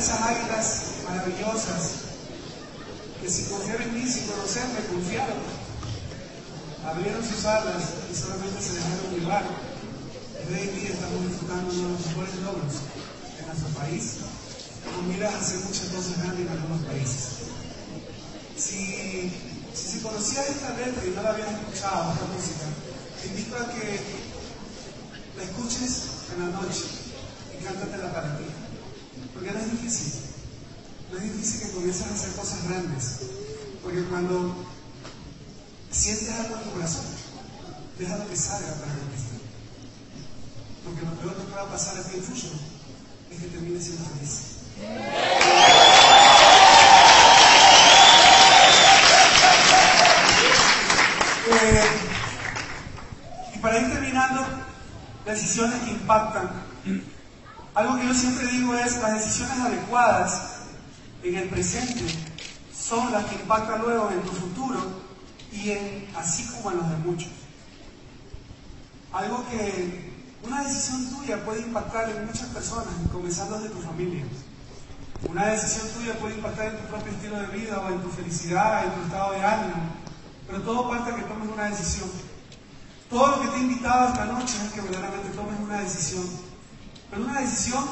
Esas 0.00 0.20
águilas 0.22 0.82
maravillosas 1.04 2.08
que 3.20 3.28
si 3.28 3.44
confiaron 3.44 3.82
en 3.82 3.94
mí, 3.94 4.10
sin 4.10 4.26
conocerme, 4.28 4.80
confiaron 4.88 5.36
abrieron 6.86 7.22
sus 7.22 7.44
alas 7.44 7.82
y 8.10 8.16
solamente 8.16 8.62
se 8.62 8.72
dejaron 8.74 9.12
llevar. 9.12 9.44
Desde 10.40 10.62
hoy 10.62 10.68
día 10.80 10.90
estamos 10.90 11.28
disfrutando 11.28 11.68
uno 11.68 11.82
de 11.84 11.92
los 11.92 12.06
mejores 12.06 12.34
logros 12.40 12.74
en 13.38 13.46
nuestro 13.46 13.68
país, 13.76 14.04
con 14.88 15.08
miras 15.08 15.34
a 15.34 15.38
hacer 15.38 15.58
muchas 15.68 15.88
cosas 15.92 16.16
grandes 16.16 16.46
en 16.46 16.48
algunos 16.48 16.80
países. 16.86 17.28
Si, 18.56 18.72
si, 19.76 19.92
si 19.92 20.00
conocías 20.00 20.48
esta 20.48 20.70
letra 20.80 21.04
y 21.04 21.10
no 21.10 21.22
la 21.22 21.30
habías 21.30 21.52
escuchado, 21.52 22.12
esta 22.12 22.24
música, 22.24 22.64
te 23.20 23.28
invito 23.28 23.56
a 23.56 23.68
que 23.68 24.00
la 25.36 25.42
escuches 25.44 26.02
en 26.32 26.40
la 26.40 26.56
noche 26.56 26.84
y 27.52 27.64
cántatela 27.64 28.12
para 28.12 28.38
ti. 28.38 28.44
Porque 29.34 29.50
no 29.50 29.58
es 29.58 29.70
difícil. 29.70 30.12
No 31.10 31.18
es 31.18 31.22
difícil 31.24 31.60
que 31.60 31.74
comiences 31.74 32.06
a 32.06 32.14
hacer 32.14 32.32
cosas 32.32 32.68
grandes. 32.68 33.18
Porque 33.82 34.04
cuando 34.04 34.54
sientes 35.90 36.30
algo 36.30 36.56
en 36.56 36.62
tu 36.64 36.70
corazón, 36.70 37.06
déjalo 37.98 38.28
que 38.28 38.36
salga 38.36 38.74
para 38.74 38.94
conquistar. 38.94 39.40
Porque 40.84 41.02
lo 41.02 41.14
peor 41.14 41.46
que 41.46 41.54
va 41.54 41.62
a 41.62 41.70
pasar 41.70 41.98
a 41.98 42.02
ti 42.02 42.16
en 42.16 42.22
futuro 42.22 42.54
es 43.30 43.38
que 43.38 43.46
termines 43.46 43.84
siendo 43.84 44.04
feliz. 44.04 44.40
Eh, 51.52 51.84
y 53.54 53.58
para 53.58 53.78
ir 53.78 53.92
terminando, 53.92 54.46
decisiones 55.24 55.82
que 55.82 55.90
impactan. 55.90 56.50
Algo 57.74 57.98
que 57.98 58.06
yo 58.06 58.14
siempre 58.14 58.46
digo 58.48 58.74
es, 58.74 58.98
las 58.98 59.14
decisiones 59.14 59.58
adecuadas 59.58 60.42
en 61.22 61.36
el 61.36 61.48
presente 61.48 62.04
son 62.74 63.12
las 63.12 63.24
que 63.26 63.36
impactan 63.36 63.82
luego 63.82 64.10
en 64.10 64.22
tu 64.22 64.32
futuro 64.32 64.80
y 65.52 65.70
en, 65.70 66.08
así 66.16 66.46
como 66.48 66.72
en 66.72 66.78
los 66.78 66.90
de 66.90 66.96
muchos. 66.96 67.30
Algo 69.12 69.44
que 69.50 70.10
una 70.42 70.62
decisión 70.64 71.10
tuya 71.10 71.44
puede 71.44 71.60
impactar 71.60 72.10
en 72.10 72.26
muchas 72.26 72.48
personas, 72.48 72.88
comenzando 73.12 73.58
desde 73.58 73.74
tu 73.74 73.82
familia. 73.82 74.24
Una 75.28 75.46
decisión 75.46 75.88
tuya 75.92 76.18
puede 76.18 76.36
impactar 76.36 76.66
en 76.66 76.78
tu 76.78 76.88
propio 76.88 77.12
estilo 77.12 77.40
de 77.40 77.46
vida 77.48 77.78
o 77.80 77.88
en 77.88 78.00
tu 78.00 78.08
felicidad, 78.08 78.84
en 78.86 78.92
tu 78.92 79.02
estado 79.02 79.32
de 79.32 79.44
ánimo. 79.44 79.82
Pero 80.46 80.62
todo 80.62 80.92
de 80.92 81.14
que 81.14 81.22
tomes 81.22 81.48
una 81.48 81.64
decisión. 81.64 82.10
Todo 83.08 83.36
lo 83.36 83.40
que 83.42 83.48
te 83.48 83.56
he 83.56 83.60
invitado 83.60 84.08
esta 84.08 84.24
noche 84.24 84.54
es 84.64 84.72
que 84.72 84.80
verdaderamente 84.80 85.28
tomes 85.30 85.60
una 85.60 85.80
decisión. 85.80 86.49
Pero 87.10 87.24
una 87.24 87.40
decisión 87.40 87.84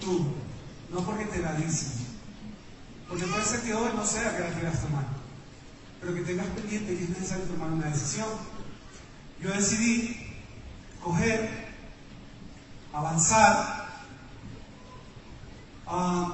tú, 0.00 0.26
no 0.90 1.00
porque 1.04 1.26
te 1.26 1.38
la 1.38 1.52
dicen. 1.54 2.06
Porque 3.08 3.26
puede 3.26 3.44
ser 3.44 3.60
que 3.60 3.74
hoy 3.74 3.90
no 3.94 4.04
sea 4.04 4.36
que 4.36 4.42
la 4.42 4.50
quieras 4.50 4.80
tomar 4.82 5.16
pero 6.00 6.14
que 6.14 6.20
tengas 6.24 6.46
pendiente 6.48 6.96
que 6.96 7.04
es 7.04 7.10
necesario 7.10 7.44
tomar 7.46 7.70
una 7.70 7.86
decisión. 7.86 8.28
Yo 9.40 9.50
decidí 9.50 10.16
coger, 11.02 11.66
avanzar 12.92 13.88
uh, 15.86 16.32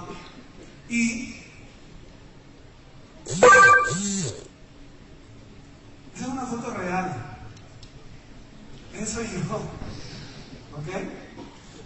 y 0.89 1.37
esa 6.14 6.25
es 6.25 6.29
una 6.29 6.47
foto 6.47 6.70
real. 6.70 7.39
Eso 8.95 9.14
soy 9.14 9.27
yo. 9.27 9.57
¿Ok? 10.77 11.22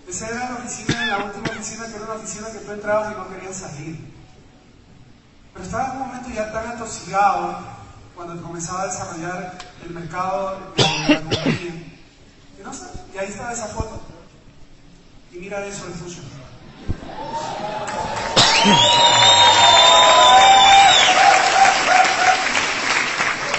Esa 0.08 0.28
era 0.28 0.50
la 0.50 0.56
oficina, 0.56 1.06
la 1.06 1.24
última 1.24 1.50
oficina, 1.50 1.86
que 1.88 1.96
era 1.96 2.04
una 2.04 2.14
oficina 2.14 2.50
que 2.52 2.58
tú 2.58 2.72
entrabas 2.72 3.12
y 3.12 3.16
no 3.16 3.28
querías 3.28 3.56
salir. 3.56 3.98
Pero 5.52 5.64
estaba 5.64 5.84
en 5.86 5.90
un 5.90 5.98
momento 5.98 6.28
ya 6.30 6.52
tan 6.52 6.68
atosigado 6.68 7.58
cuando 8.14 8.40
comenzaba 8.40 8.82
a 8.82 8.86
desarrollar 8.86 9.58
el 9.82 9.90
mercado 9.90 10.60
de 10.76 11.14
la 11.14 11.20
compañía. 11.20 11.72
Y 12.58 12.62
no 12.62 12.72
sé, 12.72 12.86
y 13.14 13.18
ahí 13.18 13.28
estaba 13.28 13.52
esa 13.52 13.66
foto. 13.66 14.00
Y 15.32 15.38
mira 15.38 15.66
eso, 15.66 15.86
el 15.86 15.94
fusion. 15.94 16.24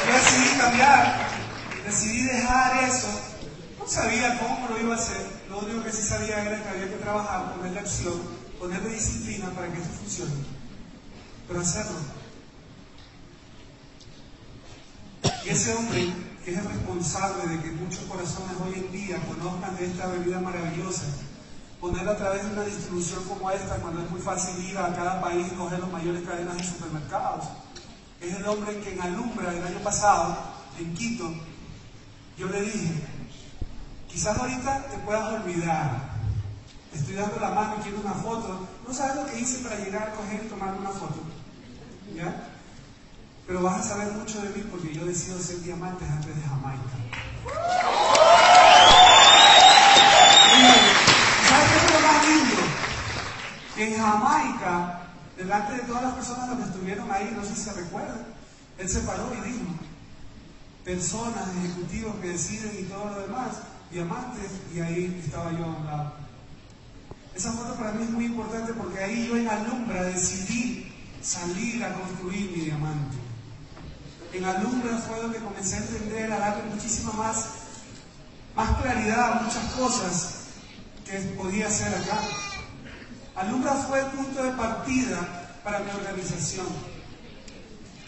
Yo 0.08 0.14
decidí 0.14 0.58
cambiar, 0.58 1.28
decidí 1.86 2.24
dejar 2.24 2.84
eso. 2.86 3.27
Sabía 3.88 4.40
cómo 4.40 4.68
lo 4.70 4.80
iba 4.80 4.96
a 4.96 4.98
hacer. 4.98 5.26
Lo 5.50 5.60
único 5.60 5.84
que 5.84 5.92
sí 5.92 6.04
sabía 6.04 6.44
era 6.44 6.62
que 6.62 6.70
había 6.70 6.90
que 6.90 6.98
trabajar, 6.98 7.56
ponerle 7.56 7.80
acción, 7.80 8.22
ponerle 8.60 8.90
disciplina 8.90 9.50
para 9.52 9.72
que 9.72 9.80
esto 9.80 9.94
funcione 9.94 10.58
pero 11.48 11.62
hacerlo. 11.62 11.98
Y 15.46 15.50
ese 15.50 15.74
hombre 15.76 16.14
que 16.44 16.52
es 16.52 16.58
el 16.58 16.66
responsable 16.66 17.48
de 17.48 17.62
que 17.62 17.72
muchos 17.72 18.00
corazones 18.02 18.56
hoy 18.66 18.74
en 18.76 18.92
día 18.92 19.18
conozcan 19.28 19.76
de 19.76 19.86
esta 19.86 20.08
bebida 20.08 20.40
maravillosa, 20.40 21.04
ponerla 21.80 22.12
a 22.12 22.18
través 22.18 22.44
de 22.44 22.52
una 22.52 22.64
distribución 22.64 23.24
como 23.26 23.52
esta, 23.52 23.76
cuando 23.78 24.02
es 24.02 24.10
muy 24.10 24.22
fácil 24.22 24.64
ir 24.64 24.78
a 24.78 24.96
cada 24.96 25.22
país 25.22 25.48
y 25.52 25.56
coger 25.56 25.80
las 25.80 25.92
mayores 25.92 26.24
cadenas 26.26 26.58
de 26.58 26.64
supermercados. 26.64 27.46
Es 28.22 28.36
el 28.36 28.46
hombre 28.48 28.80
que 28.80 28.94
en 28.94 29.02
Alumbra 29.02 29.54
el 29.54 29.64
año 29.64 29.80
pasado, 29.80 30.38
en 30.80 30.94
Quito, 30.94 31.34
yo 32.38 32.48
le 32.48 32.62
dije, 32.62 33.04
quizás 34.10 34.38
ahorita 34.38 34.88
te 34.88 34.98
puedas 35.00 35.34
olvidar, 35.34 36.18
estoy 36.94 37.16
dando 37.16 37.40
la 37.40 37.50
mano 37.50 37.76
y 37.80 37.84
quiero 37.84 38.00
una 38.00 38.14
foto, 38.14 38.68
no 38.88 38.94
sabes 38.94 39.16
lo 39.16 39.26
que 39.26 39.40
hice 39.40 39.60
para 39.60 39.80
llegar 39.80 40.10
a 40.10 40.12
coger 40.12 40.44
y 40.46 40.48
tomar 40.48 40.74
una 40.74 40.90
foto. 40.90 41.22
¿Ya? 42.16 42.50
Pero 43.46 43.62
vas 43.62 43.80
a 43.80 43.84
saber 43.84 44.12
mucho 44.14 44.42
de 44.42 44.50
mí 44.50 44.64
porque 44.70 44.94
yo 44.94 45.06
decido 45.06 45.40
ser 45.40 45.62
diamantes 45.62 46.10
antes 46.10 46.36
de 46.36 46.42
Jamaica. 46.42 46.84
¿Sabes 51.48 51.70
qué 51.70 51.78
es 51.78 51.94
lo 51.94 52.08
más 52.08 52.28
lindo? 52.28 52.56
En 53.78 53.98
Jamaica, 54.02 55.02
delante 55.38 55.74
de 55.74 55.80
todas 55.80 56.04
las 56.04 56.14
personas 56.14 56.58
que 56.58 56.64
estuvieron 56.64 57.12
ahí, 57.12 57.34
no 57.36 57.44
sé 57.44 57.56
si 57.56 57.62
se 57.62 57.74
recuerdan, 57.74 58.26
él 58.78 58.90
se 58.90 59.00
paró 59.02 59.32
y 59.34 59.48
dijo, 59.48 59.66
personas, 60.84 61.48
ejecutivos 61.64 62.16
que 62.22 62.30
deciden 62.30 62.72
y 62.80 62.84
todo 62.84 63.06
lo 63.06 63.20
demás, 63.22 63.58
diamantes, 63.92 64.52
y 64.74 64.80
ahí 64.80 65.22
estaba 65.24 65.52
yo 65.52 65.66
a 65.66 65.68
un 65.68 65.86
lado. 65.86 66.14
Esa 67.36 67.52
foto 67.52 67.76
para 67.76 67.92
mí 67.92 68.04
es 68.04 68.10
muy 68.10 68.26
importante 68.26 68.74
porque 68.74 69.00
ahí 69.00 69.28
yo 69.28 69.38
en 69.38 69.48
Alumbra 69.48 70.04
decidí 70.04 70.92
salir 71.22 71.84
a 71.84 71.94
construir 71.94 72.52
mi 72.52 72.66
diamante. 72.66 73.18
En 74.34 74.44
Alumbra 74.44 74.98
fue 74.98 75.22
donde 75.22 75.38
comencé 75.40 75.76
a 75.76 75.80
entender, 75.80 76.32
a 76.32 76.40
darle 76.40 76.64
muchísima 76.74 77.14
más, 77.14 77.46
más 78.56 78.82
claridad 78.82 79.34
a 79.34 79.42
muchas 79.42 79.64
cosas 79.74 80.34
que 81.06 81.20
podía 81.38 81.68
hacer 81.68 81.94
acá. 81.94 82.22
Alumbra 83.36 83.74
fue 83.76 84.00
el 84.00 84.08
punto 84.08 84.44
de 84.44 84.52
partida 84.52 85.60
para 85.64 85.80
mi 85.80 85.92
organización. 85.92 86.68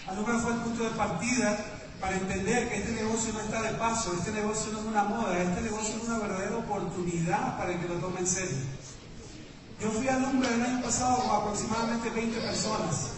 Alumbra 0.08 0.40
fue 0.40 0.54
el 0.54 0.60
punto 0.60 0.84
de 0.84 0.90
partida 0.90 1.58
para 2.00 2.16
entender 2.16 2.70
que 2.70 2.78
este 2.78 2.92
negocio 2.94 3.34
no 3.34 3.42
está 3.42 3.62
de 3.62 3.74
paso, 3.74 4.14
este 4.14 4.32
negocio 4.32 4.72
no 4.72 4.80
es 4.80 4.86
una 4.86 5.04
moda, 5.04 5.38
este 5.38 5.62
negocio 5.62 5.96
es 5.98 6.04
una 6.08 6.20
verdadera 6.20 6.58
oportunidad 6.58 7.58
para 7.58 7.80
que 7.80 7.88
lo 7.88 7.96
tome 7.96 8.20
en 8.20 8.28
serio. 8.28 8.58
Yo 9.82 9.92
fui 9.92 10.08
a 10.08 10.16
Alumbra 10.16 10.50
el 10.54 10.62
año 10.62 10.82
pasado 10.82 11.18
con 11.18 11.42
aproximadamente 11.42 12.10
20 12.10 12.40
personas. 12.40 13.12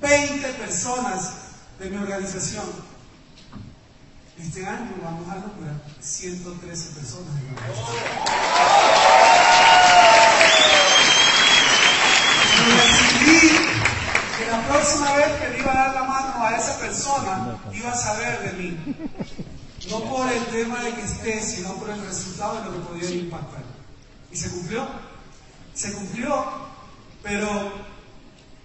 20 0.00 0.48
personas 0.54 1.32
de 1.78 1.90
mi 1.90 1.96
organización. 1.96 2.64
Este 4.38 4.64
año 4.64 4.94
vamos 5.02 5.28
a 5.28 5.32
Alumbra 5.32 5.80
113 6.00 6.94
personas 6.94 7.34
de 7.34 7.40
mi 7.42 7.48
organización. 7.56 8.78
que 14.38 14.46
la 14.46 14.68
próxima 14.68 15.16
vez 15.16 15.32
que 15.40 15.48
le 15.48 15.58
iba 15.58 15.72
a 15.72 15.74
dar 15.74 15.94
la 15.94 16.04
mano 16.04 16.27
a 16.48 16.56
esa 16.56 16.78
persona, 16.78 17.58
iba 17.72 17.90
a 17.90 17.96
saber 17.96 18.52
de 18.52 18.62
mí. 18.62 18.96
No 19.90 20.02
por 20.04 20.30
el 20.30 20.44
tema 20.46 20.82
de 20.82 20.94
que 20.94 21.02
esté, 21.02 21.42
sino 21.42 21.74
por 21.74 21.88
el 21.90 22.00
resultado 22.00 22.56
de 22.56 22.64
lo 22.64 22.72
que 22.72 22.88
podía 22.88 23.10
impactar. 23.10 23.62
Y 24.30 24.36
se 24.36 24.50
cumplió. 24.50 24.86
Se 25.74 25.92
cumplió. 25.92 26.44
Pero 27.22 27.72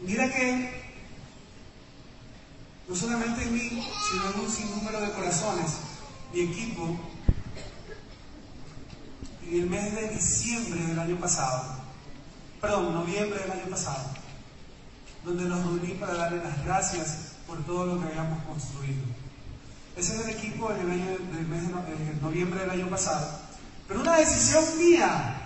mira 0.02 0.30
que 0.32 0.84
no 2.88 2.96
solamente 2.96 3.44
en 3.44 3.54
mí, 3.54 3.88
sino 4.12 4.32
en 4.34 4.40
un 4.40 4.52
sinnúmero 4.52 5.02
de 5.02 5.12
corazones, 5.12 5.74
mi 6.34 6.42
equipo, 6.42 7.00
en 9.48 9.62
el 9.62 9.70
mes 9.70 9.96
de 9.96 10.10
diciembre 10.10 10.82
del 10.82 11.00
año 11.00 11.16
pasado, 11.18 11.64
perdón, 12.60 12.94
noviembre 12.94 13.40
del 13.40 13.52
año 13.52 13.70
pasado, 13.70 14.04
donde 15.24 15.46
nos 15.46 15.64
reuní 15.64 15.94
para 15.94 16.16
darle 16.16 16.44
las 16.44 16.64
gracias 16.66 17.33
por 17.54 17.66
todo 17.66 17.86
lo 17.86 18.02
que 18.02 18.08
habíamos 18.08 18.44
construido. 18.46 19.04
Ese 19.96 20.16
es 20.16 20.22
el 20.26 20.30
equipo 20.32 20.72
en 20.72 20.80
el, 20.80 21.36
del 21.36 21.48
mes 21.48 21.68
de 21.68 22.22
noviembre 22.22 22.62
del 22.62 22.70
año 22.72 22.90
pasado. 22.90 23.28
Pero 23.88 24.02
una 24.02 24.18
decisión 24.18 24.64
mía 24.80 25.40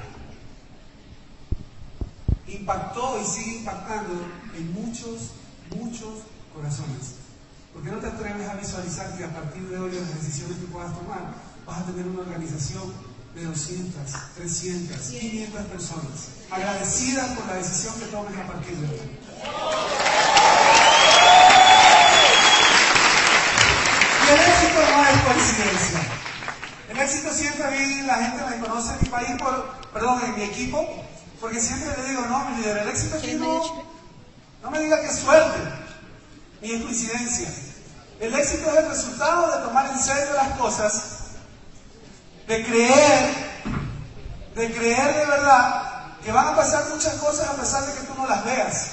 impactó 2.48 3.20
y 3.22 3.26
sigue 3.26 3.58
impactando 3.58 4.14
en 4.56 4.74
muchos, 4.74 5.32
muchos 5.76 6.24
corazones. 6.56 7.16
¿Por 7.74 7.84
qué 7.84 7.92
no 7.92 7.98
te 7.98 8.08
atreves 8.08 8.48
a 8.48 8.56
visualizar 8.56 9.18
que 9.18 9.26
a 9.26 9.34
partir 9.34 9.64
de 9.64 9.78
hoy 9.78 9.92
las 9.92 10.16
decisiones 10.16 10.58
que 10.60 10.68
puedas 10.68 10.98
tomar 10.98 11.34
vas 11.66 11.80
a 11.80 11.86
tener 11.88 12.08
una 12.08 12.22
organización 12.22 12.94
de 13.36 13.44
200, 13.44 13.94
300, 14.36 14.98
500 14.98 15.66
personas 15.66 16.30
agradecidas 16.50 17.38
por 17.38 17.48
la 17.48 17.56
decisión 17.56 18.00
que 18.00 18.06
tomes 18.06 18.38
a 18.38 18.48
partir 18.48 18.78
de 18.78 18.88
hoy? 18.88 19.18
Y 24.28 24.30
el 24.30 25.07
coincidencia. 25.26 26.00
El 26.90 27.00
éxito 27.00 27.34
siempre 27.34 27.66
a 27.66 27.72
mí, 27.72 28.02
la 28.04 28.16
gente 28.16 28.44
me 28.50 28.60
conoce 28.60 28.94
en 28.94 29.00
mi 29.02 29.10
país, 29.10 29.30
por, 29.38 29.74
perdón, 29.94 30.22
en 30.26 30.36
mi 30.36 30.44
equipo, 30.44 31.06
porque 31.40 31.60
siempre 31.60 31.96
le 32.02 32.10
digo, 32.10 32.26
no, 32.28 32.50
mi 32.50 32.58
líder, 32.58 32.78
el 32.78 32.90
éxito 32.90 33.18
aquí 33.18 33.34
no, 33.36 33.62
no 34.64 34.72
me 34.72 34.80
diga 34.80 35.02
que 35.02 35.08
es 35.08 35.20
suerte, 35.20 35.60
ni 36.62 36.72
es 36.72 36.82
coincidencia. 36.82 37.50
El 38.20 38.34
éxito 38.34 38.72
es 38.72 38.78
el 38.78 38.88
resultado 38.88 39.58
de 39.58 39.64
tomar 39.66 39.92
en 39.92 40.00
serio 40.00 40.34
las 40.34 40.58
cosas, 40.58 41.04
de 42.48 42.66
creer, 42.66 43.36
de 44.56 44.72
creer 44.74 45.16
de 45.16 45.26
verdad 45.26 45.84
que 46.24 46.32
van 46.32 46.48
a 46.48 46.56
pasar 46.56 46.90
muchas 46.90 47.14
cosas 47.16 47.50
a 47.50 47.54
pesar 47.54 47.86
de 47.86 47.94
que 47.94 48.08
tú 48.08 48.14
no 48.16 48.28
las 48.28 48.44
veas, 48.44 48.90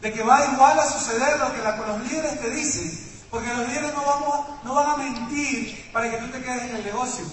de 0.00 0.12
que 0.12 0.22
va 0.22 0.44
igual 0.52 0.78
a 0.78 0.86
suceder 0.86 1.38
lo 1.38 1.52
que 1.52 1.62
los 1.62 2.00
líderes 2.02 2.40
te 2.40 2.50
dicen, 2.50 3.11
porque 3.32 3.48
los 3.48 3.66
líderes 3.66 3.94
no, 3.94 4.04
vamos, 4.04 4.46
no 4.62 4.74
van 4.74 4.90
a 4.90 4.96
mentir 4.98 5.90
para 5.90 6.10
que 6.10 6.18
tú 6.18 6.28
te 6.28 6.42
quedes 6.42 6.64
en 6.64 6.76
el 6.76 6.84
negocio. 6.84 7.24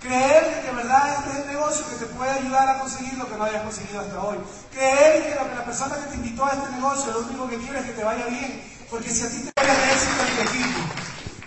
Creer 0.00 0.62
que 0.62 0.68
de 0.68 0.72
verdad 0.72 1.14
este 1.18 1.30
es 1.30 1.36
el 1.44 1.46
negocio 1.48 1.84
que 1.90 1.96
te 1.96 2.06
puede 2.06 2.30
ayudar 2.30 2.66
a 2.70 2.78
conseguir 2.78 3.18
lo 3.18 3.28
que 3.28 3.36
no 3.36 3.44
hayas 3.44 3.62
conseguido 3.62 4.00
hasta 4.00 4.18
hoy. 4.18 4.38
Creer 4.72 5.24
que 5.24 5.34
la, 5.34 5.62
persona 5.62 5.96
que 5.96 6.06
te 6.06 6.14
invitó 6.14 6.46
a 6.46 6.52
este 6.52 6.70
negocio 6.70 7.12
lo 7.12 7.18
único 7.18 7.48
que 7.50 7.58
quiere 7.58 7.80
es 7.80 7.84
que 7.84 7.92
te 7.92 8.02
vaya 8.02 8.24
bien. 8.28 8.64
Porque 8.90 9.10
si 9.10 9.26
a 9.26 9.28
ti 9.28 9.40
te 9.40 9.52
vaya 9.60 9.92
éxito 9.92 10.22
en 10.26 10.36
tu 10.36 10.52
equipo, 10.54 10.80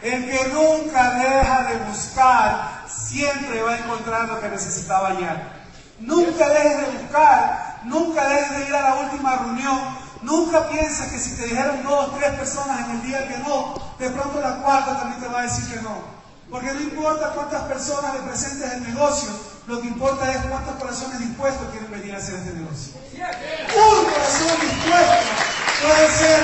el 0.03 0.25
que 0.29 0.47
nunca 0.53 1.13
deja 1.15 1.63
de 1.63 1.77
buscar 1.89 2.85
siempre 2.87 3.63
va 3.63 3.71
a 3.71 3.77
encontrar 3.79 4.29
lo 4.29 4.39
que 4.39 4.49
necesitaba 4.49 5.09
hallar. 5.09 5.63
Nunca 5.99 6.47
dejes 6.47 6.77
de 6.77 6.97
buscar, 6.99 7.79
nunca 7.85 8.29
dejes 8.29 8.51
de 8.51 8.65
ir 8.67 8.75
a 8.75 8.81
la 8.81 8.95
última 8.97 9.35
reunión, 9.35 10.02
nunca 10.23 10.69
pienses 10.69 11.11
que 11.11 11.19
si 11.19 11.35
te 11.35 11.45
dijeron 11.45 11.83
dos, 11.83 12.17
tres 12.17 12.31
personas 12.33 12.85
en 12.85 12.91
el 12.91 13.03
día 13.03 13.27
que 13.27 13.37
no, 13.39 13.75
de 13.99 14.09
pronto 14.09 14.41
la 14.41 14.57
cuarta 14.57 14.97
también 14.99 15.21
te 15.21 15.27
va 15.27 15.39
a 15.39 15.43
decir 15.43 15.73
que 15.73 15.81
no. 15.81 16.23
Porque 16.49 16.73
no 16.73 16.81
importa 16.81 17.31
cuántas 17.33 17.63
personas 17.63 18.13
le 18.13 18.19
presentes 18.21 18.71
el 18.73 18.83
negocio, 18.83 19.29
lo 19.67 19.81
que 19.81 19.87
importa 19.87 20.31
es 20.31 20.45
cuántos 20.45 20.75
corazones 20.75 21.19
dispuestos 21.19 21.67
quieren 21.71 21.89
venir 21.89 22.13
a 22.13 22.17
hacer 22.17 22.35
este 22.35 22.53
negocio. 22.53 22.93
Un 22.93 24.05
corazón 24.05 24.59
dispuesto 24.61 25.53
puede 25.81 26.11
ser 26.11 26.43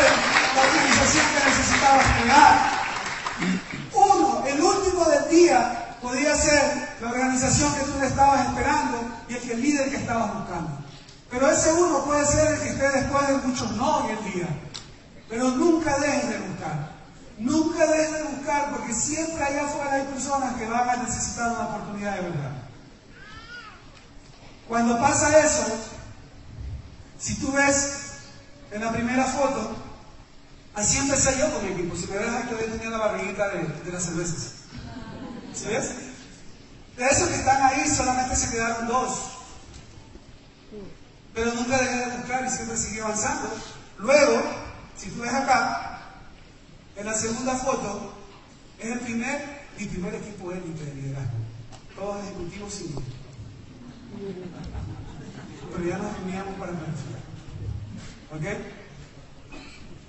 la 0.56 0.62
organización 0.62 1.26
que 1.28 1.50
necesitabas 1.50 2.06
crear. 2.22 2.80
Uno, 3.94 4.44
el 4.48 4.62
último 4.62 5.06
del 5.06 5.30
día, 5.30 5.96
podría 6.02 6.36
ser 6.36 6.96
la 7.02 7.10
organización 7.10 7.74
que 7.76 7.82
tú 7.82 8.00
le 8.00 8.08
estabas 8.08 8.48
esperando 8.48 9.00
y 9.28 9.36
el, 9.36 9.52
el 9.52 9.62
líder 9.62 9.90
que 9.90 9.98
estabas 9.98 10.34
buscando. 10.34 10.89
Pero 11.30 11.50
ese 11.50 11.74
uno 11.74 12.06
puede 12.06 12.26
ser 12.26 12.54
el 12.54 12.60
que 12.60 12.70
esté 12.70 12.90
después 12.90 13.28
de 13.28 13.34
muchos 13.38 13.72
no 13.72 14.10
en 14.10 14.18
el 14.18 14.34
día. 14.34 14.48
Pero 15.30 15.52
nunca 15.52 15.98
dejes 16.00 16.30
de 16.30 16.40
buscar. 16.40 16.90
Nunca 17.38 17.86
dejes 17.86 18.14
de 18.14 18.24
buscar 18.24 18.72
porque 18.72 18.94
siempre 18.94 19.44
allá 19.44 19.66
afuera 19.66 19.94
hay 19.94 20.04
personas 20.08 20.56
que 20.56 20.66
van 20.66 20.90
a 20.90 21.04
necesitar 21.04 21.52
una 21.52 21.68
oportunidad 21.68 22.16
de 22.16 22.22
verdad. 22.22 22.52
Cuando 24.68 25.00
pasa 25.00 25.40
eso, 25.40 25.66
si 27.20 27.36
tú 27.36 27.52
ves 27.52 27.92
en 28.72 28.84
la 28.84 28.92
primera 28.92 29.24
foto, 29.26 29.76
así 30.76 30.98
empecé 30.98 31.38
yo 31.38 31.54
con 31.54 31.64
mi 31.66 31.74
equipo. 31.74 31.96
Si 31.96 32.08
me 32.08 32.18
ves 32.18 32.30
aquí, 32.30 32.52
yo 32.52 32.66
tenía 32.66 32.90
la 32.90 32.98
barriguita 32.98 33.50
de, 33.50 33.68
de 33.68 33.92
las 33.92 34.04
cervezas. 34.04 34.54
¿Sí 35.54 35.66
ves? 35.68 35.92
De 36.98 37.06
esos 37.06 37.30
que 37.30 37.36
están 37.36 37.62
ahí 37.62 37.88
solamente 37.88 38.36
se 38.36 38.50
quedaron 38.52 38.88
dos. 38.88 39.39
Pero 41.40 41.54
nunca 41.54 41.78
dejé 41.78 41.96
de 41.96 42.18
buscar 42.18 42.46
y 42.46 42.50
siempre 42.50 42.76
seguí 42.76 43.00
avanzando. 43.00 43.50
Luego, 43.98 44.42
si 44.98 45.10
tú 45.10 45.22
ves 45.22 45.34
acá, 45.34 46.02
en 46.98 47.06
la 47.06 47.14
segunda 47.14 47.56
foto, 47.56 48.14
es 48.78 48.92
el 48.92 49.00
primer, 49.00 49.70
mi 49.80 49.86
primer 49.86 50.16
equipo 50.16 50.52
élite 50.52 50.84
de 50.84 50.96
liderazgo. 50.96 51.38
Todos 51.96 52.26
ejecutivos 52.26 52.74
sin. 52.74 52.94
Pero 55.72 55.90
ya 55.90 55.98
nos 55.98 56.18
reuníamos 56.18 56.56
para 56.60 56.74
planificar. 56.74 57.22
¿Ok? 58.36 58.66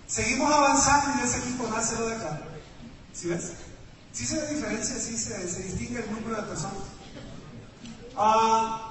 Seguimos 0.09 0.53
avanzando 0.53 1.21
y 1.21 1.29
ese 1.29 1.39
equipo 1.39 1.69
nace 1.69 1.95
lo 1.95 2.09
de 2.09 2.17
acá. 2.17 2.41
¿Sí 3.13 3.29
ves? 3.29 3.53
Sí 4.13 4.27
se 4.27 4.53
diferencia, 4.53 4.97
sí 4.97 5.17
se, 5.17 5.49
se 5.49 5.63
distingue 5.63 6.01
el 6.01 6.11
número 6.11 6.43
de 6.43 6.49
personas. 6.49 6.83
Ah, 8.17 8.90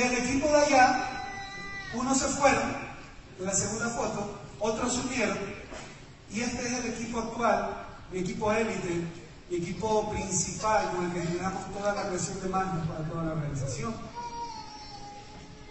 del 0.00 0.12
equipo 0.14 0.48
de 0.48 0.56
allá, 0.56 1.08
unos 1.94 2.18
se 2.18 2.26
fueron, 2.26 2.74
de 3.38 3.46
la 3.46 3.54
segunda 3.54 3.88
foto, 3.90 4.38
otros 4.58 4.92
subieron, 4.92 5.38
y 6.32 6.40
este 6.40 6.66
es 6.66 6.72
el 6.72 6.86
equipo 6.92 7.20
actual, 7.20 7.86
mi 8.10 8.18
equipo 8.18 8.52
élite, 8.52 9.06
mi 9.50 9.56
equipo 9.56 10.10
principal 10.10 10.90
con 10.90 11.04
el 11.04 11.12
que 11.12 11.22
generamos 11.22 11.72
toda 11.72 11.94
la 11.94 12.08
creación 12.08 12.40
de 12.40 12.48
manos 12.48 12.88
para 12.88 13.08
toda 13.08 13.22
la 13.24 13.32
organización. 13.32 13.94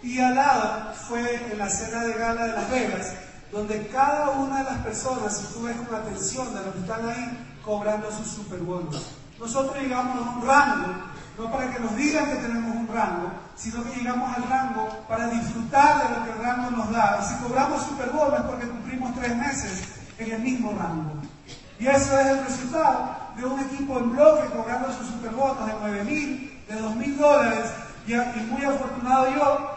Y 0.02 0.18
al 0.20 0.34
lado 0.34 0.94
fue 1.08 1.50
en 1.50 1.58
la 1.58 1.68
cena 1.68 2.04
de 2.04 2.14
gala 2.14 2.46
de 2.46 2.52
Las 2.52 2.70
Vegas, 2.70 3.12
donde 3.52 3.86
cada 3.88 4.30
una 4.30 4.58
de 4.58 4.64
las 4.64 4.78
personas, 4.78 5.36
si 5.36 5.52
tú 5.52 5.64
ves 5.64 5.76
con 5.76 5.94
atención 5.94 6.54
de 6.54 6.64
los 6.64 6.74
que 6.74 6.80
están 6.80 7.08
ahí, 7.08 7.58
cobrando 7.64 8.10
sus 8.10 8.28
superbonos. 8.28 9.02
Nosotros 9.38 9.82
llegamos 9.82 10.16
a 10.16 10.30
un 10.30 10.46
rango, 10.46 10.94
no 11.38 11.50
para 11.50 11.70
que 11.72 11.80
nos 11.80 11.96
digan 11.96 12.26
que 12.26 12.36
tenemos 12.36 12.76
un 12.76 12.88
rango, 12.88 13.30
sino 13.56 13.82
que 13.84 13.96
llegamos 13.96 14.36
al 14.36 14.48
rango 14.48 14.88
para 15.08 15.28
disfrutar 15.28 16.08
de 16.08 16.16
lo 16.16 16.24
que 16.24 16.30
el 16.30 16.38
rango 16.38 16.70
nos 16.70 16.90
da. 16.90 17.18
Y 17.20 17.24
si 17.24 17.42
cobramos 17.42 17.82
superbonos 17.82 18.40
es 18.40 18.46
porque 18.46 18.68
cumplimos 18.68 19.14
tres 19.14 19.36
meses 19.36 19.82
en 20.18 20.32
el 20.32 20.40
mismo 20.40 20.72
rango. 20.78 21.22
Y 21.78 21.86
eso 21.86 22.18
es 22.18 22.26
el 22.26 22.44
resultado 22.44 23.16
de 23.36 23.44
un 23.44 23.60
equipo 23.60 23.98
en 23.98 24.12
bloque 24.12 24.48
cobrando 24.54 24.92
sus 24.92 25.08
superbonos 25.08 25.66
de 25.66 25.74
9 25.80 26.04
mil, 26.04 26.64
de 26.68 26.74
2 26.76 26.96
mil 26.96 27.18
dólares, 27.18 27.70
y, 28.06 28.14
muy 28.14 28.64
afortunado 28.64 29.28
yo, 29.34 29.70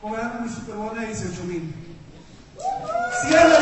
cobrando 0.00 0.40
mi 0.40 0.48
superbono 0.48 1.00
de 1.00 1.06
18 1.06 1.44
mil. 1.44 1.74
Verdad 3.30 3.58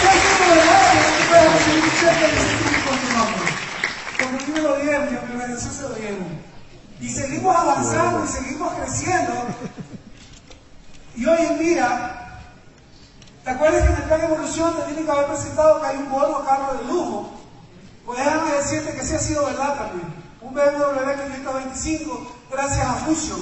que 0.00 0.18
es 0.18 0.38
verdad 0.40 0.80
que 0.92 1.24
puedes 1.28 1.52
recibir 1.52 1.84
un 1.84 1.90
cheque 1.90 2.26
de 2.26 2.40
ese 2.40 2.78
con 2.86 2.96
tu 2.98 3.08
nombre. 3.16 3.48
Porque 4.10 4.24
a 4.24 4.26
mí 4.30 4.52
me 4.52 4.60
lo 4.60 4.76
dieron, 4.76 5.04
y 5.04 5.16
a 5.16 5.20
mi 5.22 5.34
Y 7.00 7.08
seguimos 7.08 7.56
avanzando 7.56 8.24
y 8.24 8.28
seguimos 8.28 8.72
creciendo. 8.74 9.32
Y 11.16 11.26
hoy 11.26 11.46
en 11.46 11.58
día, 11.58 12.40
¿te 13.44 13.50
acuerdas 13.50 13.82
que 13.82 13.88
en 13.88 13.96
el 13.96 14.02
plan 14.04 14.20
de 14.20 14.26
evolución 14.26 14.74
te 14.76 14.82
tiene 14.84 15.04
que 15.04 15.10
haber 15.10 15.26
presentado 15.26 15.80
que 15.80 15.86
hay 15.86 15.96
un 15.96 16.10
bono 16.10 16.44
carro 16.44 16.74
de 16.78 16.84
lujo? 16.84 17.30
Pues 18.06 18.18
déjame 18.18 18.52
decirte 18.52 18.92
que 18.92 19.04
sí 19.04 19.14
ha 19.14 19.18
sido 19.18 19.46
verdad 19.46 19.76
también. 19.76 20.14
Un 20.40 20.54
BMW 20.54 21.34
525 21.34 22.36
gracias 22.50 22.86
a 22.86 22.94
Fusion. 22.94 23.40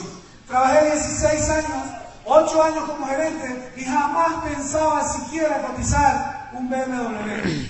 Trabajé 0.49 0.93
16 0.93 1.51
años, 1.51 1.89
8 2.25 2.63
años 2.63 2.85
como 2.85 3.07
gerente 3.07 3.73
y 3.77 3.85
jamás 3.85 4.45
pensaba 4.45 5.07
siquiera 5.07 5.63
cotizar 5.63 6.51
un 6.53 6.69
BMW. 6.69 7.69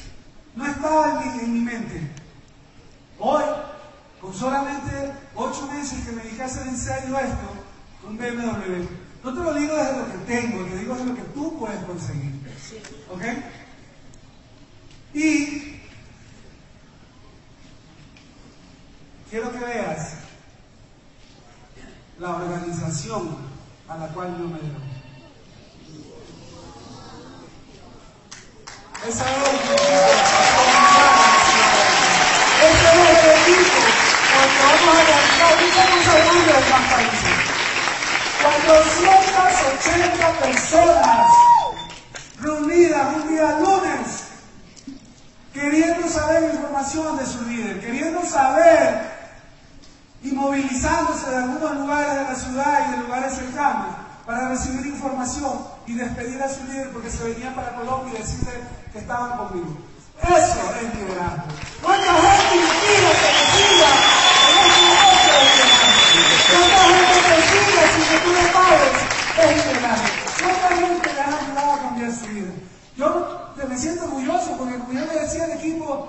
No 0.54 0.66
estaba 0.66 1.10
en 1.10 1.18
mi, 1.18 1.44
en 1.44 1.52
mi 1.52 1.60
mente. 1.60 2.10
Hoy, 3.18 3.42
con 4.20 4.34
solamente 4.34 5.12
8 5.34 5.66
meses 5.72 6.04
que 6.04 6.12
me 6.12 6.22
dije 6.22 6.42
en 6.42 6.76
serio 6.76 7.18
esto, 7.18 7.48
un 8.06 8.16
BMW. 8.16 8.86
No 9.24 9.34
te 9.34 9.40
lo 9.40 9.54
digo 9.54 9.76
desde 9.76 9.98
lo 9.98 10.06
que 10.06 10.18
tengo, 10.26 10.64
te 10.64 10.78
digo 10.78 10.94
desde 10.94 11.06
lo 11.06 11.14
que 11.14 11.22
tú 11.22 11.58
puedes 11.58 11.84
conseguir. 11.84 12.32
¿Ok? 13.10 13.22
Y 15.14 15.80
quiero 19.30 19.52
que 19.52 19.58
veas 19.58 20.14
la 22.18 22.36
organización 22.36 23.36
a 23.88 23.96
la 23.96 24.08
cual 24.08 24.36
yo 24.38 24.48
me 24.48 24.58
debo. 24.58 24.78
Esa 29.06 29.30
es 29.30 29.47
480 38.68 40.32
personas 40.40 41.32
reunidas 42.38 43.16
un 43.16 43.28
día 43.28 43.58
lunes 43.60 44.24
queriendo 45.54 46.06
saber 46.06 46.54
información 46.54 47.16
de 47.16 47.26
su 47.26 47.42
líder, 47.46 47.80
queriendo 47.80 48.22
saber 48.26 49.10
y 50.22 50.32
movilizándose 50.32 51.30
de 51.30 51.36
algunos 51.36 51.76
lugares 51.76 52.14
de 52.14 52.22
la 52.24 52.34
ciudad 52.34 52.88
y 52.88 52.90
de 52.92 52.96
lugares 52.98 53.34
cercanos 53.36 53.96
para 54.26 54.50
recibir 54.50 54.84
información 54.84 55.66
y 55.86 55.94
despedir 55.94 56.42
a 56.42 56.48
su 56.50 56.62
líder 56.64 56.90
porque 56.90 57.10
se 57.10 57.24
venían 57.24 57.54
para 57.54 57.74
Colombia 57.74 58.18
y 58.18 58.22
decirle 58.22 58.52
que 58.92 58.98
estaban 58.98 59.38
conmigo. 59.38 59.78
Eso 60.20 60.74
es 60.82 60.94
liderazgo. 60.94 61.44
¿Cuánta 61.82 62.12
gente 62.12 62.56
inspira 62.56 63.10
te 63.16 63.30
siga 63.56 63.90
en 64.50 64.58
este 64.60 64.80
negocio 64.82 65.32
de 65.32 65.44
liderazgo? 65.54 65.77
¿Cuánta 66.50 66.82
gente 66.84 67.18
te 67.28 67.36
sigue 67.48 67.82
sin 67.94 68.04
que 68.08 68.18
tú 68.24 68.30
le 68.32 68.46
pagues? 68.52 68.96
Es. 69.38 69.62
¿Cuánta 70.42 70.68
gente 70.68 71.12
le 71.14 71.20
ayudado 71.20 71.72
a 71.72 71.78
cambiar 71.80 72.12
su 72.12 72.26
vida? 72.26 72.52
Yo 72.96 73.54
me 73.68 73.78
siento 73.78 74.04
orgulloso 74.04 74.56
porque 74.56 74.78
como 74.78 74.92
yo 74.92 75.04
le 75.04 75.20
decía 75.20 75.44
al 75.44 75.52
equipo 75.52 76.08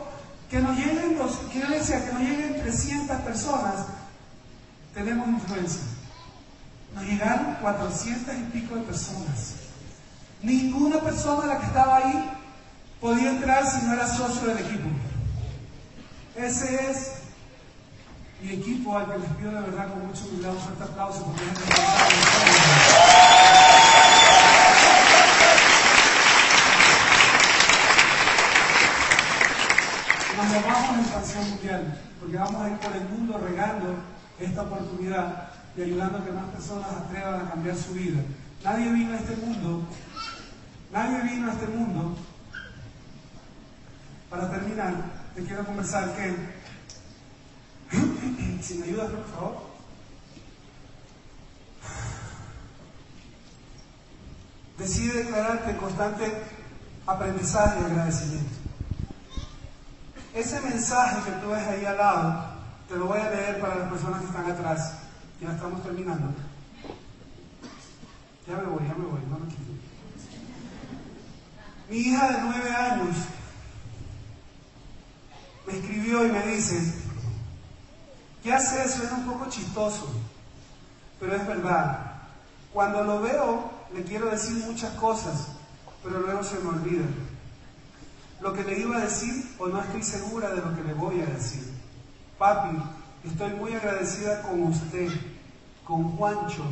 que 0.49 0.59
nos 0.59 0.75
lleguen 0.75 1.17
los, 1.17 1.31
que 1.51 1.59
yo 1.59 1.67
decía 1.67 2.03
que 2.05 2.13
nos 2.13 2.21
lleguen 2.21 2.61
300 2.61 3.17
personas, 3.21 3.85
tenemos 4.93 5.27
influencia. 5.27 5.81
Nos 6.95 7.03
llegaron 7.03 7.55
400 7.61 8.35
y 8.35 8.43
pico 8.51 8.75
de 8.75 8.81
personas. 8.81 9.53
Ninguna 10.41 10.99
persona 11.01 11.45
la 11.45 11.59
que 11.59 11.65
estaba 11.67 11.97
ahí 11.97 12.31
podía 12.99 13.29
entrar 13.29 13.65
si 13.69 13.85
no 13.85 13.93
era 13.93 14.07
socio 14.07 14.47
del 14.47 14.59
equipo. 14.59 14.89
Ese 16.35 16.89
es 16.89 17.18
mi 18.41 18.53
equipo 18.53 18.97
al 18.97 19.11
que 19.11 19.19
les 19.19 19.29
pido 19.31 19.51
de 19.51 19.61
verdad 19.61 19.89
con 19.89 20.07
mucho 20.07 20.25
humildad 20.27 20.53
un 20.53 20.59
fuerte 20.59 20.83
aplauso 20.83 21.25
porque 21.25 21.43
es 21.43 21.59
Nos 30.37 30.51
llamamos 30.53 31.35
en 31.35 31.49
mundial 31.49 32.01
porque 32.19 32.37
vamos 32.37 32.61
a 32.61 32.69
ir 32.69 32.77
por 32.77 32.95
el 32.95 33.09
mundo 33.09 33.37
regando 33.37 33.95
esta 34.39 34.61
oportunidad 34.61 35.49
y 35.75 35.81
ayudando 35.81 36.17
a 36.19 36.25
que 36.25 36.31
más 36.31 36.45
personas 36.45 36.87
atrevan 36.91 37.41
a 37.45 37.49
cambiar 37.49 37.75
su 37.75 37.93
vida. 37.93 38.21
Nadie 38.63 38.91
vino 38.91 39.13
a 39.13 39.17
este 39.17 39.35
mundo, 39.37 39.83
nadie 40.91 41.21
vino 41.23 41.49
a 41.49 41.53
este 41.53 41.67
mundo. 41.67 42.17
Para 44.29 44.51
terminar, 44.51 44.93
te 45.33 45.43
quiero 45.43 45.65
conversar 45.65 46.15
que, 46.15 46.35
si 48.61 48.75
me 48.75 48.85
ayudas 48.85 49.09
por 49.11 49.25
favor, 49.25 49.69
decide 54.77 55.23
declararte 55.23 55.77
constante 55.77 56.43
aprendizaje 57.05 57.81
y 57.81 57.85
agradecimiento. 57.85 58.55
Ese 60.33 60.61
mensaje 60.61 61.29
que 61.29 61.37
tú 61.37 61.49
ves 61.49 61.67
ahí 61.67 61.85
al 61.85 61.97
lado, 61.97 62.53
te 62.87 62.95
lo 62.95 63.07
voy 63.07 63.19
a 63.19 63.29
leer 63.29 63.59
para 63.59 63.75
las 63.75 63.89
personas 63.89 64.21
que 64.21 64.27
están 64.27 64.51
atrás. 64.51 64.93
Ya 65.41 65.51
estamos 65.51 65.83
terminando. 65.83 66.33
Ya 68.47 68.55
me 68.57 68.63
voy, 68.63 68.87
ya 68.87 68.95
me 68.95 69.05
voy, 69.05 69.21
no 69.29 69.39
me 69.39 69.47
quito. 69.47 69.71
Mi 71.89 71.97
hija 71.97 72.31
de 72.31 72.41
nueve 72.41 72.75
años 72.75 73.15
me 75.65 75.77
escribió 75.77 76.25
y 76.25 76.31
me 76.31 76.47
dice, 76.47 77.08
¿qué 78.43 78.53
haces? 78.53 78.93
Suena 78.93 79.17
un 79.17 79.25
poco 79.25 79.49
chistoso, 79.49 80.07
pero 81.19 81.35
es 81.35 81.47
verdad. 81.47 82.13
Cuando 82.73 83.03
lo 83.03 83.21
veo, 83.21 83.71
le 83.93 84.03
quiero 84.03 84.29
decir 84.29 84.63
muchas 84.65 84.91
cosas, 84.93 85.47
pero 86.03 86.19
luego 86.19 86.43
se 86.43 86.59
me 86.59 86.69
olvida. 86.69 87.05
Lo 88.41 88.53
que 88.53 88.63
le 88.63 88.79
iba 88.79 88.97
a 88.97 89.01
decir, 89.01 89.55
o 89.59 89.67
no 89.67 89.81
estoy 89.81 90.03
segura 90.03 90.49
de 90.49 90.61
lo 90.61 90.75
que 90.75 90.83
le 90.83 90.93
voy 90.93 91.19
a 91.21 91.25
decir. 91.25 91.73
Papi, 92.37 92.77
estoy 93.25 93.51
muy 93.53 93.73
agradecida 93.73 94.41
con 94.43 94.63
usted, 94.63 95.09
con 95.83 96.15
Juancho, 96.15 96.63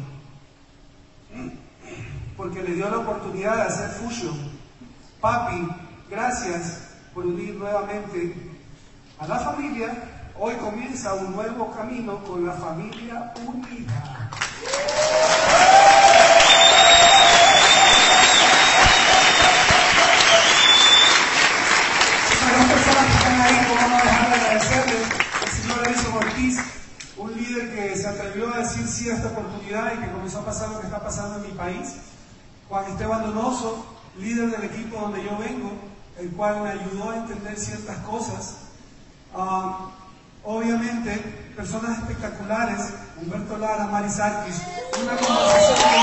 porque 2.37 2.63
le 2.63 2.75
dio 2.75 2.89
la 2.89 2.99
oportunidad 2.99 3.57
de 3.57 3.61
hacer 3.63 3.89
fusion. 3.89 4.37
Papi, 5.19 5.67
gracias 6.09 6.89
por 7.13 7.25
unir 7.25 7.55
nuevamente 7.55 8.33
a 9.19 9.27
la 9.27 9.39
familia. 9.39 10.16
Hoy 10.39 10.53
comienza 10.57 11.15
un 11.15 11.35
nuevo 11.35 11.71
camino 11.71 12.23
con 12.23 12.45
la 12.45 12.53
familia 12.53 13.33
unida. 13.43 14.29
Para 22.39 22.57
las 22.57 22.67
personas 22.67 23.05
que 23.05 23.13
están 23.13 23.41
ahí, 23.41 23.67
¿cómo 23.67 23.87
no 23.89 23.95
dejar 23.95 24.29
de 24.29 24.35
agradecerle 24.35 24.97
al 25.41 25.49
señor 25.49 25.87
Edison 25.87 26.13
Ortiz, 26.13 26.59
un 27.17 27.33
líder 27.33 27.73
que 27.73 27.95
se 27.97 28.07
atrevió 28.07 28.53
a 28.53 28.59
decir 28.59 28.87
sí 28.87 29.09
a 29.09 29.15
esta 29.15 29.29
oportunidad 29.29 29.93
y 29.95 29.97
que 29.97 30.11
comenzó 30.11 30.41
a 30.41 30.45
pasar 30.45 30.69
lo 30.69 30.79
que 30.79 30.85
está 30.85 30.99
pasando 30.99 31.37
en 31.37 31.51
mi 31.51 31.57
país. 31.57 31.95
Juan 32.69 32.91
Esteban 32.91 33.23
Donoso, 33.23 33.87
líder 34.19 34.51
del 34.51 34.65
equipo 34.65 34.99
donde 34.99 35.23
yo 35.23 35.35
vengo, 35.39 35.71
el 36.19 36.29
cual 36.29 36.61
me 36.61 36.69
ayudó 36.69 37.09
a 37.09 37.17
entender 37.17 37.57
ciertas 37.57 37.97
cosas. 38.05 38.57
Ah, 39.35 39.89
obviamente, 40.47 41.11
personas 41.57 41.99
espectaculares, 41.99 42.93
Humberto 43.21 43.57
Lara, 43.57 43.87
Mari 43.87 44.09
Sarkis, 44.09 44.61
una 45.01 45.17
conversación 45.17 45.77
con 45.77 45.97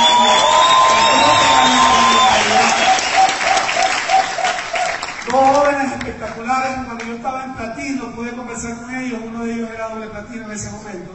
Dos 5.32 5.57
jóvenes 5.57 5.92
espectaculares, 5.92 6.84
cuando 6.84 7.05
yo 7.07 7.14
estaba 7.14 7.45
en 7.45 7.55
platino 7.55 8.14
pude 8.14 8.36
conversar 8.36 8.76
con 8.76 8.95
ellos, 8.95 9.18
uno 9.24 9.45
de 9.45 9.55
ellos 9.55 9.70
era 9.70 9.88
doble 9.88 10.09
platino 10.09 10.45
en 10.45 10.51
ese 10.51 10.70
momento. 10.70 11.11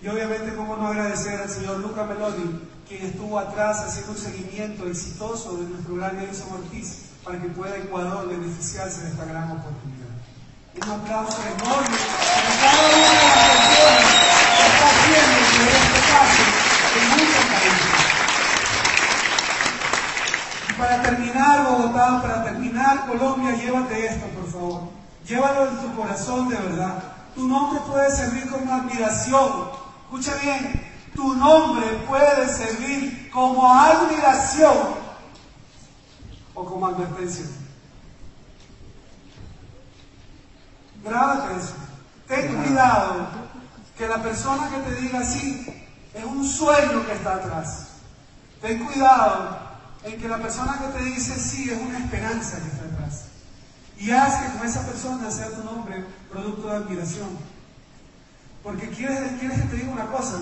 Y 0.00 0.08
obviamente, 0.08 0.54
cómo 0.54 0.76
no 0.76 0.86
agradecer 0.86 1.40
al 1.40 1.50
señor 1.50 1.78
Luca 1.80 2.04
Meloni, 2.04 2.60
quien 2.86 3.06
estuvo 3.06 3.38
atrás 3.40 3.80
haciendo 3.80 4.12
un 4.12 4.18
seguimiento 4.18 4.86
exitoso 4.86 5.56
de 5.56 5.64
nuestro 5.68 5.96
gran 5.96 6.16
Edison 6.20 6.52
Ortiz 6.52 7.10
para 7.24 7.40
que 7.40 7.48
pueda 7.48 7.76
Ecuador 7.76 8.28
beneficiarse 8.28 9.02
de 9.02 9.08
esta 9.10 9.24
gran 9.24 9.50
oportunidad. 9.50 10.03
Un 10.76 10.90
aplauso 10.90 11.38
enorme 11.40 11.96
para 12.34 12.50
cada 12.60 12.82
una 12.88 13.08
de 13.08 13.18
las 13.22 13.38
personas 13.46 14.10
que 14.56 14.64
está 14.66 14.86
haciendo 14.90 15.38
que 15.54 15.62
este 15.70 15.98
pase 16.10 16.44
en 16.98 17.04
muchos 17.10 17.44
países. 17.54 17.94
Y 20.68 20.72
para 20.72 20.96
terminar, 21.02 21.56
Bogotá, 21.70 22.22
para 22.22 22.44
terminar, 22.44 23.06
Colombia, 23.06 23.54
llévate 23.54 24.06
esto, 24.06 24.26
por 24.26 24.50
favor. 24.50 24.80
Llévalo 25.24 25.68
en 25.68 25.76
tu 25.78 25.94
corazón 25.94 26.48
de 26.48 26.56
verdad. 26.56 27.04
Tu 27.36 27.46
nombre 27.46 27.80
puede 27.86 28.10
servir 28.10 28.50
como 28.50 28.74
admiración. 28.74 29.70
Escucha 30.06 30.34
bien, 30.42 30.90
tu 31.14 31.34
nombre 31.36 31.86
puede 32.08 32.48
servir 32.52 33.30
como 33.32 33.72
admiración 33.72 34.76
o 36.52 36.64
como 36.64 36.86
advertencia. 36.88 37.63
Grábate 41.04 41.56
eso. 41.58 41.74
Ten 42.26 42.56
cuidado 42.56 43.28
que 43.96 44.08
la 44.08 44.22
persona 44.22 44.70
que 44.70 44.90
te 44.90 45.00
diga 45.00 45.20
así 45.20 45.66
es 46.14 46.24
un 46.24 46.44
sueño 46.44 47.04
que 47.04 47.12
está 47.12 47.34
atrás. 47.34 47.88
Ten 48.62 48.84
cuidado 48.84 49.58
en 50.02 50.18
que 50.18 50.28
la 50.28 50.38
persona 50.38 50.78
que 50.78 50.98
te 50.98 51.04
dice 51.04 51.38
sí 51.38 51.70
es 51.70 51.78
una 51.78 51.98
esperanza 51.98 52.58
que 52.58 52.68
está 52.68 52.84
atrás. 52.84 53.24
Y 53.98 54.10
haz 54.10 54.42
que 54.42 54.58
con 54.58 54.66
esa 54.66 54.86
persona 54.86 55.30
sea 55.30 55.50
tu 55.50 55.62
nombre 55.62 56.04
producto 56.30 56.68
de 56.68 56.76
admiración. 56.76 57.28
Porque 58.62 58.88
quieres, 58.88 59.38
quieres 59.38 59.60
que 59.60 59.68
te 59.68 59.76
diga 59.76 59.92
una 59.92 60.06
cosa. 60.06 60.38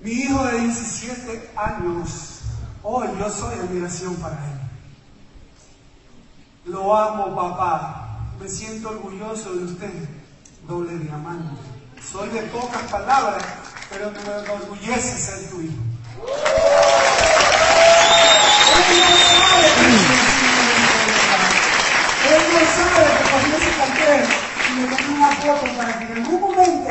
Mi 0.00 0.12
hijo 0.12 0.44
de 0.44 0.60
17 0.60 1.52
años, 1.56 2.40
hoy 2.82 3.08
yo 3.18 3.30
soy 3.30 3.58
admiración 3.58 4.14
para 4.16 4.34
él. 4.34 4.61
Lo 6.64 6.96
amo, 6.96 7.34
papá. 7.34 8.18
Me 8.40 8.48
siento 8.48 8.90
orgulloso 8.90 9.52
de 9.52 9.64
usted, 9.64 10.08
doble 10.68 10.96
diamante. 10.96 11.60
Soy 12.00 12.28
de 12.28 12.42
pocas 12.42 12.82
palabras, 12.82 13.42
pero 13.90 14.12
me 14.12 14.20
enorgullece 14.20 15.18
ser 15.18 15.50
tu 15.50 15.60
hijo. 15.60 15.82
Él 22.30 22.42
no 22.52 22.60
sabe 22.76 23.02
que 23.18 23.30
cuando 23.30 23.56
ese 23.56 23.72
cartel 23.76 24.24
y 24.70 24.80
le 24.80 24.96
tomé 24.96 25.16
una 25.16 25.32
foto 25.32 25.76
para 25.76 25.98
que 25.98 26.04
en 26.04 26.12
algún 26.12 26.40
momento, 26.40 26.90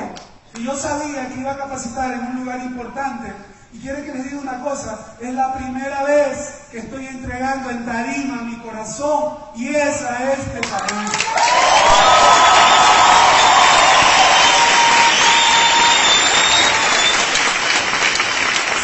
si 0.53 0.63
yo 0.65 0.75
sabía 0.75 1.29
que 1.29 1.39
iba 1.39 1.51
a 1.51 1.57
capacitar 1.57 2.11
en 2.11 2.25
un 2.25 2.35
lugar 2.43 2.59
importante, 2.59 3.33
y 3.73 3.79
quiere 3.79 4.03
que 4.03 4.13
les 4.13 4.25
diga 4.25 4.41
una 4.41 4.63
cosa, 4.63 5.15
es 5.21 5.33
la 5.33 5.53
primera 5.53 6.03
vez 6.03 6.61
que 6.71 6.79
estoy 6.79 7.07
entregando 7.07 7.69
en 7.69 7.85
tarima 7.85 8.41
mi 8.41 8.57
corazón 8.57 9.37
y 9.55 9.69
esa 9.75 10.31
es 10.31 10.39
este 10.39 10.61
país. 10.67 11.11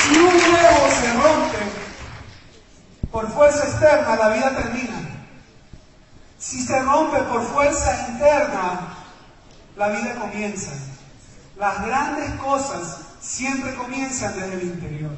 Si 0.04 0.18
un 0.18 0.26
huevo 0.26 0.90
se 1.02 1.14
rompe 1.14 1.58
por 3.12 3.32
fuerza 3.34 3.64
externa, 3.66 4.16
la 4.16 4.30
vida 4.30 4.56
termina. 4.56 5.00
Si 6.38 6.66
se 6.66 6.80
rompe 6.80 7.18
por 7.24 7.46
fuerza 7.46 8.08
interna, 8.10 8.96
la 9.76 9.90
vida 9.90 10.16
comienza. 10.16 10.72
Las 11.58 11.86
grandes 11.86 12.30
cosas 12.40 13.07
siempre 13.22 13.76
comienzan 13.76 14.34
desde 14.40 14.54
el 14.54 14.64
interior. 14.64 15.12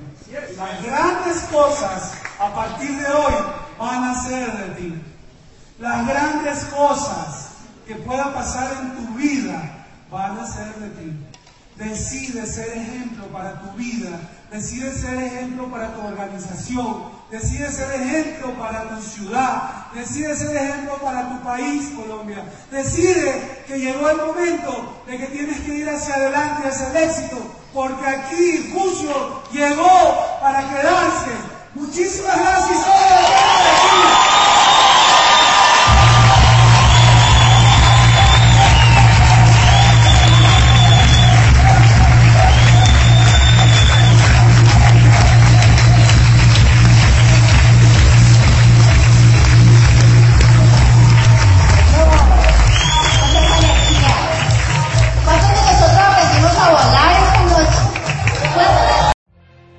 Las 0.58 0.84
grandes 0.84 1.38
cosas 1.52 2.14
a 2.39 2.54
partir 2.54 2.97
de 2.97 3.08
hoy 3.08 3.34
van 3.80 4.04
a 4.04 4.24
ser 4.24 4.52
de 4.58 4.76
ti. 4.76 5.02
Las 5.80 6.08
grandes 6.08 6.66
cosas 6.66 7.50
que 7.88 7.95
puedan 7.95 8.34
pasar 8.34 8.72
en 8.82 8.95
tu 8.97 9.14
vida 9.14 9.86
van 10.12 10.38
a 10.38 10.45
ser 10.45 10.76
de 10.76 10.89
ti. 10.89 11.26
Decide 11.78 12.45
ser 12.45 12.78
ejemplo 12.78 13.26
para 13.28 13.62
tu 13.62 13.72
vida, 13.78 14.20
decide 14.52 14.93
ser 14.93 15.18
ejemplo 15.18 15.72
para 15.72 15.93
tu 15.93 16.06
organización, 16.06 17.06
decide 17.32 17.72
ser 17.72 18.02
ejemplo 18.02 18.52
para 18.60 18.89
tu 18.89 19.02
ciudad, 19.02 19.88
decide 19.93 20.36
ser 20.36 20.58
ejemplo 20.58 20.97
para 20.97 21.30
tu 21.30 21.41
país, 21.41 21.89
Colombia. 21.95 22.43
Decide 22.70 23.64
que 23.66 23.80
llegó 23.80 24.10
el 24.10 24.18
momento 24.18 25.02
de 25.08 25.18
que 25.18 25.28
tienes 25.28 25.62
que 25.62 25.76
ir 25.76 25.89
hacia 25.89 26.16
adelante, 26.16 26.68
hacia 26.68 26.89
el 26.89 26.97
éxito, 26.97 27.38
porque 27.74 28.05
aquí 28.05 28.72
Fucio 28.74 29.43
llegó 29.51 30.39
para 30.41 30.67
quedarse. 30.70 31.32
Muchísimas 31.76 32.38
gracias. 32.38 32.80